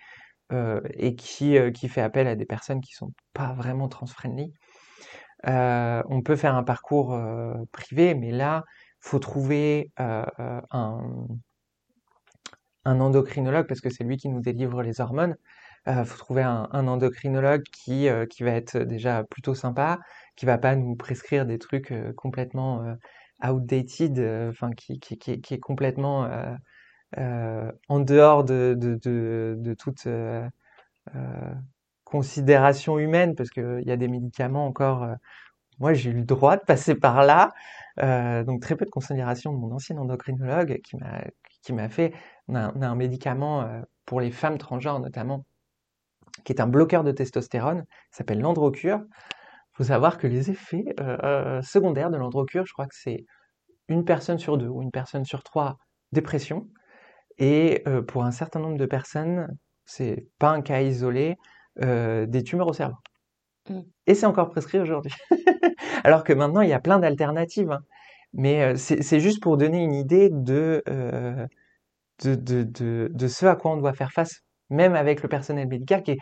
euh, 0.53 0.81
et 0.93 1.15
qui, 1.15 1.57
euh, 1.57 1.71
qui 1.71 1.89
fait 1.89 2.01
appel 2.01 2.27
à 2.27 2.35
des 2.35 2.45
personnes 2.45 2.81
qui 2.81 2.93
sont 2.93 3.11
pas 3.33 3.53
vraiment 3.53 3.87
trans-friendly, 3.89 4.53
on 5.43 6.21
peut 6.23 6.35
faire 6.35 6.55
un 6.55 6.63
parcours 6.63 7.19
privé, 7.71 8.15
mais 8.15 8.31
là, 8.31 8.63
faut 8.99 9.19
trouver 9.19 9.91
un 12.85 12.85
endocrinologue 12.85 13.67
parce 13.67 13.81
que 13.81 13.89
c'est 13.89 14.03
lui 14.03 14.17
qui 14.17 14.29
nous 14.29 14.41
délivre 14.41 14.81
les 14.81 15.01
hormones. 15.01 15.35
Euh, 15.87 16.03
faut 16.03 16.17
trouver 16.17 16.41
un, 16.41 16.67
un 16.71 16.87
endocrinologue 16.87 17.61
qui, 17.71 18.09
euh, 18.09 18.25
qui 18.25 18.43
va 18.43 18.51
être 18.51 18.77
déjà 18.79 19.23
plutôt 19.23 19.53
sympa, 19.53 19.99
qui 20.35 20.45
va 20.47 20.57
pas 20.57 20.75
nous 20.75 20.95
prescrire 20.95 21.45
des 21.45 21.59
trucs 21.59 21.91
euh, 21.91 22.11
complètement 22.13 22.83
outdated, 23.43 24.19
enfin 24.49 24.71
qui, 24.71 24.99
qui, 24.99 25.17
qui, 25.17 25.53
est 25.53 25.59
complètement 25.59 26.27
en 27.17 27.99
dehors 27.99 28.43
de, 28.43 28.75
de, 28.77 28.95
de, 28.95 29.55
de 29.59 29.73
toute 29.73 30.07
considération 32.03 32.97
humaine, 32.99 33.35
parce 33.35 33.49
qu'il 33.49 33.83
y 33.85 33.91
a 33.91 33.97
des 33.97 34.07
médicaments 34.07 34.65
encore. 34.65 35.07
moi, 35.79 35.93
j'ai 35.93 36.11
eu 36.11 36.13
le 36.13 36.23
droit 36.23 36.57
de 36.57 36.63
passer 36.63 36.95
par 36.95 37.23
là, 37.23 37.53
euh, 38.01 38.43
donc 38.43 38.61
très 38.61 38.75
peu 38.75 38.85
de 38.85 38.89
considération 38.89 39.53
de 39.53 39.57
mon 39.57 39.71
ancien 39.73 39.97
endocrinologue 39.97 40.79
qui 41.61 41.73
m'a 41.73 41.89
fait. 41.89 42.13
On 42.47 42.55
a, 42.55 42.73
on 42.75 42.81
a 42.81 42.87
un 42.87 42.95
médicament 42.95 43.67
pour 44.05 44.21
les 44.21 44.31
femmes 44.31 44.57
transgenres 44.57 44.99
notamment, 44.99 45.45
qui 46.45 46.53
est 46.53 46.61
un 46.61 46.67
bloqueur 46.67 47.03
de 47.03 47.11
testostérone, 47.11 47.83
qui 47.83 48.17
s'appelle 48.17 48.39
l'androcure. 48.39 49.01
Il 49.01 49.77
faut 49.77 49.83
savoir 49.83 50.17
que 50.17 50.27
les 50.27 50.49
effets 50.51 50.85
euh, 51.01 51.17
euh, 51.23 51.61
secondaires 51.61 52.09
de 52.09 52.17
l'androcure, 52.17 52.65
je 52.65 52.71
crois 52.71 52.85
que 52.85 52.95
c'est 52.95 53.25
une 53.89 54.05
personne 54.05 54.37
sur 54.37 54.57
deux 54.57 54.67
ou 54.67 54.81
une 54.81 54.91
personne 54.91 55.25
sur 55.25 55.43
trois 55.43 55.77
dépression. 56.13 56.67
Et 57.37 57.83
euh, 57.87 58.01
pour 58.01 58.23
un 58.23 58.31
certain 58.31 58.59
nombre 58.59 58.77
de 58.77 58.85
personnes, 58.85 59.47
c'est 59.83 60.27
pas 60.39 60.51
un 60.51 60.61
cas 60.61 60.81
isolé, 60.81 61.35
euh, 61.83 62.25
des 62.25 62.43
tumeurs 62.43 62.67
au 62.67 62.73
cerveau. 62.73 62.95
Mm. 63.69 63.81
Et 64.07 64.15
c'est 64.15 64.25
encore 64.25 64.49
prescrit 64.49 64.79
aujourd'hui. 64.79 65.13
Alors 66.05 66.23
que 66.23 66.31
maintenant, 66.31 66.61
il 66.61 66.69
y 66.69 66.73
a 66.73 66.79
plein 66.79 66.99
d'alternatives. 66.99 67.71
hein. 67.71 67.81
Mais 68.33 68.75
c'est 68.75 69.21
juste 69.21 69.41
pour 69.41 69.55
donner 69.55 69.81
une 69.81 69.93
idée 69.93 70.29
de, 70.29 70.83
de, 70.85 72.35
de, 72.35 72.63
de, 72.63 73.09
de 73.13 73.27
ce 73.27 73.45
à 73.45 73.55
quoi 73.55 73.71
on 73.71 73.77
doit 73.77 73.93
faire 73.93 74.11
face, 74.11 74.41
même 74.69 74.93
avec 74.93 75.21
le 75.23 75.29
personnel 75.29 75.69
médical 75.69 76.03
qui 76.03 76.11
est, 76.11 76.17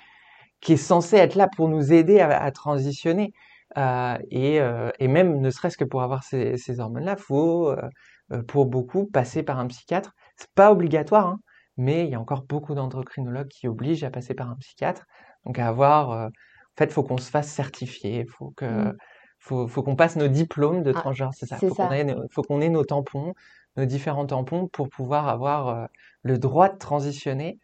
qui 0.64 0.74
est 0.74 0.78
censé 0.78 1.18
être 1.18 1.36
là 1.36 1.48
pour 1.56 1.70
nous 1.70 1.94
aider 1.94 2.20
à, 2.20 2.42
à 2.42 2.52
transitionner. 2.52 3.34
Euh, 3.78 4.18
et, 4.32 4.60
euh, 4.62 4.92
et 5.00 5.08
même 5.08 5.40
ne 5.42 5.50
serait-ce 5.50 5.78
que 5.78 5.84
pour 5.86 6.04
avoir 6.04 6.24
ces, 6.24 6.58
ces 6.58 6.80
hormones-là, 6.80 7.16
faut 7.18 7.70
euh, 7.72 7.78
euh, 8.32 8.44
pour 8.44 8.66
beaucoup 8.68 9.06
passer 9.08 9.44
par 9.44 9.60
un 9.60 9.68
psychiatre. 9.68 10.14
C'est 10.38 10.52
pas 10.56 10.72
obligatoire, 10.72 11.28
hein, 11.28 11.40
mais 11.78 12.06
il 12.06 12.12
y 12.12 12.16
a 12.16 12.20
encore 12.20 12.44
beaucoup 12.44 12.76
d'endocrinologues 12.76 13.48
qui 13.50 13.68
obligent 13.68 14.04
à 14.04 14.12
passer 14.12 14.34
par 14.36 14.50
un 14.50 14.56
psychiatre. 14.58 15.06
Donc 15.46 15.60
à 15.60 15.68
avoir, 15.68 16.12
euh, 16.12 16.28
en 16.28 16.30
fait, 16.78 16.92
faut 16.92 17.04
qu'on 17.04 17.18
se 17.18 17.30
fasse 17.32 17.50
certifier, 17.52 18.26
faut 18.26 18.52
que, 18.56 18.66
Mm. 18.66 18.98
faut, 19.40 19.68
faut 19.68 19.84
qu'on 19.84 19.96
passe 19.96 20.16
nos 20.16 20.28
diplômes 20.28 20.84
de 20.84 20.92
Ah, 20.94 21.02
transgenre, 21.02 21.34
c'est 21.34 21.46
ça. 21.48 21.60
c'est 21.60 21.68
Faut 21.68 21.76
qu'on 21.76 21.92
ça. 21.92 21.92
ait, 21.92 22.04
nos- 22.04 22.24
faut 22.32 22.44
qu'on 22.44 22.62
ait 22.62 22.70
nos 22.70 22.84
tampons, 22.86 23.34
nos 23.78 23.86
différents 23.86 24.26
tampons 24.26 24.68
pour 24.68 24.90
pouvoir 24.90 25.28
avoir 25.28 25.68
euh, 25.70 25.86
le 26.24 26.38
droit 26.38 26.70
de 26.70 26.78
transitionner. 26.78 27.60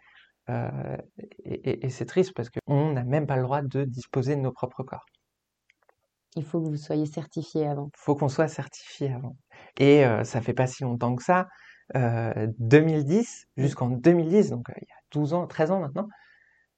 Euh, 0.50 0.98
et 1.46 1.90
c'est 1.90 2.06
triste 2.06 2.34
parce 2.36 2.50
qu'on 2.50 2.94
n'a 2.94 3.04
même 3.04 3.28
pas 3.28 3.36
le 3.38 3.44
droit 3.44 3.62
de 3.62 3.86
disposer 3.86 4.36
de 4.36 4.42
nos 4.42 4.52
propres 4.52 4.84
corps. 4.84 5.06
Il 6.36 6.44
faut 6.46 6.62
que 6.62 6.70
vous 6.70 6.78
soyez 6.78 7.06
certifié 7.06 7.68
avant. 7.68 7.90
faut 7.96 8.16
qu'on 8.16 8.30
soit 8.30 8.48
certifié 8.48 9.12
avant. 9.14 9.36
Et 9.78 10.06
euh, 10.06 10.24
ça 10.24 10.42
fait 10.42 10.54
pas 10.54 10.68
si 10.68 10.84
longtemps 10.84 11.16
que 11.16 11.24
ça, 11.24 11.48
euh, 11.96 12.48
2010, 12.60 13.46
Mm. 13.58 13.62
jusqu'en 13.64 13.90
2010, 13.90 14.50
donc 14.52 14.70
euh, 14.70 14.74
il 14.78 14.88
y 14.88 14.92
a 14.92 15.02
12 15.12 15.34
ans, 15.34 15.48
13 15.48 15.72
ans 15.72 15.80
maintenant, 15.80 16.08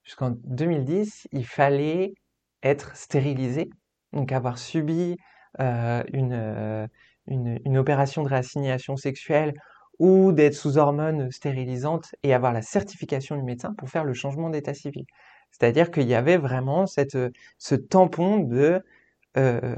jusqu'en 0.04 0.30
2010, 0.44 1.28
il 1.32 1.46
fallait 1.46 2.14
être 2.62 2.96
stérilisé, 2.96 3.68
donc 4.12 4.32
avoir 4.32 4.58
subi 4.58 5.16
euh, 5.60 6.02
une, 6.12 6.32
euh, 6.32 6.86
une, 7.26 7.58
une 7.64 7.76
opération 7.78 8.22
de 8.22 8.28
réassignation 8.28 8.96
sexuelle 8.96 9.52
ou 10.02 10.32
d'être 10.32 10.54
sous 10.54 10.78
hormones 10.78 11.30
stérilisantes 11.30 12.14
et 12.24 12.34
avoir 12.34 12.52
la 12.52 12.60
certification 12.62 13.36
du 13.36 13.42
médecin 13.44 13.72
pour 13.78 13.88
faire 13.88 14.04
le 14.04 14.14
changement 14.14 14.50
d'état 14.50 14.74
civil. 14.74 15.04
C'est-à-dire 15.52 15.92
qu'il 15.92 16.08
y 16.08 16.14
avait 16.14 16.38
vraiment 16.38 16.86
cette, 16.86 17.16
ce 17.58 17.74
tampon 17.76 18.38
de 18.38 18.82
euh, 19.36 19.76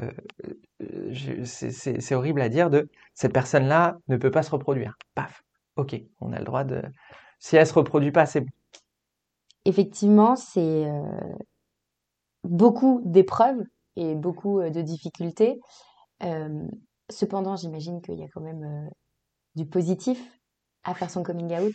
je- 1.10 1.44
c'est 1.44 2.14
horrible 2.14 2.40
à 2.40 2.48
dire 2.48 2.70
de 2.70 2.88
cette 3.14 3.32
personne-là 3.32 3.98
ne 4.08 4.16
peut 4.16 4.30
pas 4.30 4.42
se 4.42 4.50
reproduire. 4.50 4.96
Paf, 5.14 5.42
ok, 5.76 6.00
on 6.20 6.32
a 6.32 6.38
le 6.38 6.44
droit 6.44 6.64
de. 6.64 6.82
Si 7.38 7.56
elle 7.56 7.66
se 7.66 7.74
reproduit 7.74 8.12
pas, 8.12 8.26
c'est. 8.26 8.44
Effectivement, 9.66 10.36
c'est 10.36 10.86
euh, 10.86 11.02
beaucoup 12.44 13.00
d'épreuves 13.04 13.62
et 13.96 14.14
beaucoup 14.14 14.60
euh, 14.60 14.70
de 14.70 14.82
difficultés. 14.82 15.60
Euh, 16.22 16.66
cependant, 17.10 17.56
j'imagine 17.56 18.00
qu'il 18.02 18.18
y 18.18 18.24
a 18.24 18.28
quand 18.32 18.40
même 18.40 18.64
euh, 18.64 18.90
du 19.54 19.66
positif 19.66 20.18
à 20.84 20.94
faire 20.94 21.10
son 21.10 21.22
coming 21.22 21.52
out? 21.58 21.72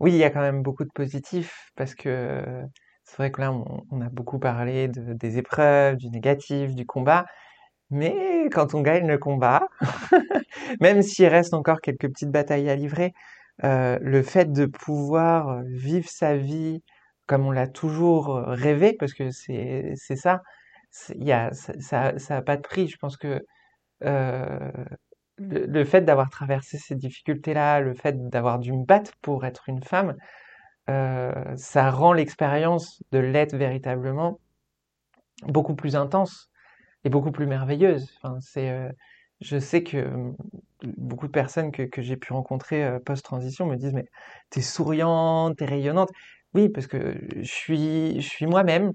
Oui, 0.00 0.12
il 0.12 0.18
y 0.18 0.24
a 0.24 0.30
quand 0.30 0.40
même 0.40 0.62
beaucoup 0.62 0.84
de 0.84 0.90
positifs 0.94 1.70
parce 1.76 1.94
que 1.94 2.42
c'est 3.04 3.16
vrai 3.16 3.30
que 3.32 3.40
là, 3.40 3.52
on, 3.52 4.00
a 4.00 4.08
beaucoup 4.10 4.38
parlé 4.38 4.88
de- 4.88 5.14
des 5.14 5.38
épreuves, 5.38 5.96
du 5.96 6.08
négatif, 6.10 6.74
du 6.74 6.86
combat. 6.86 7.26
Mais 7.90 8.48
quand 8.52 8.74
on 8.74 8.82
gagne 8.82 9.06
le 9.08 9.18
combat, 9.18 9.68
même 10.80 11.02
s'il 11.02 11.26
reste 11.28 11.54
encore 11.54 11.80
quelques 11.80 12.08
petites 12.08 12.30
batailles 12.30 12.68
à 12.70 12.76
livrer, 12.76 13.12
euh, 13.64 13.98
le 14.02 14.22
fait 14.22 14.52
de 14.52 14.66
pouvoir 14.66 15.62
vivre 15.64 16.08
sa 16.08 16.36
vie 16.36 16.82
comme 17.26 17.46
on 17.46 17.50
l'a 17.50 17.68
toujours 17.68 18.28
rêvé, 18.46 18.94
parce 18.98 19.12
que 19.14 19.30
c'est 19.30 19.94
ça, 20.16 20.42
y 21.16 21.32
a 21.32 21.52
ça, 21.52 21.74
ça, 21.80 22.18
ça 22.18 22.36
a 22.38 22.42
pas 22.42 22.56
de 22.56 22.62
prix. 22.62 22.88
Je 22.88 22.96
pense 22.98 23.16
que 23.18 23.42
euh, 24.04 24.70
le, 25.38 25.84
fait 25.84 26.02
d'avoir 26.02 26.30
traversé 26.30 26.78
ces 26.78 26.94
difficultés-là, 26.94 27.80
le 27.80 27.94
fait 27.94 28.28
d'avoir 28.28 28.58
dû 28.58 28.72
me 28.72 28.84
battre 28.84 29.12
pour 29.22 29.44
être 29.46 29.68
une 29.68 29.82
femme, 29.82 30.16
euh, 30.90 31.32
ça 31.56 31.90
rend 31.90 32.12
l'expérience 32.12 33.02
de 33.12 33.18
l'être 33.18 33.56
véritablement 33.56 34.40
beaucoup 35.46 35.74
plus 35.74 35.96
intense 35.96 36.50
et 37.04 37.10
beaucoup 37.10 37.32
plus 37.32 37.46
merveilleuse. 37.46 38.10
Enfin, 38.22 38.38
c'est, 38.40 38.70
euh, 38.70 38.90
je 39.40 39.58
sais 39.58 39.82
que 39.84 39.96
euh, 39.98 40.32
beaucoup 40.82 41.26
de 41.26 41.32
personnes 41.32 41.72
que, 41.72 41.82
que 41.82 42.02
j'ai 42.02 42.16
pu 42.16 42.32
rencontrer 42.32 42.98
post-transition 43.04 43.66
me 43.66 43.76
disent 43.76 43.94
mais 43.94 44.06
t'es 44.50 44.62
souriante, 44.62 45.56
t'es 45.58 45.66
rayonnante. 45.66 46.10
Oui, 46.54 46.68
parce 46.70 46.86
que 46.86 47.16
je 47.36 47.42
suis, 47.42 48.20
je 48.20 48.28
suis 48.28 48.46
moi-même. 48.46 48.92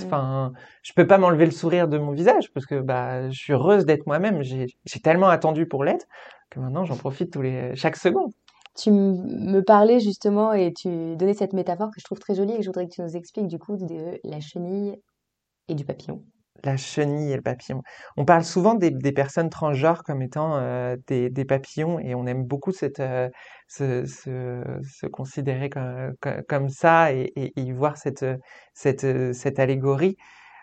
Enfin, 0.00 0.52
je 0.82 0.92
peux 0.94 1.06
pas 1.06 1.18
m'enlever 1.18 1.44
le 1.44 1.50
sourire 1.50 1.88
de 1.88 1.98
mon 1.98 2.12
visage 2.12 2.52
parce 2.52 2.66
que 2.66 2.80
bah, 2.80 3.30
je 3.30 3.38
suis 3.38 3.52
heureuse 3.52 3.84
d'être 3.84 4.06
moi-même. 4.06 4.42
J'ai 4.42 5.00
tellement 5.02 5.28
attendu 5.28 5.66
pour 5.66 5.84
l'être 5.84 6.06
que 6.50 6.60
maintenant 6.60 6.84
j'en 6.84 6.96
profite 6.96 7.32
tous 7.32 7.42
les, 7.42 7.74
chaque 7.74 7.96
seconde. 7.96 8.32
Tu 8.76 8.90
me 8.90 9.60
parlais 9.60 10.00
justement 10.00 10.52
et 10.52 10.72
tu 10.72 11.16
donnais 11.16 11.34
cette 11.34 11.54
métaphore 11.54 11.90
que 11.90 11.98
je 11.98 12.04
trouve 12.04 12.18
très 12.18 12.34
jolie 12.34 12.52
et 12.52 12.56
que 12.58 12.62
je 12.62 12.68
voudrais 12.68 12.86
que 12.86 12.92
tu 12.92 13.00
nous 13.00 13.16
expliques 13.16 13.48
du 13.48 13.58
coup 13.58 13.76
de 13.76 14.20
la 14.24 14.40
chenille 14.40 15.00
et 15.68 15.74
du 15.74 15.84
papillon 15.84 16.22
la 16.64 16.76
chenille 16.76 17.32
et 17.32 17.36
le 17.36 17.42
papillon. 17.42 17.82
On 18.16 18.24
parle 18.24 18.44
souvent 18.44 18.74
des, 18.74 18.90
personnes 19.12 19.50
transgenres 19.50 20.02
comme 20.02 20.22
étant 20.22 20.56
euh, 20.56 20.96
des, 21.06 21.44
papillons 21.44 21.98
et 21.98 22.14
on 22.14 22.26
aime 22.26 22.44
beaucoup 22.44 22.72
euh, 22.82 23.28
se, 23.68 25.06
considérer 25.06 25.70
comme, 25.70 26.68
ça 26.68 27.12
et, 27.12 27.32
y 27.56 27.72
voir 27.72 27.96
cette, 27.96 28.24
cette 28.74 29.58
allégorie. 29.58 30.16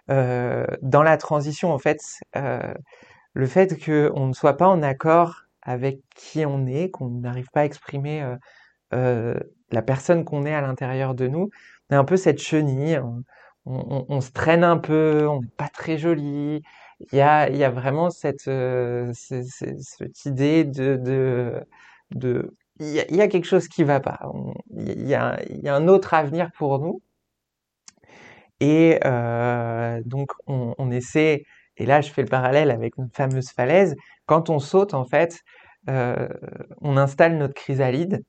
Euh, 0.10 0.66
dans 0.82 1.04
la 1.04 1.18
transition, 1.18 1.72
en 1.72 1.80
fait, 1.80 2.00
le 2.36 3.46
fait 3.46 3.84
qu'on 3.84 4.28
ne 4.28 4.34
soit 4.34 4.58
pas 4.58 4.68
en 4.68 4.84
accord 4.84 5.44
avec 5.62 6.00
qui 6.16 6.46
on 6.46 6.66
est, 6.66 6.90
qu'on 6.90 7.10
n'arrive 7.10 7.48
pas 7.54 7.62
à 7.62 7.66
exprimer 7.66 8.26
la 8.92 9.82
personne 9.82 10.24
qu'on 10.24 10.46
est 10.46 10.54
à 10.54 10.62
l'intérieur 10.62 11.16
de 11.16 11.28
nous, 11.28 11.50
on 11.90 11.96
a 11.96 12.00
un 12.00 12.06
peu 12.06 12.18
cette 12.18 12.40
chenille 12.40 13.00
se 13.66 14.32
traîne 14.32 14.64
un 14.64 14.78
peu, 14.78 15.28
on 15.28 15.42
n'est 15.42 15.48
pas 15.58 15.70
très 15.70 15.98
joli. 15.98 16.62
Il 17.12 17.18
y 17.18 17.22
a, 17.22 17.50
y 17.50 17.64
a 17.64 17.70
vraiment 17.70 18.10
cette, 18.10 18.48
euh, 18.48 19.12
idée 20.26 20.64
de, 20.64 20.98
de, 20.98 21.64
de 22.12 22.56
il, 22.80 22.88
y 22.88 23.00
a, 23.00 23.12
y 23.12 23.22
a 23.22 23.28
quelque 23.28 23.46
chose 23.46 23.68
qui 23.68 23.84
va 23.84 24.00
pas. 24.00 24.20
il, 24.76 25.08
y 25.08 25.16
a, 25.16 25.40
y 25.50 25.68
a 25.68 25.76
un 25.76 25.88
autre 25.88 26.14
avenir 26.14 26.52
pour 26.58 26.80
nous. 26.80 27.02
Et 28.60 29.00
euh, 29.06 30.02
donc 30.06 30.32
on, 30.48 30.74
on, 30.78 30.92
essaie, 30.92 31.44
et 31.78 31.86
là 31.86 32.02
je 32.02 32.12
fais 32.12 32.22
le 32.22 32.30
parallèle 32.30 32.72
avec 32.72 32.98
une 32.98 33.10
fameuse 33.14 33.50
falaise, 33.50 33.96
quand 34.26 34.50
on 34.50 34.60
saute 34.60 34.94
en 34.94 35.06
fait, 35.06 35.42
euh, 35.90 36.30
on 36.82 36.98
installe 36.98 37.38
notre 37.38 37.56
chrysalide 37.56 38.24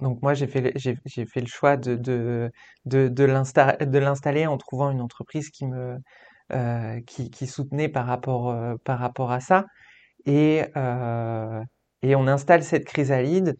donc 0.00 0.20
moi, 0.22 0.34
j'ai 0.34 0.46
fait, 0.46 0.72
j'ai, 0.76 0.96
fait 1.26 1.40
le 1.40 1.46
choix 1.46 1.76
de, 1.76 1.96
de, 1.96 2.50
de, 2.84 3.08
de 3.08 3.98
l'installer 3.98 4.46
en 4.46 4.58
trouvant 4.58 4.90
une 4.90 5.00
entreprise 5.00 5.50
qui 5.50 5.66
me 5.66 5.98
euh, 6.54 7.00
qui, 7.02 7.30
qui, 7.30 7.46
soutenait 7.46 7.90
par 7.90 8.06
rapport, 8.06 8.48
euh, 8.48 8.76
par 8.84 8.98
rapport 8.98 9.32
à 9.32 9.40
ça. 9.40 9.66
Et, 10.24 10.64
euh, 10.78 11.62
et 12.00 12.16
on 12.16 12.26
installe 12.26 12.62
cette 12.64 12.86
chrysalide. 12.86 13.58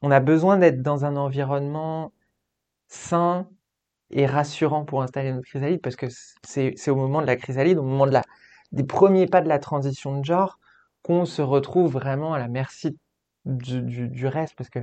On 0.00 0.10
a 0.10 0.18
besoin 0.20 0.56
d'être 0.56 0.80
dans 0.80 1.04
un 1.04 1.16
environnement 1.16 2.12
sain 2.88 3.48
et 4.10 4.24
rassurant 4.24 4.86
pour 4.86 5.02
installer 5.02 5.32
notre 5.32 5.46
chrysalide 5.46 5.82
parce 5.82 5.96
que 5.96 6.06
c'est, 6.42 6.74
au 6.88 6.96
moment 6.96 7.20
de 7.20 7.26
la 7.26 7.36
chrysalide, 7.36 7.76
au 7.78 7.82
moment 7.82 8.06
de 8.06 8.12
la, 8.12 8.22
des 8.72 8.84
premiers 8.84 9.26
pas 9.26 9.42
de 9.42 9.48
la 9.48 9.58
transition 9.58 10.18
de 10.18 10.24
genre, 10.24 10.58
qu'on 11.02 11.26
se 11.26 11.42
retrouve 11.42 11.92
vraiment 11.92 12.32
à 12.32 12.38
la 12.38 12.48
merci 12.48 12.98
du, 13.44 13.82
du, 13.82 14.08
du 14.08 14.26
reste 14.26 14.54
parce 14.56 14.70
que 14.70 14.80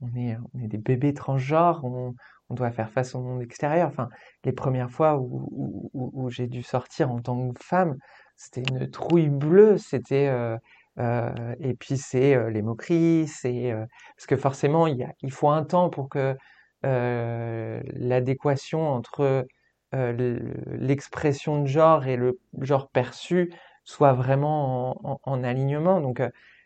on 0.00 0.14
est, 0.16 0.36
des 0.54 0.78
bébés 0.78 1.14
transgenres, 1.14 1.84
on, 1.84 2.14
doit 2.50 2.70
faire 2.70 2.90
face 2.90 3.14
au 3.14 3.20
monde 3.20 3.42
extérieur. 3.42 3.88
Enfin, 3.88 4.08
les 4.44 4.52
premières 4.52 4.90
fois 4.90 5.18
où, 5.18 6.28
j'ai 6.30 6.46
dû 6.46 6.62
sortir 6.62 7.10
en 7.10 7.20
tant 7.20 7.52
que 7.52 7.62
femme, 7.62 7.96
c'était 8.36 8.62
une 8.70 8.90
trouille 8.90 9.28
bleue, 9.28 9.76
c'était 9.78 10.28
euh, 10.28 10.56
euh, 10.98 11.54
et 11.60 11.74
puis 11.74 11.98
c'est 11.98 12.34
euh, 12.34 12.50
les 12.50 12.62
moqueries, 12.62 13.26
c'est 13.28 13.74
parce 14.16 14.26
que 14.26 14.36
forcément 14.36 14.86
il, 14.86 14.96
y 14.96 15.04
a, 15.04 15.12
il 15.22 15.32
faut 15.32 15.48
un 15.50 15.64
temps 15.64 15.90
pour 15.90 16.08
que 16.08 16.36
l'adéquation 16.82 18.88
entre 18.88 19.46
l'expression 19.92 21.62
de 21.62 21.66
genre 21.66 22.06
et 22.06 22.16
le 22.16 22.38
genre 22.60 22.88
perçu 22.90 23.52
soit 23.84 24.12
vraiment 24.12 25.00
en, 25.04 25.12
en, 25.12 25.20
en 25.22 25.44
alignement. 25.44 26.00
Donc 26.00 26.22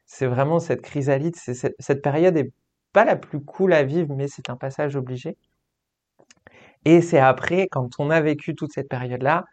c'est 0.07 0.27
vraiment 0.27 0.61
cette 0.61 0.83
chrysalide, 0.83 1.37
cette, 1.37 1.75
cette 1.79 2.03
période 2.03 2.37
est 2.37 2.53
pas 2.93 3.05
la 3.05 3.17
plus 3.17 3.41
cool 3.41 3.73
à 3.73 3.83
vivre, 3.83 4.15
mais 4.15 4.29
c'est 4.29 4.51
un 4.51 4.57
passage 4.57 4.97
obligé. 4.97 5.37
Et 6.85 7.01
c'est 7.01 7.19
après, 7.19 7.69
quand 7.71 7.89
on 7.99 8.11
a 8.11 8.21
vécu 8.21 8.55
toute 8.55 8.73
cette 8.73 8.89
période-là, 8.89 9.45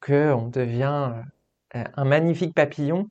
qu'on 0.00 0.48
devient 0.48 1.12
euh, 1.74 1.84
un 1.94 2.04
magnifique 2.04 2.54
papillon 2.54 3.08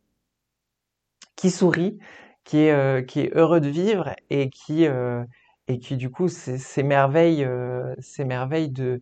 qui 1.36 1.52
sourit, 1.52 2.00
qui 2.44 2.60
est, 2.60 2.72
euh, 2.72 3.04
heureux 3.34 3.60
de 3.60 3.70
vivre 3.70 4.16
et 4.30 4.50
qui, 4.50 4.88
euh, 4.88 5.24
et 5.68 5.80
qui 5.80 5.98
du 5.98 6.10
coup 6.10 6.30
s'émerveille 6.30 7.46
merveilles 8.20 8.70
de, 8.70 9.02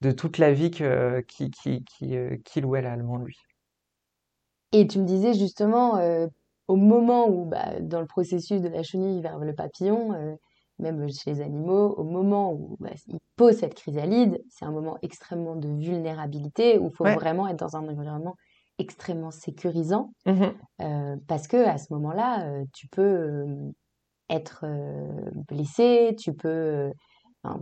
de 0.00 0.12
toute 0.12 0.38
la 0.38 0.52
vie 0.52 0.70
qu'il 0.70 1.24
qui, 1.26 1.50
qui, 1.50 1.84
qui, 2.44 2.60
devant 2.60 3.16
lui. 3.16 3.36
Et 4.72 4.86
tu 4.86 4.98
me 4.98 5.06
disais 5.06 5.34
justement, 5.34 5.98
au 6.68 6.76
moment 6.76 7.28
où, 7.28 7.46
bah, 7.46 7.80
dans 7.80 8.00
le 8.00 8.06
processus 8.06 8.60
de 8.60 8.68
la 8.68 8.82
chenille 8.82 9.20
vers 9.22 9.38
le 9.38 9.54
papillon, 9.54 10.12
euh, 10.12 10.34
même 10.78 11.08
chez 11.08 11.32
les 11.32 11.40
animaux, 11.40 11.94
au 11.96 12.04
moment 12.04 12.52
où 12.52 12.76
bah, 12.78 12.90
ils 13.08 13.18
posent 13.36 13.56
cette 13.56 13.74
chrysalide, 13.74 14.38
c'est 14.50 14.66
un 14.66 14.70
moment 14.70 14.98
extrêmement 15.02 15.56
de 15.56 15.68
vulnérabilité 15.68 16.78
où 16.78 16.88
il 16.88 16.94
faut 16.94 17.04
vraiment 17.04 17.48
être 17.48 17.58
dans 17.58 17.76
un 17.76 17.88
environnement 17.88 18.36
extrêmement 18.78 19.32
sécurisant 19.32 20.12
mmh 20.24 20.44
euh, 20.82 21.16
parce 21.26 21.48
que 21.48 21.56
à 21.56 21.78
ce 21.78 21.92
moment-là, 21.94 22.44
euh, 22.44 22.64
tu 22.72 22.86
peux 22.86 23.44
être 24.28 24.66
blessé, 25.48 26.14
tu 26.16 26.34
peux, 26.34 26.92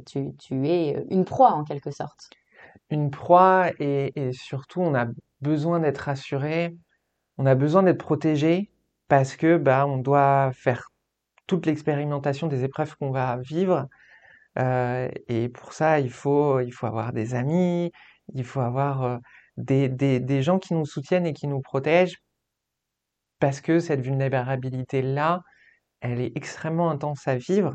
tu, 0.05 0.35
tu, 0.37 0.69
es 0.69 1.07
une 1.11 1.25
proie 1.25 1.53
en 1.53 1.63
quelque 1.63 1.93
sorte. 1.93 2.29
Une 2.91 3.11
proie 3.11 3.71
et, 3.79 4.13
et 4.17 4.33
surtout 4.33 4.81
on 4.81 4.95
a 4.95 5.07
besoin 5.41 5.79
d'être 5.79 5.99
rassuré, 5.99 6.77
on 7.39 7.47
a 7.47 7.55
besoin 7.55 7.85
d'être 7.85 8.05
protégé 8.05 8.69
parce 9.09 9.37
que 9.37 9.57
bah, 9.57 9.87
on 9.87 9.99
doit 9.99 10.53
faire 10.55 10.89
toute 11.47 11.67
l'expérimentation 11.67 12.49
des 12.49 12.65
épreuves 12.65 12.97
qu'on 12.97 13.11
va 13.11 13.37
vivre. 13.39 13.87
Euh, 14.59 15.09
et 15.29 15.49
pour 15.49 15.73
ça, 15.75 16.01
il 16.01 16.11
faut, 16.11 16.61
il 16.61 16.73
faut 16.73 16.87
avoir 16.87 17.13
des 17.13 17.35
amis, 17.35 17.93
il 18.35 18.45
faut 18.45 18.61
avoir 18.61 19.03
euh, 19.05 19.19
des, 19.57 19.89
des, 19.89 20.21
des, 20.21 20.43
gens 20.43 20.59
qui 20.59 20.75
nous 20.75 20.87
soutiennent 20.87 21.27
et 21.27 21.35
qui 21.35 21.47
nous 21.49 21.61
protègent, 21.61 22.19
parce 23.39 23.61
que 23.61 23.81
cette 23.81 24.01
vulnérabilité-là, 24.01 25.43
elle 26.01 26.21
est 26.21 26.33
extrêmement 26.37 26.91
intense 26.91 27.27
à 27.29 27.37
vivre. 27.37 27.75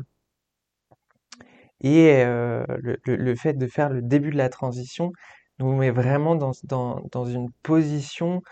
Et 1.80 2.22
euh, 2.24 2.64
le, 2.78 2.98
le, 3.06 3.34
fait 3.36 3.54
de 3.54 3.66
faire 3.66 3.90
le 3.90 4.02
début 4.02 4.30
de 4.30 4.36
la 4.36 4.48
transition 4.48 5.12
nous 5.58 5.74
met 5.76 5.90
vraiment 5.90 6.36
dans, 6.36 6.52
dans, 6.64 7.00
dans 7.12 7.24
une 7.24 7.50
position 7.62 8.42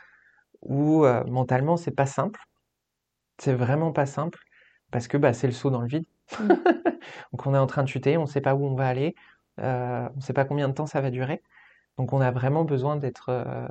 où 0.63 1.05
euh, 1.05 1.25
mentalement 1.27 1.77
c'est 1.77 1.93
pas 1.93 2.07
simple 2.07 2.41
c'est 3.41 3.55
vraiment 3.55 3.93
pas 3.93 4.07
simple 4.07 4.39
parce 4.91 5.09
que 5.09 5.17
bah, 5.17 5.33
c'est 5.33 5.47
le 5.47 5.53
saut 5.53 5.71
dans 5.71 5.81
le 5.81 5.89
vide. 5.89 6.05
Mmh. 6.39 6.49
Donc 7.33 7.47
on 7.47 7.55
est 7.55 7.59
en 7.59 7.67
train 7.67 7.83
de 7.83 7.89
chuter, 7.89 8.17
on 8.17 8.23
ne 8.23 8.27
sait 8.27 8.41
pas 8.41 8.55
où 8.55 8.67
on 8.67 8.75
va 8.75 8.87
aller, 8.87 9.15
euh, 9.61 10.09
on 10.13 10.17
ne 10.17 10.21
sait 10.21 10.33
pas 10.33 10.45
combien 10.45 10.69
de 10.69 10.75
temps 10.75 10.87
ça 10.87 11.01
va 11.01 11.11
durer. 11.11 11.43
Donc 11.99 12.13
on 12.13 12.21
a 12.21 12.31
vraiment 12.31 12.65
besoin 12.65 12.97
d'être 12.97 13.29
euh, 13.29 13.69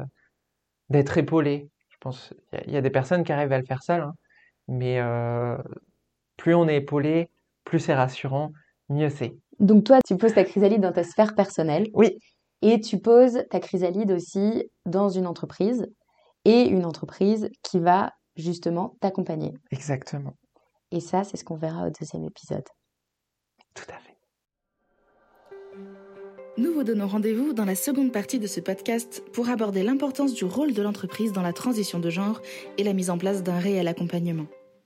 d'être 0.89 1.17
épaulé. 1.17 1.70
Je 1.89 1.97
pense 1.99 2.34
il 2.65 2.74
y, 2.74 2.78
a 2.78 2.82
des 2.82 2.89
personnes 2.89 3.24
qui 3.24 3.32
arrivent 3.32 3.51
à 3.51 3.59
le 3.59 3.65
faire 3.65 3.84
seules, 3.84 4.01
hein. 4.01 4.15
mais 4.67 4.99
euh, 4.99 5.57
plus 6.38 6.55
on 6.55 6.67
est 6.67 6.78
épaulé, 6.78 7.30
plus 7.65 7.80
c'est 7.80 7.93
rassurant, 7.93 8.53
mieux 8.88 9.09
c'est. 9.09 9.36
Donc 9.59 9.84
toi, 9.84 9.99
tu 10.05 10.15
poses 10.15 10.34
ta 10.34 10.45
chrysalide 10.45 10.82
dans 10.82 10.93
ta 10.93 11.03
sphère 11.03 11.36
personnelle. 11.36 11.88
Oui. 11.93 12.17
Et 12.61 12.80
tu 12.80 12.99
poses 12.99 13.43
ta 13.49 13.59
chrysalide 13.59 14.11
aussi 14.11 14.70
dans 14.86 15.09
une 15.09 15.28
entreprise 15.28 15.88
et 16.45 16.63
une 16.63 16.86
entreprise 16.86 17.49
qui 17.63 17.80
va 17.80 18.13
justement 18.40 18.96
t'accompagner. 19.02 19.54
Exactement. 19.72 20.36
Et 20.92 21.00
ça, 21.00 21.24
c'est 21.24 21.38
ce 21.38 21.44
qu'on 21.44 21.58
verra 21.58 21.88
au 21.88 21.92
deuxième 21.92 22.26
épisode. 22.26 22.68
Tout 23.76 23.86
à 23.90 24.00
fait. 24.00 24.18
Nous 26.58 26.74
vous 26.74 26.84
donnons 26.84 27.08
rendez-vous 27.08 27.54
dans 27.54 27.64
la 27.64 27.76
seconde 27.76 28.12
partie 28.12 28.40
de 28.40 28.48
ce 28.48 28.60
podcast 28.60 29.24
pour 29.32 29.50
aborder 29.50 29.84
l'importance 29.84 30.34
du 30.34 30.44
rôle 30.44 30.74
de 30.74 30.82
l'entreprise 30.82 31.32
dans 31.32 31.42
la 31.42 31.54
transition 31.54 32.00
de 32.00 32.10
genre 32.10 32.42
et 32.78 32.84
la 32.84 32.94
mise 32.94 33.10
en 33.10 33.18
place 33.18 33.44
d'un 33.44 33.60
réel 33.60 33.88
accompagnement. 33.88 34.48